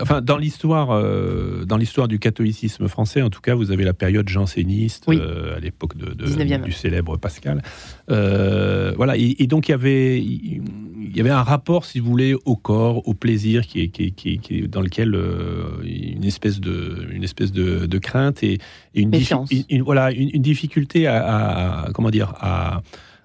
Enfin, 0.02 0.22
dans 0.22 0.38
l'histoire, 0.38 0.92
euh, 0.92 1.66
dans 1.66 1.78
l'histoire 1.78 2.08
du 2.08 2.20
catholicisme 2.20 2.88
français, 2.88 3.22
en 3.22 3.30
tout 3.30 3.42
cas, 3.42 3.56
vous 3.56 3.72
avez 3.72 3.84
la 3.84 3.94
période 3.94 4.28
janséniste 4.30 5.06
euh, 5.10 5.58
à 5.58 5.60
l'époque 5.60 5.98
de, 5.98 6.14
du 6.14 6.72
célèbre 6.72 7.18
Pascal. 7.18 7.62
Euh, 8.10 8.94
voilà, 8.96 9.18
et, 9.18 9.48
donc 9.48 9.68
il 9.68 9.72
y 9.72 9.76
avait, 9.76 10.20
il 10.20 10.62
y 11.14 11.20
avait 11.20 11.30
un 11.30 11.44
rapport, 11.44 11.86
si 11.86 12.00
vous 12.00 12.10
voulez, 12.10 12.36
au 12.46 12.56
corps, 12.56 13.08
au 13.08 13.14
plaisir, 13.14 13.68
qui 13.68 13.82
est, 13.82 13.88
qui, 13.90 14.14
qui, 14.14 14.68
dans 14.68 14.82
lequel 14.82 15.16
une 15.84 16.24
espèce 16.24 16.60
de, 16.60 17.08
une 17.12 17.24
espèce 17.24 17.52
de, 17.52 17.98
crainte 17.98 18.44
et, 18.44 18.60
une, 18.96 19.12
voilà, 19.84 20.12
une, 20.12 20.42
difficulté 20.42 21.08
à, 21.08 21.84
à, 21.86 21.92
comment 21.92 22.10
dire, 22.10 22.34
à 22.40 22.82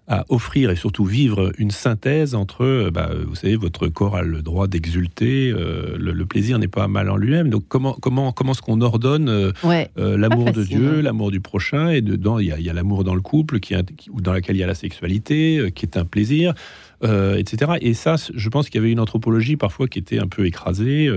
à 0.09 0.25
offrir 0.31 0.71
et 0.71 0.77
surtout 0.77 1.05
vivre 1.05 1.53
une 1.59 1.71
synthèse 1.71 2.35
entre, 2.35 2.65
euh, 2.65 2.91
bah, 2.91 3.11
vous 3.27 3.35
savez, 3.35 3.57
votre 3.57 3.89
corps 3.89 4.17
a 4.17 4.23
le 4.23 4.41
droit 4.41 4.67
d'exulter, 4.67 5.51
euh, 5.51 5.97
le, 5.99 6.27
plaisir 6.27 6.59
n'est 6.59 6.69
pas 6.69 6.89
mal 6.89 7.11
en 7.11 7.17
lui-même. 7.17 7.51
Donc 7.51 7.65
comment 7.69 7.97
comment 8.01 8.33
comment 8.33 8.53
est-ce 8.53 8.63
qu'on 8.63 8.81
ordonne 8.81 9.29
euh, 9.29 9.53
l'amour 9.97 10.51
de 10.53 10.65
Dieu, 10.65 11.01
l'amour 11.01 11.31
du 11.31 11.41
prochain 11.41 11.91
et 11.91 12.01
dedans 12.01 12.39
il 12.39 12.47
y 12.47 12.71
a, 12.71 12.73
l'amour 12.73 13.05
dans 13.05 13.15
le 13.15 13.21
couple 13.21 13.61
qui, 13.61 13.75
ou 14.11 14.21
dans 14.21 14.33
lequel 14.33 14.57
il 14.57 14.59
y 14.59 14.63
a 14.63 14.67
la 14.67 14.75
sexualité 14.75 15.71
qui 15.75 15.87
est 15.87 15.97
un 15.97 16.05
plaisir. 16.05 16.55
etc. 17.03 17.73
Et 17.81 17.95
ça, 17.95 18.17
je 18.35 18.49
pense 18.49 18.69
qu'il 18.69 18.81
y 18.81 18.85
avait 18.85 18.93
une 18.93 19.01
anthropologie 19.01 19.57
parfois 19.57 19.89
qui 19.89 19.99
était 19.99 20.19
un 20.19 20.27
peu 20.27 20.47
écrasée. 20.47 21.09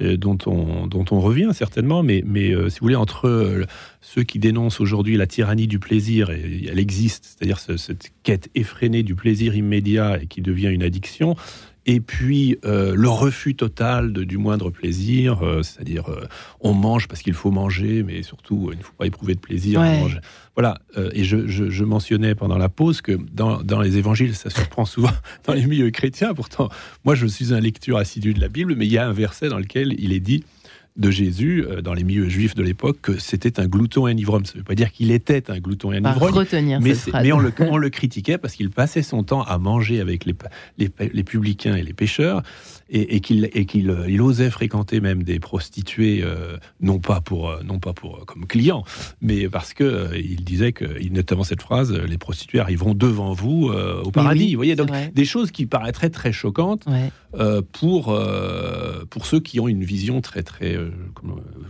Euh, 0.00 0.16
dont, 0.16 0.38
on, 0.46 0.86
dont 0.86 1.04
on 1.10 1.20
revient 1.20 1.50
certainement, 1.52 2.02
mais, 2.02 2.22
mais 2.26 2.52
euh, 2.52 2.68
si 2.68 2.80
vous 2.80 2.84
voulez, 2.84 2.96
entre 2.96 3.28
euh, 3.28 3.64
ceux 4.00 4.22
qui 4.22 4.38
dénoncent 4.38 4.80
aujourd'hui 4.80 5.16
la 5.16 5.26
tyrannie 5.26 5.66
du 5.66 5.78
plaisir, 5.78 6.30
et 6.30 6.68
elle 6.70 6.78
existe, 6.78 7.24
c'est-à-dire 7.24 7.58
cette 7.58 8.10
quête 8.22 8.48
effrénée 8.54 9.02
du 9.02 9.14
plaisir 9.14 9.54
immédiat 9.54 10.22
et 10.22 10.26
qui 10.26 10.40
devient 10.40 10.68
une 10.68 10.82
addiction, 10.82 11.36
et 11.86 12.00
puis 12.00 12.58
euh, 12.64 12.94
le 12.94 13.08
refus 13.08 13.54
total 13.54 14.12
de, 14.12 14.24
du 14.24 14.38
moindre 14.38 14.70
plaisir, 14.70 15.42
euh, 15.42 15.62
c'est-à-dire 15.62 16.10
euh, 16.10 16.26
on 16.60 16.74
mange 16.74 17.08
parce 17.08 17.22
qu'il 17.22 17.32
faut 17.32 17.50
manger, 17.50 18.02
mais 18.02 18.22
surtout 18.22 18.70
il 18.72 18.78
ne 18.78 18.82
faut 18.82 18.92
pas 18.96 19.06
éprouver 19.06 19.34
de 19.34 19.40
plaisir. 19.40 19.80
Voilà, 20.60 20.78
et 21.14 21.24
je, 21.24 21.46
je, 21.46 21.84
mentionnais 21.84 22.34
pendant 22.34 22.58
la 22.58 22.68
pause 22.68 23.00
que 23.00 23.12
dans, 23.32 23.62
dans, 23.62 23.80
les 23.80 23.96
évangiles, 23.96 24.34
ça 24.34 24.50
surprend 24.50 24.84
souvent 24.84 25.10
dans 25.46 25.54
les 25.54 25.64
milieux 25.64 25.90
chrétiens, 25.90 26.34
pourtant 26.34 26.68
moi 27.04 27.14
je 27.14 27.26
suis 27.26 27.54
un 27.54 27.60
lecteur 27.60 27.96
assidu 27.96 28.34
de 28.34 28.40
la 28.40 28.48
Bible, 28.48 28.74
mais 28.76 28.86
il 28.86 28.92
y 28.92 28.98
a 28.98 29.06
un 29.06 29.12
verset 29.12 29.48
dans 29.48 29.58
lequel 29.58 29.94
il 29.98 30.12
est 30.12 30.20
dit 30.20 30.44
de 30.96 31.10
Jésus 31.10 31.64
euh, 31.64 31.80
dans 31.82 31.94
les 31.94 32.04
milieux 32.04 32.28
juifs 32.28 32.54
de 32.54 32.62
l'époque 32.62 32.98
que 33.00 33.18
c'était 33.18 33.60
un 33.60 33.66
glouton 33.66 34.06
et 34.06 34.12
un 34.12 34.16
ivrogne. 34.16 34.44
Ça 34.44 34.54
ne 34.54 34.58
veut 34.58 34.64
pas 34.64 34.74
dire 34.74 34.92
qu'il 34.92 35.10
était 35.10 35.50
un 35.50 35.58
glouton 35.58 35.92
et 35.92 35.98
un 35.98 36.10
ivrogne, 36.10 36.46
mais, 36.80 36.92
mais 37.22 37.32
on, 37.32 37.38
le, 37.38 37.52
on, 37.60 37.76
le, 37.76 37.90
critiquait 37.90 38.38
parce 38.38 38.54
qu'il 38.54 38.70
passait 38.70 39.02
son 39.02 39.22
temps 39.22 39.42
à 39.42 39.58
manger 39.58 40.00
avec 40.00 40.24
les, 40.24 40.34
les, 40.78 40.90
les 41.12 41.24
publicains 41.24 41.74
et 41.74 41.82
les 41.82 41.92
pêcheurs 41.92 42.42
et, 42.90 43.20
qu'il 43.20 43.48
qu'il 43.66 43.90
euh, 43.90 44.08
il 44.08 44.20
osait 44.20 44.50
fréquenter 44.50 45.00
même 45.00 45.22
des 45.22 45.38
prostituées, 45.38 46.22
euh, 46.24 46.56
non 46.80 46.98
pas 46.98 47.20
pour 47.20 47.56
non 47.64 47.78
pas 47.78 47.92
pour 47.92 48.24
comme 48.26 48.46
client, 48.46 48.84
mais 49.20 49.48
parce 49.48 49.74
que 49.74 50.10
il 50.16 50.44
disait 50.44 50.72
que, 50.72 50.84
notamment 51.10 51.44
cette 51.44 51.62
phrase, 51.62 51.92
les 51.92 52.18
prostituées 52.18 52.60
arriveront 52.60 52.94
devant 52.94 53.32
vous 53.32 53.70
au 53.70 54.10
paradis. 54.10 54.54
vous 54.54 54.58
voyez 54.58 54.76
donc 54.76 54.90
des 55.14 55.24
choses 55.24 55.50
qui 55.50 55.66
paraîtraient 55.66 56.10
très 56.10 56.32
choquantes 56.32 56.84
pour 57.72 58.18
pour 59.10 59.26
ceux 59.26 59.40
qui 59.40 59.60
ont 59.60 59.68
une 59.68 59.84
vision 59.84 60.20
très 60.20 60.42
très 60.42 60.76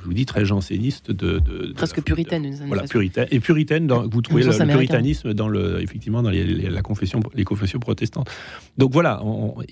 je 0.00 0.06
vous 0.06 0.14
dis, 0.14 0.26
très 0.26 0.44
janséniste 0.44 1.10
de, 1.10 1.40
presque 1.74 2.02
puritaine. 2.02 2.56
voilà, 2.66 2.84
puritaine 2.84 3.26
et 3.30 3.40
puritaine. 3.40 3.86
Dans, 3.86 4.08
vous 4.08 4.22
trouvez 4.22 4.42
le, 4.42 4.66
puritanisme 4.66 5.34
dans 5.34 5.48
le, 5.48 5.80
effectivement 5.82 6.22
dans 6.22 6.30
les, 6.30 6.44
la 6.44 6.82
confession, 6.82 7.20
les 7.34 7.44
confessions 7.44 7.78
protestantes. 7.78 8.30
Donc 8.78 8.92
voilà, 8.92 9.22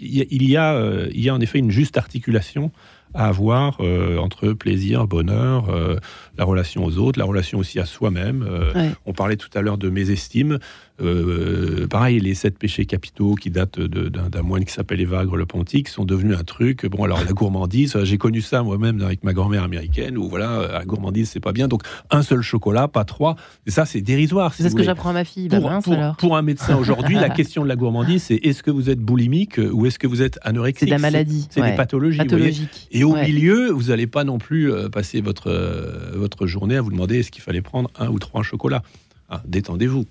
il 0.01 0.49
y, 0.49 0.57
a, 0.57 0.75
euh, 0.75 1.09
il 1.13 1.21
y 1.21 1.29
a 1.29 1.35
en 1.39 1.41
effet 1.41 1.59
une 1.59 1.71
juste 1.71 1.97
articulation 1.97 2.73
à 3.15 3.29
avoir 3.29 3.79
euh, 3.81 4.19
entre 4.19 4.53
plaisir, 4.53 5.07
bonheur, 5.07 5.71
euh, 5.71 5.97
la 6.37 6.45
relation 6.45 6.85
aux 6.85 6.99
autres, 6.99 7.19
la 7.19 7.25
relation 7.25 7.59
aussi 7.59 7.79
à 7.81 7.87
soi-même. 7.87 8.47
On 9.07 9.13
parlait 9.13 9.37
tout 9.37 9.49
à 9.55 9.63
l'heure 9.63 9.79
de 9.79 9.89
mésestime. 9.89 10.59
Euh, 11.01 11.87
pareil, 11.87 12.21
les 12.21 12.35
sept 12.35 12.59
péchés 12.59 12.87
capitaux 12.87 13.35
qui 13.35 13.51
datent 13.51 13.81
d'un 13.81 14.43
moine 14.43 14.65
qui 14.65 14.73
s'appelle 14.73 15.01
Évagre 15.01 15.37
le 15.37 15.47
Pontique 15.47 15.89
sont 15.89 16.05
devenus 16.05 16.37
un 16.37 16.45
truc. 16.45 16.87
Bon, 16.87 17.05
alors 17.05 17.25
la 17.25 17.33
gourmandise, 17.33 17.97
j'ai 18.03 18.19
connu 18.19 18.41
ça 18.41 18.63
moi-même 18.63 19.01
avec 19.03 19.23
ma 19.25 19.33
grand-mère 19.33 19.63
américaine 19.63 20.19
où 20.19 20.29
voilà, 20.29 20.69
la 20.73 20.85
gourmandise 20.85 21.31
c'est 21.31 21.41
pas 21.41 21.53
bien. 21.53 21.69
Donc 21.69 21.83
un 22.11 22.23
seul 22.23 22.43
chocolat, 22.43 22.89
pas 22.89 23.05
trois. 23.05 23.37
Et 23.67 23.71
ça, 23.71 23.87
c'est 23.87 24.01
dérisoire. 24.01 24.55
c'est 24.55 24.69
ce 24.69 24.75
que 24.75 24.83
j'apprends 24.83 25.11
à 25.11 25.15
ma 25.15 25.25
fille. 25.25 25.49
Pour, 25.49 26.17
pour, 26.19 26.37
un 26.37 26.43
médecin 26.43 26.77
aujourd'hui, 26.79 27.15
la 27.15 27.31
question 27.31 27.63
de 27.63 27.69
la 27.69 27.77
gourmandise, 27.77 28.25
c'est 28.25 28.37
est-ce 28.37 28.63
que 28.63 28.71
vous 28.71 28.91
êtes 28.91 29.01
boulimique 29.01 29.61
ou 29.73 29.87
est-ce 29.87 29.99
que 29.99 30.07
vous 30.07 30.23
êtes 30.23 30.39
anorexique? 30.43 30.81
C'est 30.81 30.87
de 30.87 30.91
la 30.91 30.99
maladie. 30.99 31.47
C'est 31.51 31.63
des 31.63 31.77
pathologies. 31.77 32.21
Et 32.91 33.05
au 33.05 33.15
milieu, 33.15 33.71
vous 33.71 33.85
n'allez 33.85 34.07
pas 34.07 34.25
non 34.25 34.39
plus 34.39 34.73
euh, 34.73 34.89
passer 34.89 35.21
votre, 35.21 35.49
euh, 35.49 36.13
votre 36.15 36.47
journée 36.47 36.77
à 36.77 36.81
vous 36.81 36.91
demander 36.91 37.19
est-ce 37.19 37.31
qu'il 37.31 37.43
fallait 37.43 37.63
prendre 37.63 37.91
un 37.99 38.09
ou 38.09 38.19
trois 38.19 38.43
chocolats. 38.43 38.83
Ah, 39.31 39.43
détendez-vous. 39.45 40.07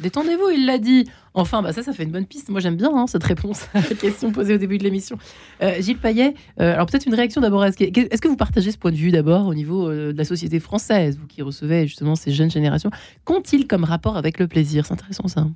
Détendez-vous, 0.00 0.48
il 0.48 0.64
l'a 0.64 0.78
dit. 0.78 1.06
Enfin, 1.34 1.60
bah 1.60 1.74
ça, 1.74 1.82
ça 1.82 1.92
fait 1.92 2.04
une 2.04 2.12
bonne 2.12 2.24
piste. 2.24 2.48
Moi, 2.48 2.60
j'aime 2.60 2.76
bien 2.76 2.90
hein, 2.94 3.06
cette 3.06 3.24
réponse 3.24 3.66
à 3.74 3.80
la 3.80 3.94
question 3.94 4.32
posée 4.32 4.54
au 4.54 4.56
début 4.56 4.78
de 4.78 4.84
l'émission. 4.84 5.18
Euh, 5.62 5.82
Gilles 5.82 5.98
Payet, 5.98 6.32
euh, 6.60 6.72
alors 6.72 6.86
peut-être 6.86 7.06
une 7.06 7.14
réaction 7.14 7.42
d'abord. 7.42 7.62
Est-ce 7.64 7.76
que, 7.76 8.28
vous 8.28 8.36
partagez 8.36 8.72
ce 8.72 8.78
point 8.78 8.90
de 8.90 8.96
vue 8.96 9.10
d'abord 9.10 9.46
au 9.46 9.54
niveau 9.54 9.90
euh, 9.90 10.12
de 10.12 10.18
la 10.18 10.24
société 10.24 10.60
française, 10.60 11.18
vous 11.20 11.26
qui 11.26 11.42
recevez 11.42 11.86
justement 11.86 12.14
ces 12.14 12.32
jeunes 12.32 12.50
générations? 12.50 12.90
Qu'ont-ils 13.24 13.66
comme 13.66 13.84
rapport 13.84 14.16
avec 14.16 14.38
le 14.38 14.46
plaisir? 14.46 14.86
C'est 14.86 14.94
intéressant 14.94 15.28
ça. 15.28 15.46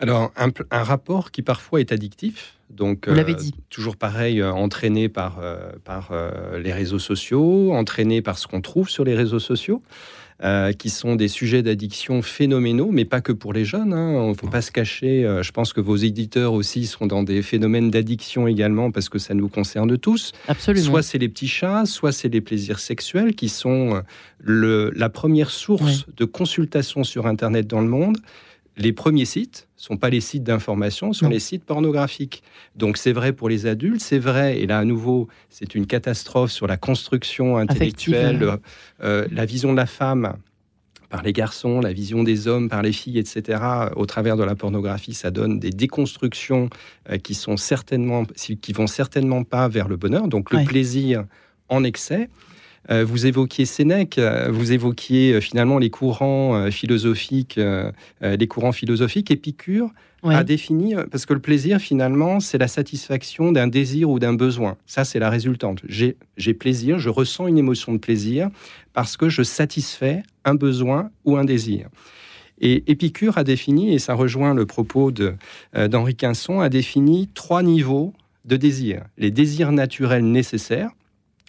Alors, 0.00 0.30
un, 0.36 0.82
rapport 0.82 1.30
qui 1.30 1.40
parfois 1.40 1.80
est 1.80 1.90
addictif. 1.90 2.58
Donc, 2.68 3.08
vous 3.08 3.14
l'avez 3.14 3.34
dit. 3.34 3.54
Toujours 3.70 3.96
pareil, 3.96 4.42
entraîné 4.44 5.08
par, 5.08 5.40
par 5.84 6.12
les 6.56 6.72
réseaux 6.72 7.00
sociaux, 7.00 7.72
entraîné 7.72 8.22
par 8.22 8.38
ce 8.38 8.46
qu'on 8.46 8.60
trouve 8.60 8.90
sur 8.90 9.04
les 9.04 9.16
réseaux 9.16 9.40
sociaux. 9.40 9.82
Euh, 10.44 10.70
qui 10.70 10.88
sont 10.88 11.16
des 11.16 11.26
sujets 11.26 11.64
d'addiction 11.64 12.22
phénoménaux, 12.22 12.90
mais 12.92 13.04
pas 13.04 13.20
que 13.20 13.32
pour 13.32 13.52
les 13.52 13.64
jeunes. 13.64 13.92
Hein. 13.92 14.10
On 14.10 14.28
ne 14.28 14.34
faut 14.34 14.46
pas 14.46 14.62
se 14.62 14.70
cacher. 14.70 15.24
Euh, 15.24 15.42
je 15.42 15.50
pense 15.50 15.72
que 15.72 15.80
vos 15.80 15.96
éditeurs 15.96 16.52
aussi 16.52 16.86
sont 16.86 17.08
dans 17.08 17.24
des 17.24 17.42
phénomènes 17.42 17.90
d'addiction 17.90 18.46
également, 18.46 18.92
parce 18.92 19.08
que 19.08 19.18
ça 19.18 19.34
nous 19.34 19.48
concerne 19.48 19.98
tous. 19.98 20.30
Absolument. 20.46 20.86
Soit 20.86 21.02
c'est 21.02 21.18
les 21.18 21.28
petits 21.28 21.48
chats, 21.48 21.86
soit 21.86 22.12
c'est 22.12 22.28
les 22.28 22.40
plaisirs 22.40 22.78
sexuels 22.78 23.34
qui 23.34 23.48
sont 23.48 23.96
euh, 23.96 24.00
le, 24.38 24.92
la 24.94 25.08
première 25.08 25.50
source 25.50 26.06
de 26.16 26.24
consultation 26.24 27.02
sur 27.02 27.26
Internet 27.26 27.66
dans 27.66 27.80
le 27.80 27.88
monde 27.88 28.18
les 28.78 28.92
premiers 28.92 29.24
sites 29.24 29.68
sont 29.76 29.96
pas 29.96 30.10
les 30.10 30.20
sites 30.20 30.44
d'information, 30.44 31.12
sont 31.12 31.28
les 31.28 31.40
sites 31.40 31.64
pornographiques. 31.64 32.42
Donc 32.76 32.96
c'est 32.96 33.12
vrai 33.12 33.32
pour 33.32 33.48
les 33.48 33.66
adultes, 33.66 34.00
c'est 34.00 34.18
vrai, 34.18 34.60
et 34.60 34.66
là 34.66 34.78
à 34.78 34.84
nouveau, 34.84 35.28
c'est 35.50 35.74
une 35.74 35.86
catastrophe 35.86 36.50
sur 36.50 36.66
la 36.66 36.76
construction 36.76 37.56
intellectuelle, 37.56 38.58
euh, 39.02 39.26
la 39.30 39.44
vision 39.44 39.72
de 39.72 39.76
la 39.76 39.86
femme 39.86 40.34
par 41.10 41.22
les 41.22 41.32
garçons, 41.32 41.80
la 41.80 41.92
vision 41.92 42.22
des 42.22 42.48
hommes 42.48 42.68
par 42.68 42.82
les 42.82 42.92
filles, 42.92 43.18
etc., 43.18 43.62
au 43.96 44.04
travers 44.04 44.36
de 44.36 44.44
la 44.44 44.54
pornographie, 44.54 45.14
ça 45.14 45.30
donne 45.30 45.58
des 45.58 45.70
déconstructions 45.70 46.68
qui 47.22 47.34
sont 47.34 47.56
certainement, 47.56 48.24
qui 48.60 48.72
vont 48.72 48.86
certainement 48.86 49.42
pas 49.42 49.68
vers 49.68 49.88
le 49.88 49.96
bonheur. 49.96 50.28
Donc 50.28 50.52
le 50.52 50.64
plaisir 50.64 51.24
en 51.68 51.82
excès. 51.84 52.28
Euh, 52.90 53.04
vous 53.04 53.26
évoquiez 53.26 53.64
Sénèque, 53.64 54.18
euh, 54.18 54.48
vous 54.50 54.72
évoquiez 54.72 55.34
euh, 55.34 55.40
finalement 55.40 55.78
les 55.78 55.90
courants 55.90 56.70
philosophiques, 56.70 57.60
les 58.20 58.46
courants 58.46 58.72
philosophiques. 58.72 59.30
Épicure 59.30 59.90
a 60.24 60.42
défini, 60.42 60.94
parce 61.10 61.26
que 61.26 61.34
le 61.34 61.40
plaisir 61.40 61.78
finalement, 61.78 62.40
c'est 62.40 62.58
la 62.58 62.68
satisfaction 62.68 63.52
d'un 63.52 63.68
désir 63.68 64.10
ou 64.10 64.18
d'un 64.18 64.34
besoin. 64.34 64.76
Ça, 64.86 65.04
c'est 65.04 65.18
la 65.18 65.30
résultante. 65.30 65.80
J'ai 65.86 66.54
plaisir, 66.54 66.98
je 66.98 67.08
ressens 67.08 67.46
une 67.46 67.58
émotion 67.58 67.92
de 67.92 67.98
plaisir 67.98 68.48
parce 68.92 69.16
que 69.16 69.28
je 69.28 69.42
satisfais 69.42 70.22
un 70.44 70.54
besoin 70.54 71.10
ou 71.24 71.36
un 71.36 71.44
désir. 71.44 71.88
Et 72.60 72.90
Épicure 72.90 73.38
a 73.38 73.44
défini, 73.44 73.94
et 73.94 74.00
ça 74.00 74.14
rejoint 74.14 74.54
le 74.54 74.66
propos 74.66 75.12
d'Henri 75.12 76.16
Quinson, 76.16 76.60
a 76.60 76.68
défini 76.68 77.28
trois 77.34 77.62
niveaux 77.62 78.12
de 78.44 78.56
désir. 78.56 79.04
Les 79.16 79.30
désirs 79.30 79.70
naturels 79.70 80.24
nécessaires, 80.24 80.90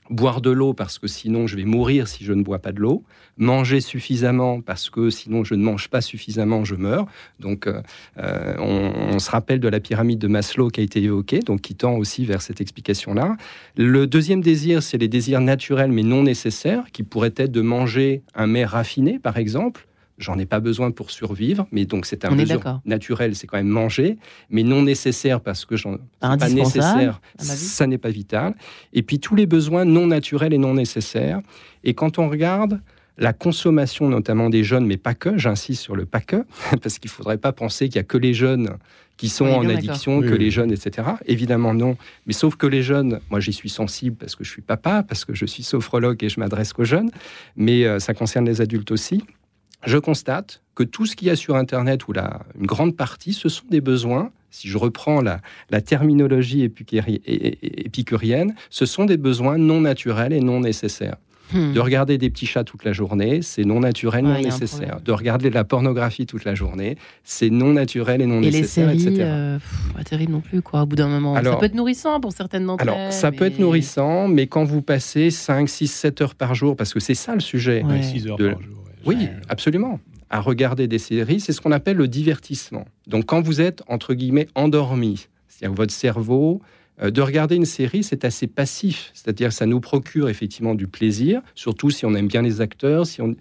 boire 0.10 0.42
de 0.42 0.50
l'eau 0.50 0.74
parce 0.74 1.00
que 1.00 1.08
sinon 1.08 1.48
je 1.48 1.56
vais 1.56 1.66
mourir 1.66 2.08
si 2.08 2.24
je 2.24 2.34
ne 2.34 2.44
bois 2.44 2.60
pas 2.60 2.72
de 2.72 2.80
l'eau, 2.80 3.04
manger 3.38 3.82
suffisamment 3.82 4.62
parce 4.62 4.90
que 4.90 5.10
sinon 5.10 5.44
je 5.44 5.56
ne 5.56 5.64
mange 5.64 5.90
pas 5.90 6.02
suffisamment, 6.02 6.66
je 6.66 6.76
meurs. 6.76 7.06
Donc 7.40 7.68
euh, 7.68 7.82
euh, 8.18 8.56
on, 8.60 9.20
se 9.20 9.30
rappelle 9.32 9.60
de 9.60 9.68
la 9.68 9.80
pyramide 9.80 10.20
de 10.20 10.28
Maslow 10.28 10.70
qui 10.70 10.80
a 10.80 10.84
été 10.84 11.02
évoquée, 11.02 11.40
donc 11.40 11.62
qui 11.62 11.76
tend 11.76 11.96
aussi 11.96 12.26
vers 12.26 12.42
cette 12.42 12.62
explication-là. 12.62 13.36
Le 13.76 14.08
deuxième 14.08 14.42
désir, 14.42 14.82
c'est 14.82 14.98
les 14.98 15.10
désirs 15.10 15.42
naturels 15.42 15.92
mais 15.92 16.04
non 16.04 16.24
nécessaires, 16.24 16.86
qui 16.94 17.04
pourraient 17.04 17.34
être 17.36 17.52
de 17.52 17.62
manger 17.62 18.24
un 18.36 18.48
mets 18.48 18.66
raffiné, 18.66 19.20
par 19.20 19.38
exemple, 19.38 19.89
j'en 20.20 20.38
ai 20.38 20.46
pas 20.46 20.60
besoin 20.60 20.92
pour 20.92 21.10
survivre, 21.10 21.68
mais 21.72 21.86
donc 21.86 22.06
c'est 22.06 22.26
un 22.26 22.36
besoin 22.36 22.82
naturel, 22.86 23.36
c'est 23.36 23.48
quand 23.48 23.58
même 23.58 23.68
manger, 23.68 24.18
mais 24.50 24.64
non 24.64 24.84
nécessaire 24.84 25.42
parce 25.42 25.66
que 25.66 25.76
j'en 25.76 25.98
pas 26.20 26.38
nécessaire, 26.50 27.22
ça 27.38 27.88
n'est 27.88 27.98
pas 27.98 28.10
vital. 28.10 28.54
Et 28.94 29.02
puis 29.02 29.20
tous 29.20 29.36
les 29.36 29.46
besoins 29.46 29.86
non 29.86 30.08
naturels 30.08 30.54
et 30.54 30.58
non 30.58 30.74
nécessaires. 30.74 31.42
Et 31.84 31.94
quand 31.94 32.20
on 32.20 32.30
regarde 32.30 32.80
la 33.18 33.34
consommation 33.34 34.08
notamment 34.08 34.50
des 34.50 34.64
jeunes, 34.64 34.86
mais 34.86 34.98
pas 34.98 35.14
que, 35.14 35.38
j'insiste 35.38 35.82
sur 35.82 35.96
le 35.96 36.06
pas 36.06 36.22
que, 36.22 36.46
parce 36.82 37.00
qu'il 37.00 37.10
ne 37.10 37.14
faudrait 37.14 37.38
pas 37.38 37.52
penser 37.52 37.88
qu'il 37.88 37.98
y 37.98 38.00
a 38.00 38.04
que 38.04 38.18
les 38.18 38.34
jeunes 38.34 38.78
qui 39.18 39.28
sont 39.28 39.48
en 39.48 39.68
addiction, 39.68 40.22
que 40.22 40.34
les 40.34 40.50
jeunes, 40.50 40.72
etc. 40.72 41.10
Évidemment 41.26 41.74
non, 41.74 41.98
mais 42.26 42.32
sauf 42.32 42.56
que 42.56 42.66
les 42.66 42.82
jeunes, 42.82 43.20
moi 43.30 43.42
j'y 43.42 43.52
suis 43.52 43.68
sensible 43.68 44.16
parce 44.16 44.34
que 44.36 44.46
je 44.46 44.50
suis 44.50 44.62
papa, 44.62 45.04
parce 45.04 45.26
que 45.26 45.34
je 45.34 45.46
suis 45.46 45.64
sophrologue 45.64 46.24
et 46.24 46.30
je 46.30 46.40
m'adresse 46.40 46.72
qu'aux 46.72 46.86
jeunes, 46.86 47.12
mais 47.58 47.84
euh, 47.84 48.00
ça 48.00 48.14
concerne 48.14 48.46
les 48.46 48.62
adultes 48.62 48.92
aussi 48.92 49.22
je 49.86 49.98
constate 49.98 50.62
que 50.76 50.84
tout 50.84 51.06
ce 51.06 51.16
qu'il 51.16 51.28
y 51.28 51.32
a 51.32 51.36
sur 51.36 51.56
Internet, 51.56 52.08
ou 52.08 52.14
la, 52.14 52.42
une 52.60 52.66
grande 52.66 52.96
partie, 52.96 53.34
ce 53.34 53.50
sont 53.50 53.66
des 53.70 53.82
besoins, 53.82 54.32
si 54.52 54.68
je 54.68 54.78
reprends 54.78 55.22
la, 55.22 55.42
terminologie 55.82 56.64
épicurienne, 56.64 58.56
ce 58.70 58.86
sont 58.86 59.06
des 59.06 59.18
besoins 59.18 59.58
non 59.58 59.82
naturels 59.82 60.34
et 60.34 60.40
non 60.40 60.60
nécessaires. 60.62 61.18
Hmm. 61.52 61.74
De 61.74 61.80
regarder 61.80 62.20
des 62.20 62.30
petits 62.30 62.46
chats 62.46 62.64
toute 62.64 62.84
la 62.84 62.94
journée, 62.94 63.42
c'est 63.42 63.64
non 63.64 63.80
naturel, 63.80 64.24
non 64.24 64.40
nécessaire. 64.40 65.02
De 65.04 65.12
regarder 65.12 65.50
de 65.50 65.56
la 65.56 65.64
pornographie 65.64 66.28
toute 66.28 66.46
la 66.46 66.54
journée, 66.54 66.96
c'est 67.24 67.50
non 67.50 67.74
naturel 67.74 68.22
et 68.22 68.28
non 68.28 68.40
nécessaire, 68.40 68.94
les 68.94 69.00
séries, 69.00 69.18
euh, 69.20 69.58
pas 69.96 70.04
terrible 70.04 70.34
non 70.34 70.42
plus, 70.42 70.62
quoi. 70.62 70.84
Au 70.84 70.86
bout 70.86 70.96
d'un 70.96 71.08
moment, 71.08 71.34
ça 71.42 71.56
peut 71.56 71.66
être 71.66 71.74
nourrissant 71.74 72.20
pour 72.20 72.34
certaines 72.34 72.68
d'entre 72.68 72.84
elles. 72.84 72.90
Alors, 72.90 73.12
ça 73.12 73.32
peut 73.32 73.46
être 73.46 73.58
nourrissant, 73.58 74.28
mais 74.28 74.46
quand 74.46 74.64
vous 74.64 74.84
passez 74.84 75.32
5, 75.32 75.68
6, 75.68 75.88
7 75.88 76.22
heures 76.22 76.36
par 76.36 76.54
jour, 76.54 76.76
parce 76.76 76.94
que 76.94 77.00
c'est 77.00 77.16
ça 77.16 77.34
le 77.34 77.40
sujet. 77.40 77.84
6 78.00 78.28
heures 78.28 78.38
par 78.38 78.62
jour. 78.62 78.80
Oui, 79.06 79.28
absolument. 79.48 80.00
À 80.30 80.42
regarder 80.42 80.88
des 80.88 81.00
séries, 81.00 81.40
c'est 81.40 81.54
ce 81.54 81.62
qu'on 81.62 81.72
appelle 81.72 81.98
le 81.98 82.08
divertissement. 82.08 82.86
Donc 83.08 83.26
quand 83.26 83.42
vous 83.42 83.62
êtes, 83.62 83.82
entre 83.88 84.14
guillemets, 84.14 84.48
endormi, 84.56 85.28
c'est-à-dire 85.48 85.76
votre 85.76 85.94
cerveau, 85.94 86.62
euh, 87.02 87.12
de 87.12 87.22
regarder 87.22 87.56
une 87.56 87.66
série, 87.66 88.04
c'est 88.04 88.26
assez 88.26 88.48
passif, 88.48 89.12
c'est-à-dire 89.14 89.54
ça 89.54 89.66
nous 89.66 89.80
procure 89.80 90.30
effectivement 90.30 90.76
du 90.76 90.88
plaisir, 90.88 91.42
surtout 91.56 91.90
si 91.90 92.06
on 92.06 92.14
aime 92.14 92.28
bien 92.28 92.42
les 92.42 92.62
acteurs, 92.62 93.06
si 93.06 93.22
on, 93.22 93.36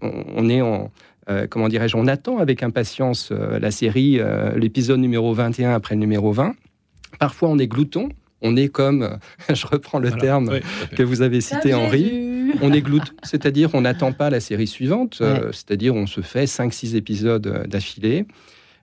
on 0.00 0.48
est 0.48 0.62
en, 0.62 0.90
euh, 1.28 1.46
comment 1.48 1.68
dirais-je, 1.68 1.96
on 1.96 2.06
attend 2.06 2.38
avec 2.38 2.62
impatience 2.62 3.30
euh, 3.32 3.58
la 3.58 3.70
série, 3.70 4.20
l'épisode 4.56 5.00
numéro 5.00 5.34
21 5.34 5.74
après 5.74 5.94
le 5.94 6.00
numéro 6.00 6.32
20. 6.32 6.54
Parfois 7.18 7.48
on 7.48 7.58
est 7.58 7.66
glouton, 7.66 8.08
on 8.42 8.56
est 8.56 8.68
comme, 8.68 9.18
je 9.52 9.66
reprends 9.66 9.98
le 9.98 10.12
terme 10.12 10.60
que 10.96 11.02
vous 11.02 11.22
avez 11.22 11.40
cité, 11.40 11.74
Henri, 11.74 12.30
on 12.60 12.72
est 12.72 12.80
glouton, 12.80 13.12
c'est-à-dire 13.22 13.70
on 13.74 13.82
n'attend 13.82 14.12
pas 14.12 14.30
la 14.30 14.40
série 14.40 14.66
suivante, 14.66 15.18
euh, 15.20 15.52
c'est-à-dire 15.52 15.94
on 15.94 16.06
se 16.06 16.20
fait 16.20 16.44
5-6 16.44 16.96
épisodes 16.96 17.46
euh, 17.46 17.64
d'affilée. 17.64 18.26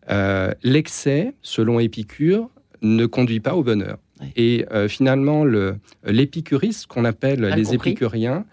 Euh, 0.09 0.53
l'excès, 0.63 1.33
selon 1.41 1.79
Épicure, 1.79 2.49
ne 2.81 3.05
conduit 3.05 3.39
pas 3.39 3.55
au 3.55 3.63
bonheur. 3.63 3.97
Et 4.35 4.65
finalement, 4.87 5.45
l'épicurisme, 6.03 6.87
qu'on 6.87 7.05
appelle 7.05 7.41
les 7.41 7.75
épicuriens, 7.75 8.45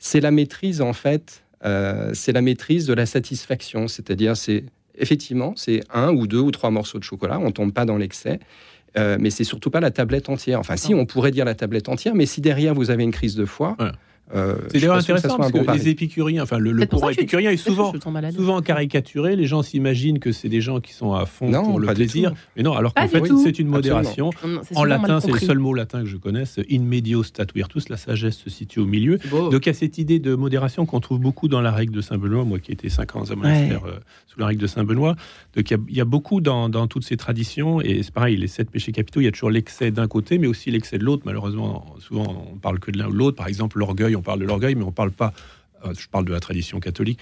c'est 0.00 0.20
la 0.20 0.32
maîtrise, 0.32 0.80
en 0.80 0.92
fait, 0.92 1.44
c'est 2.12 2.32
la 2.32 2.42
maîtrise 2.42 2.86
de 2.86 2.94
la 2.94 3.06
satisfaction. 3.06 3.86
C'est-à-dire, 3.86 4.36
c'est 4.36 4.64
effectivement, 4.96 5.52
c'est 5.56 5.82
un 5.92 6.12
ou 6.12 6.26
deux 6.26 6.40
ou 6.40 6.50
trois 6.50 6.70
morceaux 6.70 6.98
de 6.98 7.04
chocolat, 7.04 7.38
on 7.38 7.50
tombe 7.50 7.72
pas 7.72 7.84
dans 7.84 7.96
l'excès. 7.96 8.40
Mais 8.96 9.30
c'est 9.30 9.44
surtout 9.44 9.70
pas 9.70 9.80
la 9.80 9.90
tablette 9.90 10.28
entière. 10.28 10.60
Enfin, 10.60 10.76
si, 10.76 10.94
on 10.94 11.06
pourrait 11.06 11.30
dire 11.30 11.44
la 11.44 11.54
tablette 11.54 11.88
entière, 11.88 12.14
mais 12.14 12.26
si 12.26 12.40
derrière 12.40 12.74
vous 12.74 12.90
avez 12.90 13.02
une 13.02 13.12
crise 13.12 13.34
de 13.34 13.44
foie, 13.44 13.76
euh, 14.34 14.56
c'est 14.68 14.80
d'ailleurs 14.80 14.96
intéressant 14.96 15.36
parce 15.36 15.52
que 15.52 15.72
les 15.72 15.88
épicuriens, 15.88 16.42
enfin 16.42 16.58
le, 16.58 16.86
courant 16.86 17.10
épicurien 17.10 17.50
est 17.50 17.56
souvent, 17.56 17.92
souvent 18.34 18.62
caricaturé. 18.62 19.36
Les 19.36 19.46
gens 19.46 19.62
s'imaginent 19.62 20.20
que 20.20 20.32
c'est 20.32 20.48
des 20.48 20.60
gens 20.60 20.80
qui 20.80 20.92
sont 20.92 21.12
à 21.12 21.26
fond 21.26 21.50
pour 21.50 21.78
le 21.78 21.92
plaisir, 21.92 22.32
mais 22.56 22.62
non. 22.62 22.72
Alors 22.72 22.94
qu'en 22.94 23.08
fait, 23.08 23.22
c'est 23.42 23.58
une 23.58 23.68
modération. 23.68 24.30
en 24.74 24.84
latin, 24.84 25.20
c'est 25.20 25.32
le 25.32 25.38
seul 25.38 25.58
mot 25.58 25.74
latin 25.74 26.02
que 26.02 26.08
je 26.08 26.16
connaisse. 26.16 26.58
In 26.70 26.80
medio 26.80 27.22
stat 27.22 27.46
virtus, 27.54 27.88
la 27.88 27.96
sagesse 27.96 28.38
se 28.38 28.50
situe 28.50 28.80
au 28.80 28.86
milieu. 28.86 29.18
Donc 29.30 29.66
il 29.66 29.68
y 29.68 29.70
a 29.70 29.74
cette 29.74 29.98
idée 29.98 30.18
de 30.18 30.34
modération 30.34 30.86
qu'on 30.86 31.00
trouve 31.00 31.18
beaucoup 31.18 31.48
dans 31.48 31.60
la 31.60 31.70
règle 31.70 31.92
de 31.92 32.00
Saint 32.00 32.18
Benoît. 32.18 32.44
Moi, 32.44 32.58
qui 32.58 32.72
étais 32.72 32.88
cinq 32.88 33.16
ans 33.16 33.24
à 33.30 33.34
monastère 33.34 33.84
euh, 33.84 33.98
sous 34.26 34.40
la 34.40 34.46
règle 34.46 34.60
de 34.60 34.66
Saint 34.66 34.84
Benoît, 34.84 35.16
donc 35.54 35.70
il 35.70 35.96
y, 35.96 36.00
a 36.00 36.04
beaucoup 36.04 36.40
dans, 36.40 36.68
dans 36.68 36.86
toutes 36.86 37.04
ces 37.04 37.16
traditions. 37.16 37.80
Et 37.80 38.02
c'est 38.02 38.12
pareil, 38.12 38.36
les 38.36 38.46
sept 38.46 38.70
péchés 38.70 38.92
capitaux, 38.92 39.20
il 39.20 39.24
y 39.24 39.28
a 39.28 39.32
toujours 39.32 39.50
l'excès 39.50 39.90
d'un 39.90 40.08
côté, 40.08 40.38
mais 40.38 40.46
aussi 40.46 40.70
l'excès 40.70 40.98
de 40.98 41.04
l'autre. 41.04 41.22
Malheureusement, 41.26 41.94
souvent 41.98 42.46
on 42.52 42.56
parle 42.56 42.78
que 42.78 42.90
de 42.90 42.98
l'un 42.98 43.08
ou 43.08 43.12
de 43.12 43.18
l'autre. 43.18 43.36
Par 43.36 43.48
exemple, 43.48 43.78
l'orgueil 43.78 44.16
on 44.22 44.24
parle 44.24 44.38
de 44.38 44.44
l'orgueil, 44.44 44.76
mais 44.76 44.84
on 44.84 44.92
parle 44.92 45.10
pas. 45.10 45.32
Euh, 45.84 45.92
je 45.98 46.08
parle 46.08 46.24
de 46.24 46.32
la 46.32 46.38
tradition 46.38 46.78
catholique. 46.78 47.18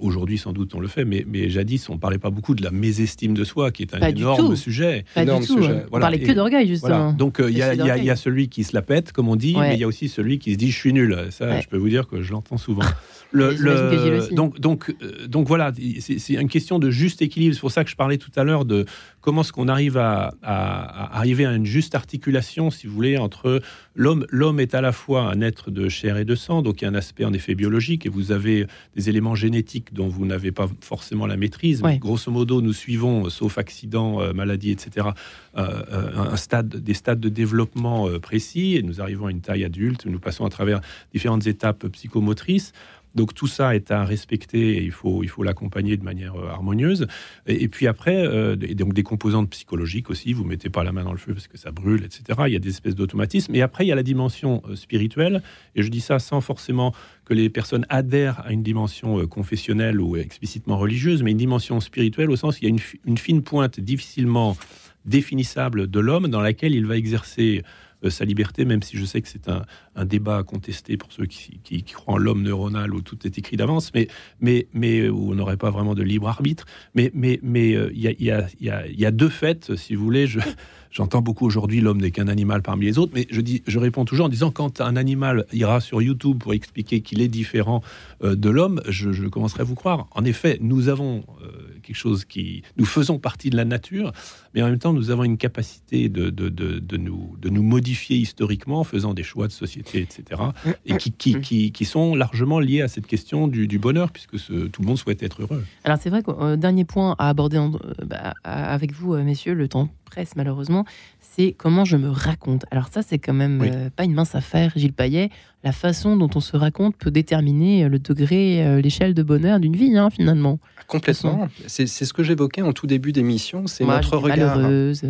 Aujourd'hui, 0.00 0.36
sans 0.36 0.52
doute, 0.52 0.74
on 0.74 0.80
le 0.80 0.88
fait, 0.88 1.04
mais, 1.04 1.24
mais 1.26 1.48
jadis, 1.48 1.88
on 1.88 1.96
parlait 1.96 2.18
pas 2.18 2.30
beaucoup 2.30 2.54
de 2.54 2.62
la 2.62 2.70
mésestime 2.70 3.32
de 3.32 3.44
soi, 3.44 3.70
qui 3.70 3.82
est 3.82 3.94
un 3.94 4.06
énorme 4.08 4.54
sujet. 4.56 5.04
Pas 5.14 5.22
énorme 5.22 5.42
du 5.42 5.46
tout. 5.46 5.62
Sujet. 5.62 5.86
On 5.90 5.98
parlait 5.98 6.18
que 6.18 6.32
d'orgueil, 6.32 6.68
justement. 6.68 7.12
Donc, 7.12 7.40
euh, 7.40 7.50
il 7.50 7.56
y, 7.56 7.62
a 7.62 8.16
celui 8.16 8.48
qui 8.48 8.64
se 8.64 8.74
la 8.74 8.82
pète, 8.82 9.12
comme 9.12 9.28
on 9.28 9.36
dit, 9.36 9.54
mais 9.56 9.74
il 9.74 9.80
y 9.80 9.84
a 9.84 9.88
aussi 9.88 10.08
celui 10.08 10.38
qui 10.38 10.52
se 10.52 10.58
dit 10.58 10.70
je 10.70 10.76
suis 10.76 10.92
nul. 10.92 11.16
Ça, 11.30 11.60
je 11.60 11.68
peux 11.68 11.78
vous 11.78 11.88
dire 11.88 12.06
que 12.06 12.22
je 12.22 12.32
l'entends 12.32 12.58
souvent. 12.58 12.82
Le, 13.34 14.34
donc, 14.34 14.60
donc, 14.60 14.94
euh, 15.02 15.26
donc 15.26 15.48
voilà, 15.48 15.72
c'est 16.00 16.34
une 16.34 16.50
question 16.50 16.78
de 16.78 16.90
juste 16.90 17.22
équilibre. 17.22 17.54
C'est 17.54 17.62
pour 17.62 17.70
ça 17.70 17.82
que 17.82 17.88
je 17.88 17.96
parlais 17.96 18.18
tout 18.18 18.30
à 18.36 18.44
l'heure 18.44 18.66
de 18.66 18.84
comment 19.22 19.40
est-ce 19.40 19.54
qu'on 19.54 19.68
arrive 19.68 19.96
à, 19.96 20.34
arriver 20.42 21.46
à 21.46 21.54
une 21.54 21.64
juste 21.64 21.94
articulation, 21.94 22.70
si 22.70 22.86
vous 22.86 22.92
voulez, 22.92 23.16
entre 23.16 23.62
l'homme. 23.94 24.26
L'homme 24.28 24.60
est 24.60 24.74
à 24.74 24.82
la 24.82 24.92
fois 24.92 25.22
un 25.22 25.40
être 25.40 25.70
de 25.70 25.88
chair 25.88 26.18
et 26.18 26.26
de 26.26 26.34
sang, 26.34 26.60
donc 26.60 26.82
il 26.82 26.84
y 26.84 26.88
a 26.88 26.90
un 26.90 26.94
aspect 26.94 27.24
en 27.24 27.32
effet 27.32 27.54
biologique, 27.54 28.04
et 28.04 28.10
vous 28.10 28.32
avez 28.32 28.66
des 28.96 29.08
éléments 29.08 29.34
génétiques 29.34 29.51
dont 29.92 30.08
vous 30.08 30.26
n'avez 30.26 30.52
pas 30.52 30.68
forcément 30.80 31.26
la 31.26 31.36
maîtrise. 31.36 31.82
grosso 31.98 32.30
modo, 32.30 32.60
nous 32.62 32.72
suivons, 32.72 33.28
sauf 33.28 33.58
accident, 33.58 34.20
euh, 34.20 34.32
maladie, 34.32 34.70
etc., 34.70 35.08
euh, 35.56 36.30
un 36.32 36.36
stade, 36.36 36.68
des 36.76 36.94
stades 36.94 37.20
de 37.20 37.28
développement 37.28 38.08
précis, 38.18 38.76
et 38.76 38.82
nous 38.82 39.00
arrivons 39.00 39.26
à 39.26 39.30
une 39.30 39.40
taille 39.40 39.64
adulte. 39.64 40.06
Nous 40.06 40.18
passons 40.18 40.44
à 40.44 40.50
travers 40.50 40.80
différentes 41.12 41.46
étapes 41.46 41.86
psychomotrices. 41.88 42.72
Donc 43.14 43.34
tout 43.34 43.46
ça 43.46 43.74
est 43.74 43.90
à 43.90 44.04
respecter 44.04 44.78
et 44.78 44.82
il 44.82 44.90
faut 44.90 45.22
il 45.22 45.28
faut 45.28 45.42
l'accompagner 45.42 45.96
de 45.96 46.04
manière 46.04 46.34
euh, 46.36 46.48
harmonieuse. 46.48 47.06
Et, 47.46 47.68
puis 47.68 47.86
après, 47.86 48.26
euh, 48.26 48.56
donc 48.56 48.94
des 48.94 49.02
composantes 49.02 49.50
psychologiques 49.50 50.10
aussi. 50.10 50.32
Vous 50.32 50.44
mettez 50.44 50.70
pas 50.70 50.84
la 50.84 50.92
main 50.92 51.04
dans 51.04 51.12
le 51.12 51.18
feu 51.18 51.34
parce 51.34 51.48
que 51.48 51.58
ça 51.58 51.70
brûle, 51.70 52.04
etc. 52.04 52.40
Il 52.46 52.52
y 52.52 52.56
a 52.56 52.58
des 52.58 52.70
espèces 52.70 52.94
d'automatismes. 52.94 53.54
Et 53.54 53.62
après, 53.62 53.84
il 53.84 53.88
y 53.88 53.92
a 53.92 53.94
la 53.94 54.02
dimension 54.02 54.62
euh, 54.68 54.76
spirituelle. 54.76 55.42
Et 55.74 55.82
je 55.82 55.88
dis 55.88 56.00
ça 56.00 56.18
sans 56.18 56.40
forcément 56.40 56.94
que 57.24 57.34
les 57.34 57.50
personnes 57.50 57.86
adhèrent 57.88 58.40
à 58.46 58.52
une 58.52 58.62
dimension 58.62 59.26
confessionnelle 59.26 60.00
ou 60.00 60.16
explicitement 60.16 60.76
religieuse, 60.76 61.22
mais 61.22 61.30
une 61.30 61.36
dimension 61.38 61.80
spirituelle 61.80 62.30
au 62.30 62.36
sens 62.36 62.58
qu'il 62.58 62.68
y 62.68 62.72
a 62.72 62.74
une, 62.74 62.80
une 63.06 63.18
fine 63.18 63.42
pointe 63.42 63.78
difficilement 63.78 64.56
définissable 65.04 65.88
de 65.88 66.00
l'homme 66.00 66.28
dans 66.28 66.40
laquelle 66.40 66.74
il 66.74 66.86
va 66.86 66.96
exercer 66.96 67.62
sa 68.10 68.24
liberté, 68.24 68.64
même 68.64 68.82
si 68.82 68.96
je 68.96 69.04
sais 69.04 69.20
que 69.20 69.28
c'est 69.28 69.48
un, 69.48 69.64
débat 70.04 70.38
à 70.38 70.42
contester 70.42 70.96
pour 70.96 71.12
ceux 71.12 71.26
qui, 71.26 71.82
croient 71.84 72.14
en 72.14 72.18
l'homme 72.18 72.42
neuronal 72.42 72.94
où 72.94 73.02
tout 73.02 73.18
est 73.26 73.38
écrit 73.38 73.56
d'avance, 73.56 73.92
mais, 73.94 74.08
mais, 74.40 74.66
mais 74.72 75.08
où 75.08 75.32
on 75.32 75.34
n'aurait 75.34 75.56
pas 75.56 75.70
vraiment 75.70 75.94
de 75.94 76.02
libre 76.02 76.28
arbitre. 76.28 76.66
Mais 76.94 77.12
il 77.14 77.38
mais, 77.42 77.72
il 77.94 78.00
y, 78.00 78.30
a, 78.30 78.46
y, 78.60 79.06
a, 79.06 79.10
deux 79.10 79.28
faits, 79.28 79.76
si 79.76 79.94
vous 79.94 80.04
voulez. 80.04 80.26
Je, 80.26 80.40
J'entends 80.92 81.22
beaucoup 81.22 81.46
aujourd'hui 81.46 81.80
l'homme 81.80 82.02
n'est 82.02 82.10
qu'un 82.10 82.28
animal 82.28 82.60
parmi 82.60 82.84
les 82.84 82.98
autres, 82.98 83.12
mais 83.14 83.26
je, 83.30 83.40
dis, 83.40 83.62
je 83.66 83.78
réponds 83.78 84.04
toujours 84.04 84.26
en 84.26 84.28
disant 84.28 84.50
quand 84.50 84.82
un 84.82 84.94
animal 84.94 85.46
ira 85.50 85.80
sur 85.80 86.02
YouTube 86.02 86.38
pour 86.38 86.52
expliquer 86.52 87.00
qu'il 87.00 87.22
est 87.22 87.28
différent 87.28 87.82
euh, 88.22 88.36
de 88.36 88.50
l'homme, 88.50 88.82
je, 88.86 89.26
commencerai 89.28 89.62
à 89.62 89.64
vous 89.64 89.74
croire. 89.74 90.06
En 90.10 90.24
effet, 90.24 90.58
nous 90.60 90.88
avons 90.90 91.24
euh, 91.42 91.46
quelque 91.82 91.96
chose 91.96 92.24
qui... 92.24 92.62
Nous 92.76 92.84
faisons 92.84 93.18
partie 93.18 93.50
de 93.50 93.56
la 93.56 93.64
nature, 93.64 94.12
mais 94.54 94.62
en 94.62 94.68
même 94.68 94.78
temps, 94.78 94.92
nous 94.92 95.10
avons 95.10 95.24
une 95.24 95.36
capacité 95.36 96.08
de, 96.08 96.30
de, 96.30 96.48
de, 96.48 96.96
nous, 96.96 97.36
de 97.40 97.48
nous 97.48 97.62
modifier 97.62 98.16
historiquement 98.16 98.80
en 98.80 98.84
faisant 98.84 99.14
des 99.14 99.22
choix 99.22 99.46
de 99.46 99.52
société, 99.52 100.00
etc., 100.00 100.40
et 100.86 100.96
qui, 100.96 101.12
qui, 101.12 101.72
qui, 101.72 101.84
sont 101.84 102.14
largement 102.14 102.60
liés 102.60 102.82
à 102.82 102.88
cette 102.88 103.06
question 103.06 103.48
du, 103.48 103.66
du 103.66 103.78
bonheur, 103.78 104.10
puisque 104.10 104.36
tout 104.36 104.82
le 104.82 104.86
monde 104.86 104.98
souhaite 104.98 105.22
être 105.22 105.42
heureux. 105.42 105.64
Alors 105.84 105.98
c'est 106.00 106.10
vrai 106.10 106.22
qu'un 106.22 106.56
dernier 106.56 106.84
point 106.84 107.14
à 107.18 107.28
aborder 107.28 107.60
bah, 108.06 108.34
avec 108.44 108.92
vous, 108.92 109.16
messieurs, 109.16 109.54
le 109.54 109.68
temps 109.68 109.88
presse 110.12 110.36
malheureusement, 110.36 110.84
c'est 111.20 111.52
comment 111.52 111.86
je 111.86 111.96
me 111.96 112.10
raconte. 112.10 112.66
Alors 112.70 112.88
ça, 112.88 113.00
c'est 113.00 113.18
quand 113.18 113.32
même 113.32 113.62
euh, 113.62 113.88
pas 113.88 114.04
une 114.04 114.12
mince 114.12 114.34
affaire, 114.34 114.70
Gilles 114.76 114.92
Payet. 114.92 115.30
La 115.64 115.72
façon 115.72 116.16
dont 116.16 116.28
on 116.34 116.40
se 116.40 116.54
raconte 116.54 116.96
peut 116.96 117.10
déterminer 117.10 117.84
euh, 117.84 117.88
le 117.88 117.98
degré, 117.98 118.62
euh, 118.62 118.82
l'échelle 118.82 119.14
de 119.14 119.22
bonheur 119.22 119.58
d'une 119.58 119.74
vie, 119.74 119.96
hein, 119.96 120.10
finalement. 120.10 120.58
Complètement. 120.86 121.48
C'est 121.66 121.86
ce 121.86 122.12
que 122.12 122.22
j'évoquais 122.22 122.60
en 122.60 122.74
tout 122.74 122.86
début 122.86 123.12
d'émission. 123.12 123.66
C'est 123.66 123.86
notre 123.86 124.18
regard. 124.18 124.58
Malheureuse. 124.58 125.02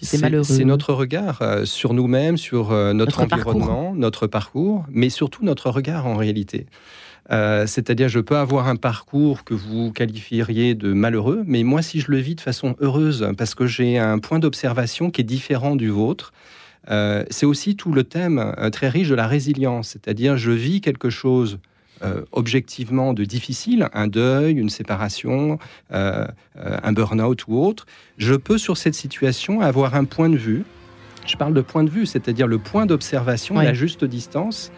C'est 0.00 0.64
notre 0.64 0.92
regard 0.92 1.42
sur 1.64 1.94
nous-mêmes, 1.94 2.36
sur 2.36 2.72
notre, 2.94 3.20
environnement, 3.20 3.94
notre 3.94 4.26
parcours, 4.26 4.84
mais 4.90 5.10
surtout 5.10 5.44
notre 5.44 5.70
regard 5.70 6.06
en 6.06 6.16
réalité. 6.16 6.66
Euh, 7.30 7.66
c'est-à-dire, 7.66 8.08
je 8.08 8.20
peux 8.20 8.36
avoir 8.36 8.68
un 8.68 8.76
parcours 8.76 9.44
que 9.44 9.54
vous 9.54 9.92
qualifieriez 9.92 10.74
de 10.74 10.92
malheureux, 10.92 11.42
mais 11.46 11.62
moi, 11.62 11.82
si 11.82 12.00
je 12.00 12.10
le 12.10 12.18
vis 12.18 12.34
de 12.34 12.40
façon 12.40 12.74
heureuse, 12.80 13.28
parce 13.36 13.54
que 13.54 13.66
j'ai 13.66 13.98
un 13.98 14.18
point 14.18 14.38
d'observation 14.38 15.10
qui 15.10 15.20
est 15.20 15.24
différent 15.24 15.76
du 15.76 15.88
vôtre, 15.88 16.32
euh, 16.90 17.24
c'est 17.28 17.44
aussi 17.44 17.76
tout 17.76 17.92
le 17.92 18.04
thème 18.04 18.38
euh, 18.38 18.70
très 18.70 18.88
riche 18.88 19.08
de 19.08 19.14
la 19.14 19.26
résilience. 19.26 19.90
C'est-à-dire, 19.90 20.38
je 20.38 20.50
vis 20.50 20.80
quelque 20.80 21.10
chose 21.10 21.58
objectivement 22.30 23.12
de 23.12 23.24
difficile, 23.24 23.88
un 23.92 24.06
deuil, 24.06 24.52
une 24.52 24.68
séparation, 24.68 25.58
un 25.90 26.92
burn-out 26.92 27.48
ou 27.48 27.60
autre. 27.60 27.86
Je 28.18 28.34
peux, 28.34 28.56
sur 28.56 28.76
cette 28.76 28.94
situation, 28.94 29.62
avoir 29.62 29.96
un 29.96 30.04
point 30.04 30.28
de 30.28 30.36
vue. 30.36 30.62
Je 31.26 31.34
parle 31.36 31.54
de 31.54 31.60
point 31.60 31.82
de 31.82 31.90
vue, 31.90 32.06
c'est-à-dire 32.06 32.46
le 32.46 32.58
point 32.58 32.86
d'observation, 32.86 33.56
la 33.56 33.74
juste 33.74 34.04
distance 34.04 34.70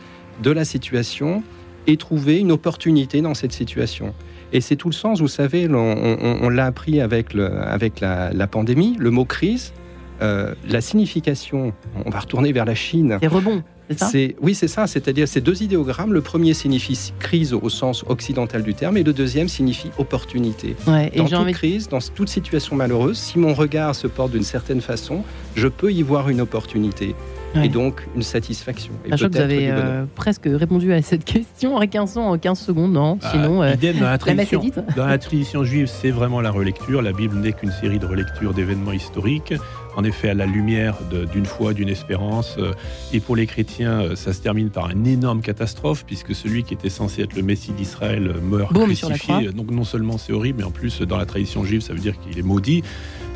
de 0.42 0.50
la 0.50 0.64
situation 0.64 1.42
et 1.90 1.96
trouver 1.96 2.38
une 2.38 2.52
opportunité 2.52 3.20
dans 3.20 3.34
cette 3.34 3.52
situation. 3.52 4.14
Et 4.52 4.60
c'est 4.60 4.76
tout 4.76 4.88
le 4.88 4.94
sens, 4.94 5.20
vous 5.20 5.28
savez, 5.28 5.68
on, 5.68 6.48
l'a 6.48 6.66
appris 6.66 7.00
avec, 7.00 7.34
le, 7.34 7.50
avec 7.60 8.00
la, 8.00 8.46
pandémie, 8.46 8.96
le 8.98 9.10
mot 9.10 9.24
crise, 9.24 9.72
euh, 10.22 10.54
la 10.68 10.80
signification, 10.80 11.72
on 12.04 12.10
va 12.10 12.20
retourner 12.20 12.52
vers 12.52 12.64
la 12.64 12.74
Chine. 12.74 13.18
C'est 13.20 13.28
rebond. 13.28 13.62
C'est 13.96 14.36
oui, 14.40 14.54
c'est 14.54 14.68
ça. 14.68 14.86
C'est-à-dire, 14.86 15.26
ces 15.26 15.40
deux 15.40 15.64
idéogrammes. 15.64 16.12
Le 16.12 16.20
premier 16.20 16.54
signifie 16.54 17.12
crise 17.18 17.52
au 17.52 17.68
sens 17.68 18.04
occidental 18.06 18.62
du 18.62 18.74
terme, 18.74 18.96
et 18.96 19.02
le 19.02 19.12
deuxième 19.12 19.48
signifie 19.48 19.90
opportunité. 19.98 20.76
Ouais, 20.86 21.10
dans 21.16 21.26
toute 21.26 21.52
crise, 21.52 21.88
dans 21.88 21.98
toute 21.98 22.28
situation 22.28 22.76
malheureuse, 22.76 23.18
si 23.18 23.38
mon 23.40 23.52
regard 23.52 23.96
se 23.96 24.06
porte 24.06 24.30
d'une 24.30 24.44
certaine 24.44 24.80
façon, 24.80 25.24
je 25.56 25.66
peux 25.66 25.92
y 25.92 26.02
voir 26.02 26.28
une 26.28 26.40
opportunité 26.40 27.16
et 27.54 27.68
donc 27.68 28.06
une 28.14 28.22
satisfaction. 28.22 28.92
Et 29.04 29.16
je 29.16 29.26
que 29.26 29.32
vous 29.32 29.40
avez 29.40 29.70
euh, 29.70 30.04
presque 30.14 30.46
répondu 30.46 30.92
à 30.92 31.02
cette 31.02 31.24
question 31.24 31.76
en 31.76 31.86
15, 31.86 32.16
en 32.18 32.38
15 32.38 32.58
secondes, 32.58 32.92
non 32.92 33.16
bah, 33.16 33.28
Sinon, 33.30 33.62
euh, 33.62 33.74
dans 33.98 34.06
la, 34.06 34.18
tradition, 34.18 34.62
dans 34.96 35.06
la 35.06 35.18
tradition 35.18 35.64
juive, 35.64 35.86
c'est 35.86 36.10
vraiment 36.10 36.40
la 36.40 36.50
relecture. 36.50 37.02
La 37.02 37.12
Bible 37.12 37.36
n'est 37.36 37.52
qu'une 37.52 37.72
série 37.72 37.98
de 37.98 38.06
relectures 38.06 38.54
d'événements 38.54 38.92
historiques. 38.92 39.54
En 39.96 40.04
effet, 40.04 40.30
à 40.30 40.34
la 40.34 40.46
lumière 40.46 40.98
d'une 41.32 41.46
foi, 41.46 41.72
d'une 41.74 41.88
espérance. 41.88 42.56
Euh, 42.58 42.72
et 43.12 43.20
pour 43.20 43.34
les 43.34 43.46
chrétiens, 43.46 44.14
ça 44.14 44.32
se 44.32 44.40
termine 44.40 44.70
par 44.70 44.90
une 44.90 45.06
énorme 45.06 45.40
catastrophe, 45.40 46.04
puisque 46.06 46.34
celui 46.34 46.62
qui 46.62 46.74
était 46.74 46.90
censé 46.90 47.22
être 47.22 47.34
le 47.34 47.42
Messie 47.42 47.72
d'Israël 47.72 48.34
meurt 48.42 48.72
crucifié. 48.72 49.50
Donc 49.52 49.70
non 49.70 49.84
seulement 49.84 50.18
c'est 50.18 50.32
horrible, 50.32 50.58
mais 50.58 50.64
en 50.64 50.70
plus, 50.70 51.02
dans 51.02 51.16
la 51.16 51.26
tradition 51.26 51.64
juive, 51.64 51.80
ça 51.80 51.92
veut 51.92 51.98
dire 51.98 52.14
qu'il 52.20 52.38
est 52.38 52.42
maudit. 52.42 52.82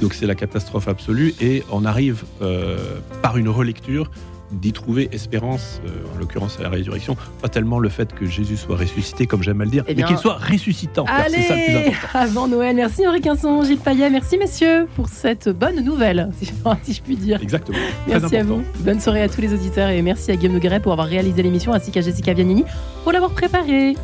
Donc 0.00 0.14
c'est 0.14 0.26
la 0.26 0.34
catastrophe 0.34 0.88
absolue. 0.88 1.34
Et 1.40 1.62
on 1.70 1.84
arrive 1.84 2.24
euh, 2.42 2.76
par 3.22 3.36
une 3.36 3.48
relecture 3.48 4.10
d'y 4.52 4.72
trouver 4.72 5.08
espérance, 5.12 5.80
euh, 5.86 6.14
en 6.14 6.18
l'occurrence 6.18 6.58
à 6.58 6.62
la 6.62 6.68
résurrection, 6.68 7.16
pas 7.40 7.48
tellement 7.48 7.78
le 7.78 7.88
fait 7.88 8.14
que 8.14 8.26
Jésus 8.26 8.56
soit 8.56 8.76
ressuscité, 8.76 9.26
comme 9.26 9.42
j'aime 9.42 9.60
à 9.60 9.64
le 9.64 9.70
dire, 9.70 9.84
eh 9.88 9.94
mais 9.94 10.04
qu'il 10.04 10.18
soit 10.18 10.34
ressuscitant. 10.34 11.04
Allez, 11.08 11.42
ça 11.42 11.56
le 11.56 11.64
plus 11.64 11.76
important. 11.76 12.08
Avant 12.14 12.48
Noël, 12.48 12.76
merci 12.76 13.06
Henri 13.06 13.20
Quinson, 13.20 13.62
Gilles 13.62 13.78
Payet, 13.78 14.10
merci 14.10 14.38
messieurs 14.38 14.86
pour 14.96 15.08
cette 15.08 15.48
bonne 15.48 15.82
nouvelle, 15.82 16.30
si, 16.82 16.92
je 16.92 17.02
puis 17.02 17.16
dire. 17.16 17.40
Exactement. 17.42 17.78
Merci 18.06 18.36
à 18.36 18.44
vous. 18.44 18.62
Bonne 18.80 19.00
soirée 19.00 19.22
à 19.22 19.28
tous 19.28 19.40
les 19.40 19.52
auditeurs 19.52 19.88
et 19.88 20.02
merci 20.02 20.30
à 20.30 20.36
Guillaume 20.36 20.54
Nogueret 20.54 20.80
pour 20.80 20.92
avoir 20.92 21.08
réalisé 21.08 21.42
l'émission, 21.42 21.72
ainsi 21.72 21.90
qu'à 21.90 22.00
Jessica 22.00 22.32
Vianini 22.32 22.64
pour 23.02 23.12
l'avoir 23.12 23.32
préparée. 23.32 23.94